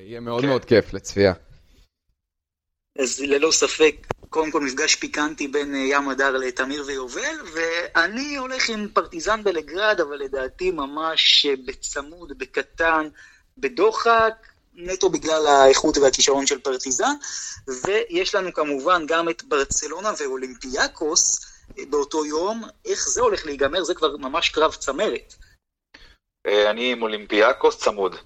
יהיה 0.07 0.21
מאוד 0.21 0.43
כן. 0.43 0.49
מאוד 0.49 0.65
כיף 0.65 0.93
לצפייה. 0.93 1.33
אז 2.99 3.21
ללא 3.21 3.51
ספק, 3.51 4.07
קודם 4.31 4.51
כל 4.51 4.61
מפגש 4.61 4.95
פיקנטי 4.95 5.49
בין 5.49 5.75
אה, 5.75 5.81
ים 5.81 6.09
הדר 6.09 6.31
לתמיר 6.31 6.85
ויובל, 6.87 7.37
ואני 7.53 8.37
הולך 8.37 8.69
עם 8.69 8.89
פרטיזן 8.89 9.45
בלגרד, 9.45 10.01
אבל 10.01 10.17
לדעתי 10.17 10.71
ממש 10.71 11.47
בצמוד, 11.67 12.39
בקטן, 12.39 13.09
בדוחק, 13.59 14.35
נטו 14.75 15.09
בגלל 15.09 15.47
האיכות 15.47 15.99
והכישרון 15.99 16.47
של 16.47 16.59
פרטיזן, 16.59 17.13
ויש 17.85 18.35
לנו 18.35 18.53
כמובן 18.53 19.07
גם 19.07 19.29
את 19.29 19.45
ברצלונה 19.45 20.13
ואולימפיאקוס 20.19 21.47
באותו 21.91 22.27
יום, 22.27 22.63
איך 22.85 23.09
זה 23.09 23.21
הולך 23.21 23.47
להיגמר, 23.47 23.85
זה 23.85 23.95
כבר 23.95 24.17
ממש 24.17 24.49
קרב 24.49 24.75
צמרת. 24.75 25.35
אה, 26.47 26.71
אני 26.71 26.93
עם 26.93 27.03
אולימפיאקוס 27.03 27.79
צמוד. 27.79 28.17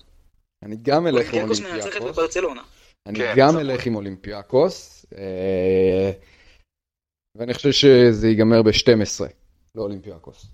אני 0.62 0.76
גם 0.82 1.06
אלך 1.06 1.34
עם 1.34 1.42
אולימפיאקוס. 1.42 1.60
אולימפיאקוס 1.60 1.94
מנצחת 1.94 2.02
בברצלונה. 2.02 2.62
אני 3.06 3.18
כן, 3.18 3.34
גם 3.36 3.58
אלך 3.58 3.86
עם 3.86 3.94
אולימפיאקוס, 3.94 5.06
אה, 5.18 6.10
ואני 7.36 7.54
חושב 7.54 7.72
שזה 7.72 8.28
ייגמר 8.28 8.62
ב-12 8.62 9.24
לאולימפיאקוס. 9.74 10.46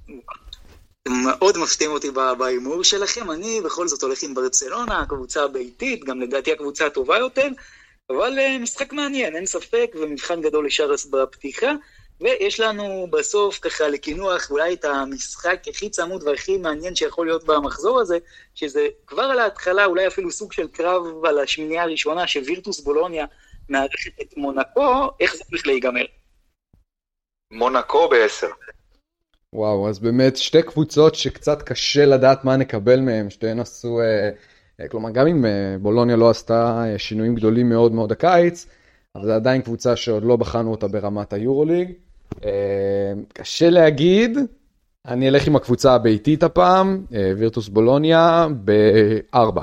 מאוד 1.08 1.58
מפתיעים 1.58 1.92
אותי 1.92 2.10
בהימור 2.38 2.84
שלכם, 2.84 3.30
אני 3.30 3.60
בכל 3.64 3.88
זאת 3.88 4.02
הולך 4.02 4.22
עם 4.22 4.34
ברצלונה, 4.34 5.00
הקבוצה 5.00 5.44
הביתית, 5.44 6.04
גם 6.04 6.20
לדעתי 6.20 6.52
הקבוצה 6.52 6.86
הטובה 6.86 7.18
יותר, 7.18 7.48
אבל 8.10 8.38
אה, 8.38 8.58
משחק 8.58 8.92
מעניין, 8.92 9.36
אין 9.36 9.46
ספק, 9.46 9.90
ומבחן 10.00 10.40
גדול 10.40 10.66
לשרס 10.66 11.06
בפתיחה. 11.06 11.72
ויש 12.20 12.60
לנו 12.60 13.06
בסוף 13.10 13.58
ככה 13.58 13.88
לקינוח 13.88 14.50
אולי 14.50 14.74
את 14.74 14.84
המשחק 14.84 15.62
הכי 15.68 15.90
צמוד 15.90 16.22
והכי 16.22 16.56
מעניין 16.56 16.94
שיכול 16.94 17.26
להיות 17.26 17.44
במחזור 17.44 18.00
הזה, 18.00 18.18
שזה 18.54 18.86
כבר 19.06 19.22
על 19.22 19.38
ההתחלה 19.38 19.84
אולי 19.84 20.06
אפילו 20.06 20.30
סוג 20.30 20.52
של 20.52 20.68
קרב 20.68 21.24
על 21.24 21.38
השמינייה 21.38 21.82
הראשונה, 21.82 22.26
שווירטוס 22.26 22.80
בולוניה 22.80 23.26
מארחת 23.68 24.20
את 24.22 24.36
מונקו, 24.36 25.10
איך 25.20 25.36
זה 25.36 25.44
הולך 25.50 25.66
להיגמר? 25.66 26.04
מונקו 27.52 28.08
בעשר. 28.08 28.50
וואו, 29.54 29.88
אז 29.88 29.98
באמת 29.98 30.36
שתי 30.36 30.62
קבוצות 30.62 31.14
שקצת 31.14 31.62
קשה 31.62 32.06
לדעת 32.06 32.44
מה 32.44 32.56
נקבל 32.56 33.00
מהן, 33.00 33.30
שתיהן 33.30 33.60
עשו, 33.60 34.00
אה, 34.00 34.30
אה, 34.80 34.88
כלומר 34.88 35.10
גם 35.10 35.26
אם 35.26 35.44
אה, 35.46 35.76
בולוניה 35.80 36.16
לא 36.16 36.30
עשתה 36.30 36.84
שינויים 36.98 37.34
גדולים 37.34 37.68
מאוד 37.68 37.92
מאוד 37.92 38.12
הקיץ, 38.12 38.66
אבל 39.16 39.26
זו 39.26 39.32
עדיין 39.32 39.62
קבוצה 39.62 39.96
שעוד 39.96 40.24
לא 40.24 40.36
בחנו 40.36 40.70
אותה 40.70 40.88
ברמת 40.88 41.32
היורוליג. 41.32 41.92
אה, 42.44 43.12
קשה 43.32 43.70
להגיד, 43.70 44.38
אני 45.06 45.28
אלך 45.28 45.46
עם 45.46 45.56
הקבוצה 45.56 45.94
הביתית 45.94 46.42
הפעם, 46.42 47.04
אה, 47.14 47.32
וירטוס 47.38 47.68
בולוניה, 47.68 48.46
בארבע. 48.50 49.62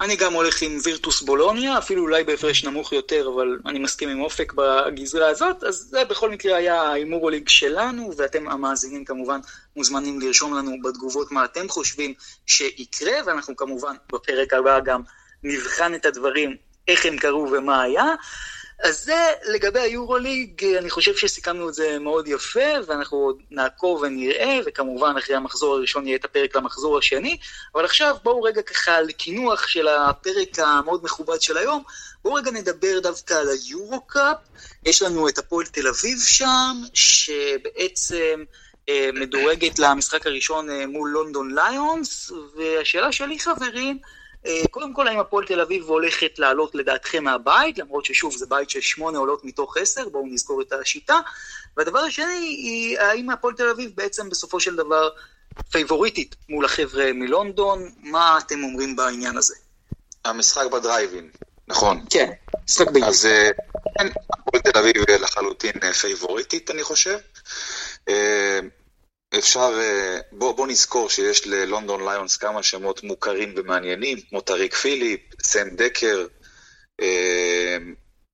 אני 0.00 0.16
גם 0.16 0.32
הולך 0.32 0.62
עם 0.62 0.78
וירטוס 0.84 1.22
בולוניה, 1.22 1.78
אפילו 1.78 2.02
אולי 2.02 2.24
בהפרש 2.24 2.64
נמוך 2.64 2.92
יותר, 2.92 3.28
אבל 3.34 3.58
אני 3.66 3.78
מסכים 3.78 4.08
עם 4.08 4.20
אופק 4.20 4.52
בגזרה 4.52 5.28
הזאת, 5.28 5.64
אז 5.64 5.74
זה 5.76 6.04
בכל 6.04 6.30
מקרה 6.30 6.56
היה 6.56 6.82
ההימור 6.82 7.28
הליג 7.28 7.48
שלנו, 7.48 8.10
ואתם 8.16 8.48
המאזינים 8.48 9.04
כמובן 9.04 9.40
מוזמנים 9.76 10.20
לרשום 10.20 10.54
לנו 10.54 10.72
בתגובות 10.84 11.32
מה 11.32 11.44
אתם 11.44 11.68
חושבים 11.68 12.14
שיקרה, 12.46 13.12
ואנחנו 13.26 13.56
כמובן 13.56 13.94
בפרק 14.12 14.52
הבא 14.52 14.80
גם 14.80 15.02
נבחן 15.42 15.94
את 15.94 16.06
הדברים, 16.06 16.56
איך 16.88 17.06
הם 17.06 17.16
קרו 17.16 17.52
ומה 17.52 17.82
היה. 17.82 18.14
אז 18.82 19.04
זה 19.04 19.26
לגבי 19.54 19.80
היורוליג, 19.80 20.64
אני 20.64 20.90
חושב 20.90 21.16
שסיכמנו 21.16 21.68
את 21.68 21.74
זה 21.74 21.98
מאוד 21.98 22.28
יפה, 22.28 22.70
ואנחנו 22.86 23.18
עוד 23.18 23.36
נעקוב 23.50 24.00
ונראה, 24.02 24.58
וכמובן 24.66 25.14
אחרי 25.18 25.36
המחזור 25.36 25.74
הראשון 25.74 26.06
יהיה 26.06 26.16
את 26.16 26.24
הפרק 26.24 26.56
למחזור 26.56 26.98
השני, 26.98 27.36
אבל 27.74 27.84
עכשיו 27.84 28.16
בואו 28.22 28.42
רגע 28.42 28.62
ככה 28.62 29.00
לקינוח 29.00 29.66
של 29.66 29.88
הפרק 29.88 30.58
המאוד 30.58 31.04
מכובד 31.04 31.42
של 31.42 31.56
היום, 31.56 31.82
בואו 32.24 32.34
רגע 32.34 32.50
נדבר 32.50 33.00
דווקא 33.02 33.34
על 33.34 33.48
היורו-קאפ, 33.48 34.36
יש 34.86 35.02
לנו 35.02 35.28
את 35.28 35.38
הפועל 35.38 35.66
תל 35.66 35.88
אביב 35.88 36.18
שם, 36.22 36.76
שבעצם... 36.94 38.44
אה, 38.88 39.10
מדורגת 39.14 39.78
למשחק 39.78 40.26
הראשון 40.26 40.70
אה, 40.70 40.86
מול 40.86 41.10
לונדון 41.10 41.54
ליונס, 41.54 42.32
והשאלה 42.56 43.12
שלי 43.12 43.38
חברים, 43.38 43.98
קודם 44.70 44.94
כל, 44.94 45.08
האם 45.08 45.18
הפועל 45.18 45.44
תל 45.46 45.60
אביב 45.60 45.84
הולכת 45.84 46.38
לעלות 46.38 46.74
לדעתכם 46.74 47.24
מהבית, 47.24 47.78
למרות 47.78 48.04
ששוב, 48.04 48.36
זה 48.36 48.46
בית 48.46 48.70
של 48.70 48.80
שמונה 48.80 49.18
עולות 49.18 49.44
מתוך 49.44 49.76
עשר, 49.76 50.08
בואו 50.08 50.26
נזכור 50.26 50.62
את 50.62 50.72
השיטה. 50.72 51.20
והדבר 51.76 51.98
השני, 51.98 52.34
היא 52.34 52.98
האם 52.98 53.30
הפועל 53.30 53.54
תל 53.54 53.68
אביב 53.68 53.90
בעצם 53.94 54.30
בסופו 54.30 54.60
של 54.60 54.76
דבר 54.76 55.08
פייבוריטית 55.70 56.36
מול 56.48 56.64
החבר'ה 56.64 57.12
מלונדון, 57.12 57.90
מה 58.02 58.38
אתם 58.38 58.64
אומרים 58.64 58.96
בעניין 58.96 59.36
הזה? 59.36 59.54
המשחק 60.24 60.70
בדרייבין, 60.72 61.30
נכון. 61.68 62.04
כן, 62.10 62.30
משחק 62.64 62.90
ביום. 62.90 63.08
אז 63.08 63.26
אה, 63.26 63.50
כן, 63.98 64.06
הפועל 64.32 64.62
תל 64.62 64.78
אביב 64.78 64.94
לחלוטין 65.20 65.72
אה, 65.82 65.92
פייבוריטית, 65.92 66.70
אני 66.70 66.82
חושב. 66.82 67.18
אפשר, 69.38 69.70
אה, 69.80 70.18
בוא, 70.32 70.52
בוא 70.52 70.66
נזכור 70.66 71.08
שיש 71.08 71.46
ללונדון 71.46 72.08
ליונס 72.08 72.36
כמה 72.36 72.62
שמות 72.62 73.02
מוכרים 73.02 73.54
ומעניינים, 73.56 74.20
כמו 74.20 74.40
טריק 74.40 74.74
פיליפ, 74.74 75.20
סם 75.42 75.68
דקר, 75.76 76.26
אה, 77.00 77.76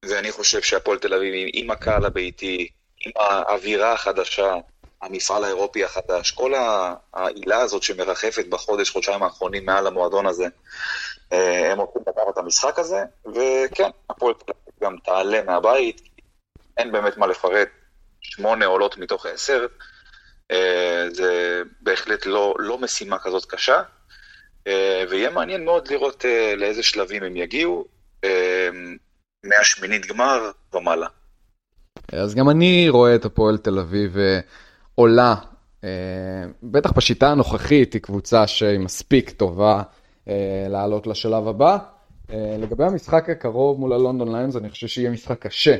ואני 0.05 0.33
חושב 0.33 0.63
שהפועל 0.63 0.99
תל 0.99 1.15
אביב 1.15 1.51
עם 1.53 1.71
הקהל 1.71 2.05
הביתי, 2.05 2.69
עם 3.07 3.13
האווירה 3.17 3.93
החדשה, 3.93 4.55
המפעל 5.03 5.45
האירופי 5.45 5.85
החדש, 5.85 6.31
כל 6.31 6.53
העילה 7.15 7.61
הזאת 7.61 7.83
שמרחפת 7.83 8.47
בחודש, 8.47 8.91
חודשיים 8.91 9.23
האחרונים 9.23 9.67
מעל 9.67 9.87
המועדון 9.87 10.27
הזה, 10.27 10.47
אה, 11.33 11.73
הם 11.73 11.79
הולכים 11.79 12.03
לקחת 12.07 12.29
את 12.33 12.39
המשחק 12.39 12.79
הזה, 12.79 13.03
וכן, 13.27 13.91
הפועל 14.11 14.35
תל 14.35 14.53
אביב 14.53 14.75
גם 14.83 14.97
תעלה 15.05 15.43
מהבית, 15.43 16.01
אין 16.77 16.93
באמת 16.93 17.17
מה 17.17 17.27
לפרט, 17.27 17.69
שמונה 18.21 18.67
עולות 18.67 18.99
מתוך 18.99 19.27
עשר. 19.27 19.67
אה, 20.51 21.11
זה 21.11 21.63
בהחלט 21.81 22.27
לא, 22.27 22.55
לא 22.59 22.79
משימה 22.79 23.19
כזאת 23.19 23.45
קשה, 23.45 23.83
אה, 24.67 25.05
ויהיה 25.11 25.31
מעניין 25.31 25.65
מאוד 25.65 25.89
לראות 25.89 26.25
אה, 26.25 26.55
לאיזה 26.57 26.83
שלבים 26.83 27.23
הם 27.23 27.37
יגיעו, 27.37 27.85
מהשמינית 29.45 30.07
גמר 30.07 30.51
ומעלה. 30.75 31.07
אז 32.13 32.35
גם 32.35 32.51
אני 32.51 32.89
רואה 32.89 33.15
את 33.15 33.25
הפועל 33.25 33.59
תל 33.59 33.79
אביב 33.79 34.17
עולה, 34.95 35.35
בטח 36.63 36.93
בשיטה 36.93 37.29
הנוכחית 37.29 37.93
היא 37.93 38.03
קבוצה 38.03 38.47
שהיא 38.47 38.79
מספיק 38.79 39.31
טובה 39.31 39.83
לעלות 40.69 41.07
לשלב 41.07 41.49
הבא. 41.49 41.79
לגבי 42.33 42.85
המשחק 42.85 43.31
הקרוב 43.31 43.81
מול 43.81 43.93
הלונדון 43.93 44.37
ליונס, 44.37 44.57
אני 44.57 44.71
חושב 44.71 44.87
שיהיה 44.87 45.11
משחק 45.11 45.39
קשה. 45.47 45.77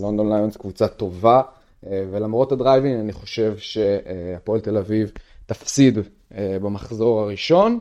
לונדון 0.00 0.32
ליונס 0.32 0.56
קבוצה 0.56 0.88
טובה. 0.88 1.42
אה, 1.90 2.04
ולמרות 2.10 2.52
הדרייבין 2.52 3.00
אני 3.00 3.12
חושב 3.12 3.58
שהפועל 3.58 4.60
תל 4.60 4.76
אביב 4.76 5.12
תפסיד 5.46 5.98
אה, 6.36 6.56
במחזור 6.62 7.20
הראשון, 7.20 7.78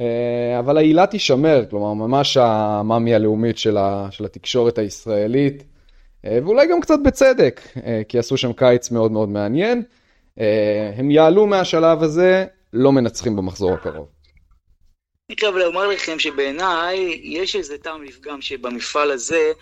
אה, 0.00 0.58
אבל 0.58 0.76
העילה 0.76 1.06
תישמר, 1.06 1.64
כלומר 1.70 1.94
ממש 1.94 2.36
המאמי 2.36 3.14
הלאומית 3.14 3.58
של, 3.58 3.76
התקשורת 4.24 4.78
הישראלית, 4.78 5.64
ואולי 6.24 6.66
גם 6.66 6.80
קצת 6.80 6.98
בצדק, 7.04 7.60
כי 8.08 8.18
עשו 8.18 8.36
שם 8.36 8.52
קיץ 8.52 8.90
מאוד 8.90 9.12
מאוד 9.12 9.28
מעניין. 9.28 9.82
הם 10.96 11.10
יעלו 11.10 11.46
מהשלב 11.46 12.02
הזה, 12.02 12.44
לא 12.72 12.92
מנצחים 12.92 13.36
במחזור 13.36 13.72
הקרוב. 13.72 14.08
אני 15.30 15.36
חייב 15.40 15.56
לומר 15.56 15.86
לכם 15.86 16.18
שבעיניי 16.18 17.20
יש 17.22 17.56
איזה 17.56 17.78
טעם 17.78 18.02
לפגם 18.02 18.40
שבמפעל 18.40 19.10
הזה 19.10 19.52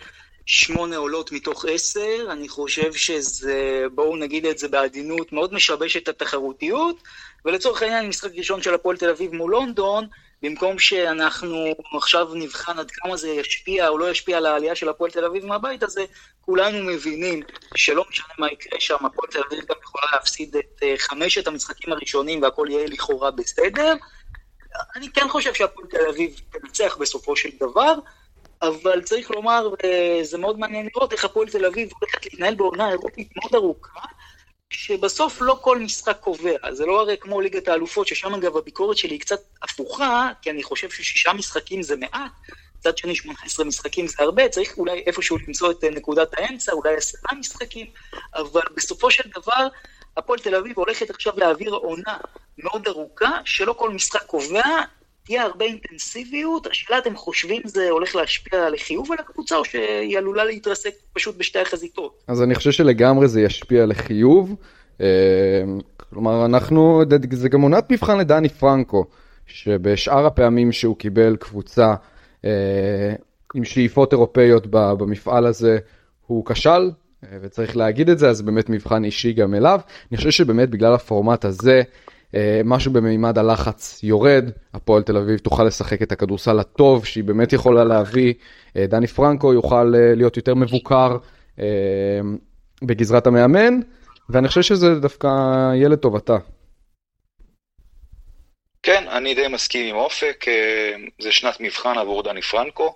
שמונה 0.51 0.97
עולות 0.97 1.31
מתוך 1.31 1.65
עשר, 1.65 2.27
אני 2.31 2.49
חושב 2.49 2.93
שזה, 2.93 3.83
בואו 3.93 4.15
נגיד 4.15 4.45
את 4.45 4.57
זה 4.57 4.67
בעדינות, 4.67 5.33
מאוד 5.33 5.53
משבש 5.53 5.97
את 5.97 6.07
התחרותיות, 6.07 7.03
ולצורך 7.45 7.81
העניין, 7.81 8.07
משחק 8.07 8.31
ראשון 8.35 8.61
של 8.61 8.73
הפועל 8.73 8.97
תל 8.97 9.09
אביב 9.09 9.35
מול 9.35 9.51
לונדון, 9.51 10.07
במקום 10.41 10.79
שאנחנו 10.79 11.75
עכשיו 11.97 12.33
נבחן 12.33 12.79
עד 12.79 12.91
כמה 12.91 13.17
זה 13.17 13.29
ישפיע 13.29 13.87
או 13.87 13.97
לא 13.97 14.11
ישפיע 14.11 14.37
על 14.37 14.45
העלייה 14.45 14.75
של 14.75 14.89
הפועל 14.89 15.11
תל 15.11 15.25
אביב 15.25 15.45
מהבית 15.45 15.83
הזה, 15.83 16.05
כולנו 16.41 16.83
מבינים 16.83 17.41
שלא 17.75 18.05
משנה 18.09 18.33
מה 18.37 18.51
יקרה 18.51 18.79
שם, 18.79 19.05
הפועל 19.05 19.31
תל 19.31 19.41
אביב 19.47 19.59
גם 19.59 19.75
יכולה 19.83 20.05
להפסיד 20.13 20.55
את 20.55 20.83
אה, 20.83 20.93
חמשת 20.97 21.47
המשחקים 21.47 21.93
הראשונים 21.93 22.41
והכל 22.41 22.67
יהיה 22.69 22.87
לכאורה 22.87 23.31
בסדר. 23.31 23.93
אני 24.95 25.11
כן 25.11 25.29
חושב 25.29 25.53
שהפועל 25.53 25.87
תל 25.87 26.05
אביב 26.09 26.39
תנצח 26.51 26.97
בסופו 26.99 27.35
של 27.35 27.49
דבר, 27.59 27.93
אבל 28.61 29.01
צריך 29.01 29.31
לומר, 29.31 29.69
וזה 29.83 30.37
מאוד 30.37 30.59
מעניין 30.59 30.89
לראות 30.95 31.13
איך 31.13 31.25
הפועל 31.25 31.49
תל 31.49 31.65
אביב 31.65 31.89
הולכת 31.99 32.25
להתנהל 32.25 32.55
בעונה 32.55 32.89
אירופית 32.89 33.29
מאוד 33.35 33.55
ארוכה, 33.55 33.99
שבסוף 34.69 35.37
לא 35.41 35.59
כל 35.61 35.79
משחק 35.79 36.19
קובע. 36.19 36.57
זה 36.71 36.85
לא 36.85 37.01
הרי 37.01 37.17
כמו 37.17 37.41
ליגת 37.41 37.67
האלופות, 37.67 38.07
ששם 38.07 38.33
אגב 38.33 38.57
הביקורת 38.57 38.97
שלי 38.97 39.13
היא 39.13 39.19
קצת 39.19 39.39
הפוכה, 39.63 40.31
כי 40.41 40.49
אני 40.49 40.63
חושב 40.63 40.89
ששישה 40.89 41.33
משחקים 41.33 41.83
זה 41.83 41.95
מעט, 41.95 42.31
מצד 42.77 42.97
שני 42.97 43.15
18 43.15 43.65
משחקים 43.65 44.07
זה 44.07 44.15
הרבה, 44.19 44.49
צריך 44.49 44.77
אולי 44.77 45.03
איפשהו 45.05 45.37
למצוא 45.47 45.71
את 45.71 45.83
נקודת 45.83 46.33
האמצע, 46.37 46.71
אולי 46.71 46.95
עשרה 46.95 47.35
משחקים, 47.39 47.87
אבל 48.35 48.61
בסופו 48.75 49.11
של 49.11 49.29
דבר, 49.35 49.67
הפועל 50.17 50.39
תל 50.39 50.55
אביב 50.55 50.77
הולכת 50.77 51.09
עכשיו 51.09 51.33
להעביר 51.37 51.71
עונה 51.71 52.17
מאוד 52.57 52.87
ארוכה, 52.87 53.39
שלא 53.45 53.73
כל 53.73 53.89
משחק 53.89 54.25
קובע, 54.25 54.81
תהיה 55.29 55.43
הרבה 55.43 55.65
אינטנסיביות, 55.65 56.67
השאלה 56.67 56.97
אתם 56.97 57.15
חושבים 57.15 57.61
זה 57.65 57.89
הולך 57.89 58.15
להשפיע 58.15 58.69
לחיוב 58.69 59.11
על 59.11 59.17
הקבוצה, 59.19 59.55
או 59.55 59.65
שהיא 59.65 60.17
עלולה 60.17 60.43
להתרסק 60.43 60.89
פשוט 61.13 61.37
בשתי 61.37 61.59
החזיתות? 61.59 62.23
אז 62.27 62.43
אני 62.43 62.55
חושב 62.55 62.71
שלגמרי 62.71 63.27
זה 63.27 63.41
ישפיע 63.41 63.85
לחיוב. 63.85 64.55
אה, 65.01 65.07
כלומר, 66.09 66.45
אנחנו, 66.45 67.03
זה 67.31 67.49
גם 67.49 67.61
עונת 67.61 67.91
מבחן 67.91 68.17
לדני 68.17 68.49
פרנקו, 68.49 69.05
שבשאר 69.45 70.25
הפעמים 70.25 70.71
שהוא 70.71 70.97
קיבל 70.97 71.35
קבוצה 71.35 71.93
אה, 72.45 73.13
עם 73.53 73.63
שאיפות 73.63 74.13
אירופאיות 74.13 74.67
במפעל 74.71 75.45
הזה, 75.45 75.77
הוא 76.27 76.45
כשל, 76.45 76.91
אה, 77.23 77.37
וצריך 77.41 77.77
להגיד 77.77 78.09
את 78.09 78.19
זה, 78.19 78.29
אז 78.29 78.41
באמת 78.41 78.69
מבחן 78.69 79.03
אישי 79.03 79.33
גם 79.33 79.55
אליו. 79.55 79.79
אני 80.11 80.17
חושב 80.17 80.31
שבאמת 80.31 80.69
בגלל 80.69 80.93
הפורמט 80.93 81.45
הזה, 81.45 81.81
משהו 82.65 82.93
במימד 82.93 83.37
הלחץ 83.37 83.99
יורד, 84.03 84.45
הפועל 84.73 85.03
תל 85.03 85.17
אביב 85.17 85.37
תוכל 85.37 85.63
לשחק 85.63 86.01
את 86.01 86.11
הכדורסל 86.11 86.59
הטוב 86.59 87.05
שהיא 87.05 87.23
באמת 87.23 87.53
יכולה 87.53 87.83
להביא, 87.83 88.33
אה, 88.77 88.87
דני 88.87 89.07
פרנקו 89.07 89.53
יוכל 89.53 89.93
אה, 89.95 90.15
להיות 90.15 90.37
יותר 90.37 90.55
מבוקר 90.55 91.17
בגזרת 92.83 93.27
המאמן, 93.27 93.79
ואני 94.29 94.47
חושב 94.47 94.61
שזה 94.61 94.95
דווקא 94.95 95.27
יהיה 95.75 95.89
לטובתה. 95.89 96.37
כן, 98.83 99.07
אני 99.07 99.35
די 99.35 99.47
מסכים 99.47 99.89
עם 99.89 99.95
אופק, 99.95 100.45
זה 101.21 101.31
שנת 101.31 101.59
מבחן 101.59 101.97
עבור 101.97 102.23
דני 102.23 102.41
פרנקו, 102.41 102.95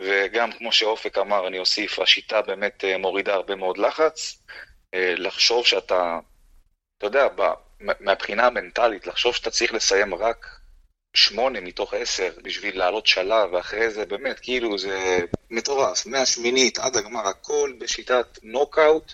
וגם 0.00 0.52
כמו 0.52 0.72
שאופק 0.72 1.18
אמר, 1.18 1.48
אני 1.48 1.58
אוסיף, 1.58 1.98
השיטה 1.98 2.42
באמת 2.42 2.84
מורידה 2.98 3.34
הרבה 3.34 3.56
מאוד 3.56 3.78
לחץ. 3.78 4.42
לחשוב 4.96 5.66
שאתה 5.66 6.18
אתה 7.00 7.06
יודע, 7.06 7.28
מהבחינה 8.00 8.46
המנטלית, 8.46 9.06
לחשוב 9.06 9.34
שאתה 9.34 9.50
צריך 9.50 9.74
לסיים 9.74 10.14
רק 10.14 10.46
שמונה 11.14 11.60
מתוך 11.60 11.94
עשר 11.94 12.30
בשביל 12.42 12.78
לעלות 12.78 13.06
שלב, 13.06 13.52
ואחרי 13.52 13.90
זה 13.90 14.06
באמת, 14.06 14.40
כאילו, 14.40 14.78
זה 14.78 15.18
מטורף. 15.50 16.06
מהשמינית 16.06 16.78
עד 16.78 16.96
הגמר, 16.96 17.28
הכל 17.28 17.72
בשיטת 17.78 18.38
נוקאוט, 18.42 19.12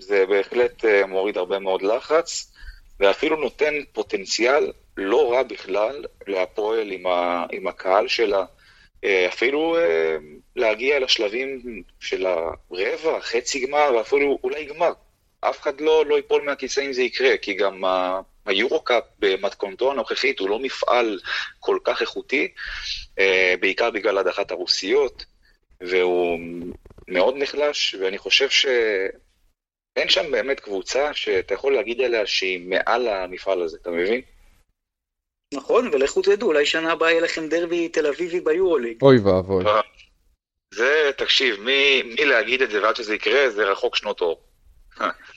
זה 0.00 0.26
בהחלט 0.26 0.84
אה, 0.84 1.06
מוריד 1.06 1.36
הרבה 1.36 1.58
מאוד 1.58 1.82
לחץ, 1.82 2.52
ואפילו 3.00 3.36
נותן 3.36 3.74
פוטנציאל 3.92 4.72
לא 4.96 5.32
רע 5.32 5.42
בכלל 5.42 6.04
להפועל 6.26 6.90
עם, 6.92 7.06
ה, 7.06 7.46
עם 7.52 7.66
הקהל 7.66 8.08
שלה. 8.08 8.44
אה, 9.04 9.28
אפילו 9.28 9.76
אה, 9.76 10.16
להגיע 10.56 11.00
לשלבים 11.00 11.82
של 12.00 12.26
הרבע, 12.26 13.20
חצי 13.20 13.66
גמר, 13.66 13.92
ואפילו 13.96 14.38
אולי 14.44 14.64
גמר. 14.64 14.92
אף 15.40 15.60
אחד 15.60 15.80
לא, 15.80 16.06
לא 16.06 16.16
ייפול 16.16 16.42
מהכיסא 16.42 16.80
אם 16.80 16.92
זה 16.92 17.02
יקרה, 17.02 17.36
כי 17.36 17.54
גם 17.54 17.84
היורו-קאפ 18.46 19.04
במתכונתו 19.18 19.90
הנוכחית 19.90 20.38
הוא 20.38 20.48
לא 20.48 20.58
מפעל 20.58 21.20
כל 21.60 21.78
כך 21.84 22.00
איכותי, 22.00 22.48
אה, 23.18 23.54
בעיקר 23.60 23.90
בגלל 23.90 24.18
הדחת 24.18 24.50
הרוסיות, 24.50 25.24
והוא 25.80 26.38
מאוד 27.08 27.34
נחלש, 27.36 27.94
ואני 27.94 28.18
חושב 28.18 28.48
שאין 28.50 30.08
שם 30.08 30.30
באמת 30.30 30.60
קבוצה 30.60 31.14
שאתה 31.14 31.54
יכול 31.54 31.74
להגיד 31.74 32.00
עליה 32.00 32.26
שהיא 32.26 32.68
מעל 32.68 33.08
המפעל 33.08 33.62
הזה, 33.62 33.78
אתה 33.82 33.90
מבין? 33.90 34.20
נכון, 35.54 35.94
ולכו 35.94 36.22
תדעו, 36.22 36.48
אולי 36.48 36.66
שנה 36.66 36.92
הבאה 36.92 37.10
יהיה 37.10 37.20
לכם 37.20 37.48
דרבי 37.48 37.88
תל 37.88 38.06
אביבי 38.06 38.40
ביורוליג. 38.40 39.02
אוי 39.02 39.18
ואבוי. 39.18 39.64
זה, 40.74 41.10
תקשיב, 41.16 41.60
מי, 41.60 42.02
מי 42.02 42.24
להגיד 42.24 42.62
את 42.62 42.70
זה 42.70 42.82
ועד 42.82 42.96
שזה 42.96 43.14
יקרה, 43.14 43.50
זה 43.50 43.64
רחוק 43.64 43.96
שנות 43.96 44.20
אור. 44.20 44.49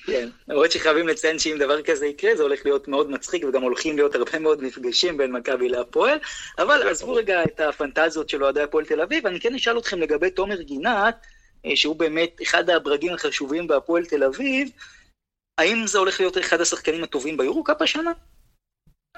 כן, 0.05 0.29
למרות 0.47 0.71
שחייבים 0.71 1.07
לציין 1.07 1.39
שאם 1.39 1.55
דבר 1.59 1.81
כזה 1.81 2.05
יקרה, 2.05 2.35
זה 2.35 2.43
הולך 2.43 2.65
להיות 2.65 2.87
מאוד 2.87 3.09
מצחיק, 3.09 3.43
וגם 3.43 3.61
הולכים 3.61 3.95
להיות 3.95 4.15
הרבה 4.15 4.39
מאוד 4.39 4.63
מפגשים 4.63 5.17
בין 5.17 5.31
מכבי 5.31 5.69
להפועל. 5.69 6.17
אבל 6.57 6.89
עזבו 6.89 7.13
רגע 7.13 7.43
את 7.43 7.59
הפנטזיות 7.59 8.29
של 8.29 8.43
אוהדי 8.43 8.61
הפועל 8.61 8.85
תל 8.85 9.01
אביב, 9.01 9.27
אני 9.27 9.39
כן 9.39 9.55
אשאל 9.55 9.77
אתכם 9.77 9.99
לגבי 9.99 10.29
תומר 10.29 10.61
גינת, 10.61 11.15
אה, 11.65 11.75
שהוא 11.75 11.95
באמת 11.95 12.41
אחד 12.43 12.69
הברגים 12.69 13.13
החשובים 13.13 13.67
בהפועל 13.67 14.05
תל 14.05 14.23
אביב, 14.23 14.69
האם 15.57 15.87
זה 15.87 15.97
הולך 15.97 16.19
להיות 16.19 16.37
אחד 16.37 16.61
השחקנים 16.61 17.03
הטובים 17.03 17.37
ביורו-קאפ 17.37 17.81
השנה? 17.81 18.11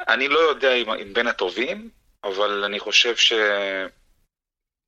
אני 0.08 0.28
לא 0.28 0.40
יודע 0.40 0.74
אם, 0.74 0.90
אם 0.90 1.14
בין 1.14 1.28
הטובים, 1.28 1.90
אבל 2.24 2.64
אני 2.64 2.80
חושב 2.80 3.16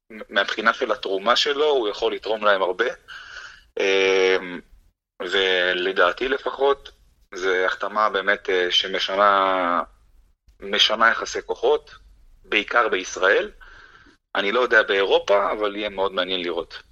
שמבחינה 0.09 0.73
של 0.73 0.91
התרומה 0.91 1.35
שלו, 1.35 1.65
הוא 1.65 1.87
יכול 1.87 2.13
לתרום 2.13 2.45
להם 2.45 2.61
הרבה. 2.61 2.85
ולדעתי 5.21 6.27
לפחות, 6.27 6.91
זו 7.35 7.49
החתמה 7.65 8.09
באמת 8.09 8.49
אה, 8.49 8.71
שמשנה 8.71 9.81
משנה 10.61 11.09
יחסי 11.09 11.39
כוחות, 11.45 11.95
בעיקר 12.45 12.89
בישראל. 12.89 13.51
אני 14.35 14.51
לא 14.51 14.59
יודע 14.59 14.83
באירופה, 14.83 15.51
אבל 15.51 15.75
יהיה 15.75 15.89
מאוד 15.89 16.13
מעניין 16.13 16.41
לראות. 16.41 16.83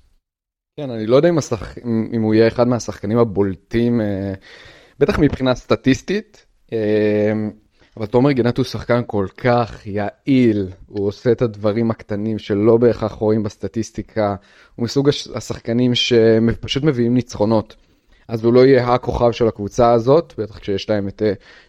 כן, 0.80 0.90
אני 0.90 1.06
לא 1.06 1.16
יודע 1.16 1.30
אם, 1.30 1.38
השח... 1.38 1.78
אם 2.14 2.22
הוא 2.22 2.34
יהיה 2.34 2.48
אחד 2.48 2.68
מהשחקנים 2.68 3.18
הבולטים, 3.18 4.02
אה, 4.02 4.34
בטח 5.00 5.20
מבחינה 5.20 5.56
סטטיסטית, 5.56 6.46
אה, 6.74 7.34
אבל 7.98 8.06
תומר 8.06 8.32
גינת 8.32 8.58
הוא 8.58 8.66
שחקן 8.66 9.02
כל 9.08 9.28
כך 9.38 9.88
יעיל, 9.88 10.68
הוא 10.88 11.08
עושה 11.08 11.32
את 11.32 11.42
הדברים 11.42 11.92
הקטנים 11.92 12.40
שלא 12.40 12.78
בהכרח 12.78 13.12
רואים 13.12 13.44
בסטטיסטיקה, 13.44 14.36
הוא 14.76 14.84
מסוג 14.84 15.10
השחקנים 15.36 15.96
שפשוט 15.96 16.84
מביאים 16.84 17.14
ניצחונות. 17.14 17.76
אז 18.28 18.44
הוא 18.44 18.54
לא 18.54 18.66
יהיה 18.66 18.94
הכוכב 18.94 19.32
של 19.32 19.48
הקבוצה 19.48 19.92
הזאת, 19.92 20.34
בטח 20.38 20.60
כשיש 20.60 20.90
להם 20.90 21.08
את 21.08 21.22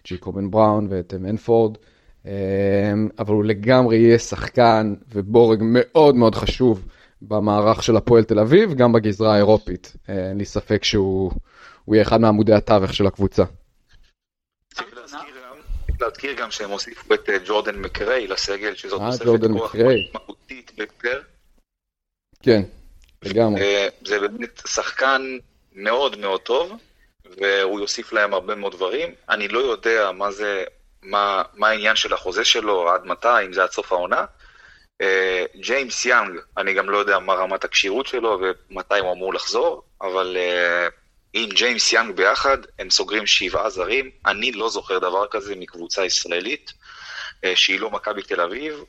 ג'יקובן 0.05 0.45
אה, 0.45 0.51
בראון 0.51 0.87
ואת 0.91 1.15
אה, 1.15 1.19
מנפורד, 1.19 1.78
אמ, 2.24 2.31
אבל 3.19 3.35
הוא 3.35 3.45
לגמרי 3.45 3.97
יהיה 3.97 4.19
שחקן 4.19 4.95
ובורג 5.12 5.59
מאוד 5.62 6.15
מאוד 6.15 6.35
חשוב 6.35 6.85
במערך 7.23 7.83
של 7.83 7.97
הפועל 7.97 8.24
תל 8.24 8.39
אביב, 8.39 8.74
גם 8.74 8.93
בגזרה 8.93 9.35
האירופית. 9.35 9.93
אה, 10.09 10.28
אין 10.28 10.39
לי 10.39 10.45
ספק 10.45 10.85
שהוא 10.85 11.33
יהיה 11.89 12.03
אחד 12.03 12.20
מעמודי 12.20 12.55
התווך 12.55 12.95
של 12.95 13.07
הקבוצה. 13.07 13.45
להזכיר 16.01 16.33
גם 16.33 16.51
שהם 16.51 16.70
הוסיפו 16.70 17.15
את 17.15 17.28
ג'ורדן 17.47 17.77
מקריי 17.77 18.27
לסגל, 18.27 18.74
שזאת 18.74 19.01
תוספת 19.01 19.51
כוח 19.53 19.74
משמעותית 19.74 20.73
ביותר. 20.77 21.20
כן, 22.43 22.62
לגמרי. 23.23 23.61
זה 24.05 24.20
באמת 24.20 24.62
שחקן 24.66 25.23
מאוד 25.77 26.19
מאוד 26.19 26.40
טוב, 26.40 26.73
והוא 27.40 27.81
יוסיף 27.81 28.12
להם 28.12 28.35
הרבה 28.35 28.55
מאוד 28.55 28.73
דברים. 28.73 29.15
אני 29.28 29.48
לא 29.48 29.59
יודע 29.59 30.12
מה 30.12 30.31
זה, 30.31 30.65
מה, 31.03 31.43
מה 31.55 31.69
העניין 31.69 31.97
של 31.97 32.15
החוזה 32.15 32.44
שלו, 32.44 32.90
עד 32.90 33.07
מתי, 33.07 33.47
אם 33.47 33.53
זה 33.53 33.62
עד 33.62 33.70
סוף 33.70 33.93
העונה. 33.93 34.24
אה, 35.01 35.44
ג'יימס 35.57 36.07
אה, 36.07 36.09
יאנג, 36.09 36.40
אני 36.57 36.74
גם 36.74 36.90
לא 36.90 36.98
יודע 36.98 37.19
מה 37.19 37.35
רמת 37.35 37.65
הכשירות 37.65 38.07
שלו 38.07 38.40
ומתי 38.70 38.98
הוא 38.98 39.12
אמור 39.12 39.35
לחזור, 39.35 39.82
אבל 40.03 40.36
אה, 40.37 40.93
עם 41.32 41.48
ג'יימס 41.48 41.93
יאנג 41.93 42.16
ביחד, 42.16 42.59
הם 42.78 42.90
סוגרים 42.90 43.27
שבעה 43.27 43.70
זרים. 43.70 44.11
אני 44.27 44.53
לא 44.53 44.69
זוכר 44.69 44.98
דבר 44.98 45.27
כזה 45.31 45.57
מקבוצה 45.57 46.05
ישראלית, 46.05 46.73
אה, 47.45 47.49
שהיא 47.55 47.81
לא 47.81 47.90
מכבי 47.90 48.23
תל 48.23 48.40
אביב, 48.40 48.85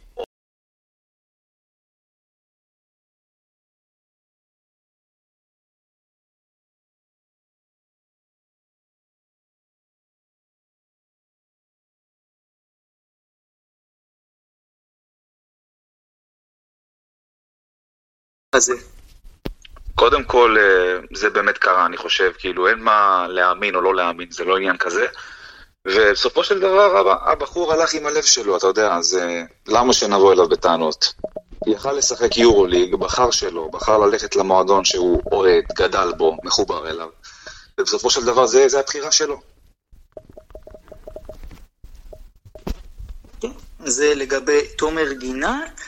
הזה? 18.58 18.76
קודם 19.96 20.24
כל, 20.24 20.56
אה, 20.60 21.00
זה 21.14 21.30
באמת 21.30 21.58
קרה, 21.58 21.86
אני 21.86 21.98
חושב, 21.98 22.32
כאילו, 22.38 22.68
אין 22.68 22.80
מה 22.80 23.28
להאמין 23.30 23.76
או 23.76 23.82
לא 23.82 23.96
להאמין, 23.96 24.32
זה 24.32 24.46
לא 24.46 24.58
עניין 24.58 24.78
כזה. 24.78 25.06
ובסופו 25.88 26.44
של 26.44 26.60
דבר, 26.60 27.12
הבחור 27.32 27.74
הלך 27.74 27.94
עם 27.94 28.06
הלב 28.06 28.24
שלו, 28.24 28.58
אתה 28.58 28.68
יודע, 28.68 28.94
אז 28.96 29.18
אה, 29.18 29.44
למה 29.68 29.94
שנבוא 29.94 30.34
אליו 30.34 30.50
בטענות? 30.50 31.14
יכל 31.68 31.92
לשחק 31.92 32.38
יורוליג, 32.38 32.96
בחר 32.96 33.32
שלו, 33.32 33.70
בחר 33.72 33.98
ללכת 33.98 34.36
למועדון 34.36 34.86
שהוא 34.86 35.22
אוהד, 35.32 35.64
גדל 35.78 36.12
בו, 36.18 36.38
מחובר 36.44 36.90
אליו. 36.90 37.10
ובסופו 37.80 38.10
של 38.10 38.26
דבר 38.26 38.46
זה, 38.46 38.68
זה 38.68 38.80
הבחירה 38.80 39.12
שלו. 39.12 39.40
זה 43.80 44.16
לגבי 44.16 44.68
תומר 44.78 45.12
גינת. 45.12 45.82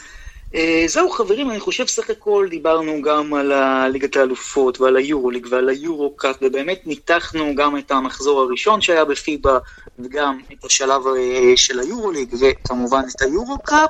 אה, 0.56 0.84
זהו 0.88 1.10
חברים, 1.10 1.52
אני 1.52 1.60
חושב 1.60 1.88
סך 1.88 2.10
הכל 2.10 2.48
דיברנו 2.50 3.02
גם 3.02 3.34
על 3.34 3.52
ליגת 3.88 4.16
האלופות 4.16 4.82
ועל 4.82 4.98
היורוליג 4.98 5.48
ועל 5.50 5.70
היורו-קאפ, 5.70 6.36
ובאמת 6.42 6.82
ניתחנו 6.86 7.56
גם 7.56 7.78
את 7.78 7.92
המחזור 7.92 8.42
הראשון 8.42 8.82
שהיה 8.82 9.06
בפיבה 9.06 9.58
וגם 10.00 10.40
את 10.54 10.66
השלב 10.66 11.02
אה, 11.08 11.54
של 11.56 11.80
היורוליג 11.80 12.36
וכמובן 12.40 13.04
את 13.16 13.22
היורו-קאפ. 13.22 13.90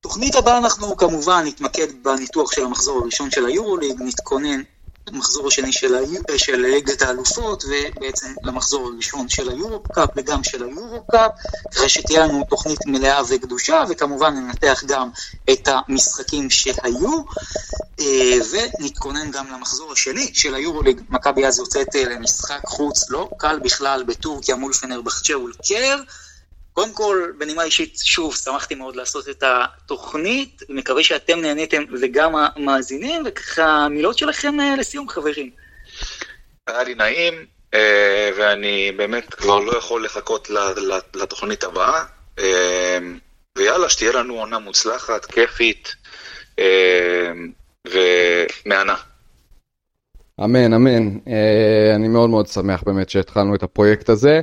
תוכנית 0.00 0.34
הבאה 0.34 0.58
אנחנו 0.58 0.96
כמובן 0.96 1.42
נתמקד 1.46 1.86
בניתוח 2.02 2.52
של 2.52 2.64
המחזור 2.64 3.02
הראשון 3.02 3.30
של 3.30 3.46
היורוליג, 3.46 4.02
נתכונן 4.02 4.62
למחזור 5.12 5.48
השני 5.48 5.72
של, 5.72 5.94
ה... 5.94 5.98
של 6.36 6.56
ליגת 6.56 7.02
האלופות 7.02 7.64
ובעצם 7.64 8.34
למחזור 8.42 8.88
הראשון 8.88 9.28
של 9.28 9.50
היורו-קאפ 9.50 10.08
וגם 10.16 10.44
של 10.44 10.64
היורו-קאפ, 10.64 11.30
אחרי 11.72 11.88
שתהיה 11.88 12.26
לנו 12.26 12.44
תוכנית 12.50 12.78
מלאה 12.86 13.22
וקדושה 13.28 13.84
וכמובן 13.88 14.34
ננתח 14.34 14.82
גם 14.86 15.08
את 15.52 15.68
המשחקים 15.68 16.50
שהיו 16.50 17.22
אה, 18.00 18.38
ונתכונן 18.50 19.30
גם 19.30 19.46
למחזור 19.52 19.92
השני 19.92 20.30
של 20.34 20.54
היורוליג, 20.54 21.00
מכבי 21.10 21.46
אז 21.46 21.58
יוצאת 21.58 21.96
אה, 21.96 22.04
למשחק 22.04 22.60
חוץ 22.66 23.10
לא 23.10 23.28
קל 23.38 23.58
בכלל 23.58 24.02
בטורקיה 24.02 24.56
מול 24.56 24.72
פנרבחצ'ה 24.72 25.38
ולקר 25.38 25.98
קודם 26.78 26.92
כל, 26.92 27.32
בנימה 27.38 27.62
אישית, 27.62 27.98
שוב, 28.04 28.36
שמחתי 28.36 28.74
מאוד 28.74 28.96
לעשות 28.96 29.28
את 29.28 29.42
התוכנית, 29.46 30.62
מקווה 30.68 31.02
שאתם 31.02 31.40
נהניתם 31.40 31.82
וגם 32.00 32.32
המאזינים, 32.36 33.22
וככה 33.26 33.88
מילות 33.90 34.18
שלכם 34.18 34.60
אה, 34.60 34.76
לסיום, 34.76 35.08
חברים. 35.08 35.50
היה 36.66 36.82
לי 36.82 36.94
נעים, 36.94 37.34
אה, 37.74 38.30
ואני 38.38 38.92
באמת 38.96 39.34
כבר 39.34 39.60
לא 39.60 39.78
יכול 39.78 40.04
לחכות 40.04 40.50
לתוכנית 41.14 41.64
הבאה, 41.64 42.04
אה, 42.38 42.98
ויאללה, 43.58 43.88
שתהיה 43.88 44.12
לנו 44.12 44.34
עונה 44.34 44.58
מוצלחת, 44.58 45.24
כיפית 45.24 45.94
ומהנה. 47.86 48.96
אמן, 50.44 50.72
אמן. 50.72 51.18
אני 51.94 52.08
מאוד 52.08 52.30
מאוד 52.30 52.46
שמח 52.46 52.82
באמת 52.82 53.10
שהתחלנו 53.10 53.54
את 53.54 53.62
הפרויקט 53.62 54.08
הזה. 54.08 54.40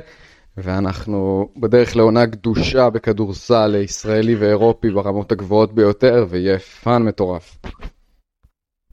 ואנחנו 0.56 1.48
בדרך 1.56 1.96
לעונה 1.96 2.26
גדושה 2.26 2.90
בכדורסל 2.90 3.74
ישראלי 3.84 4.34
ואירופי 4.34 4.90
ברמות 4.90 5.32
הגבוהות 5.32 5.72
ביותר, 5.72 6.26
ויהיה 6.30 6.58
fun 6.58 7.02
מטורף. 7.02 7.56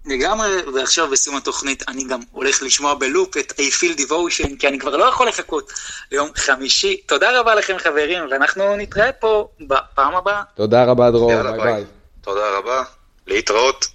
לגמרי, 0.06 0.48
ועכשיו 0.76 1.08
בסיום 1.12 1.36
התוכנית 1.36 1.84
אני 1.88 2.04
גם 2.04 2.20
הולך 2.32 2.64
לשמוע 2.64 2.94
בלופ 2.94 3.38
את 3.38 3.52
I 3.52 3.64
feel 3.82 4.00
devotion, 4.00 4.50
כי 4.60 4.68
אני 4.68 4.80
כבר 4.80 4.98
לא 4.98 5.06
יכול 5.06 5.28
לחכות 5.28 5.72
ליום 6.12 6.30
חמישי. 6.36 6.98
תודה 6.98 7.40
רבה 7.40 7.56
לכם 7.56 7.76
חברים, 7.78 8.24
ואנחנו 8.32 8.76
נתראה 8.76 9.12
פה 9.12 9.48
בפעם 9.60 10.16
הבאה. 10.16 10.44
תודה 10.56 10.84
רבה 10.84 11.12
דרור, 11.12 11.42
ביי 11.44 11.58
ביי. 11.58 11.84
תודה 12.22 12.58
רבה, 12.58 12.84
להתראות. 13.28 13.93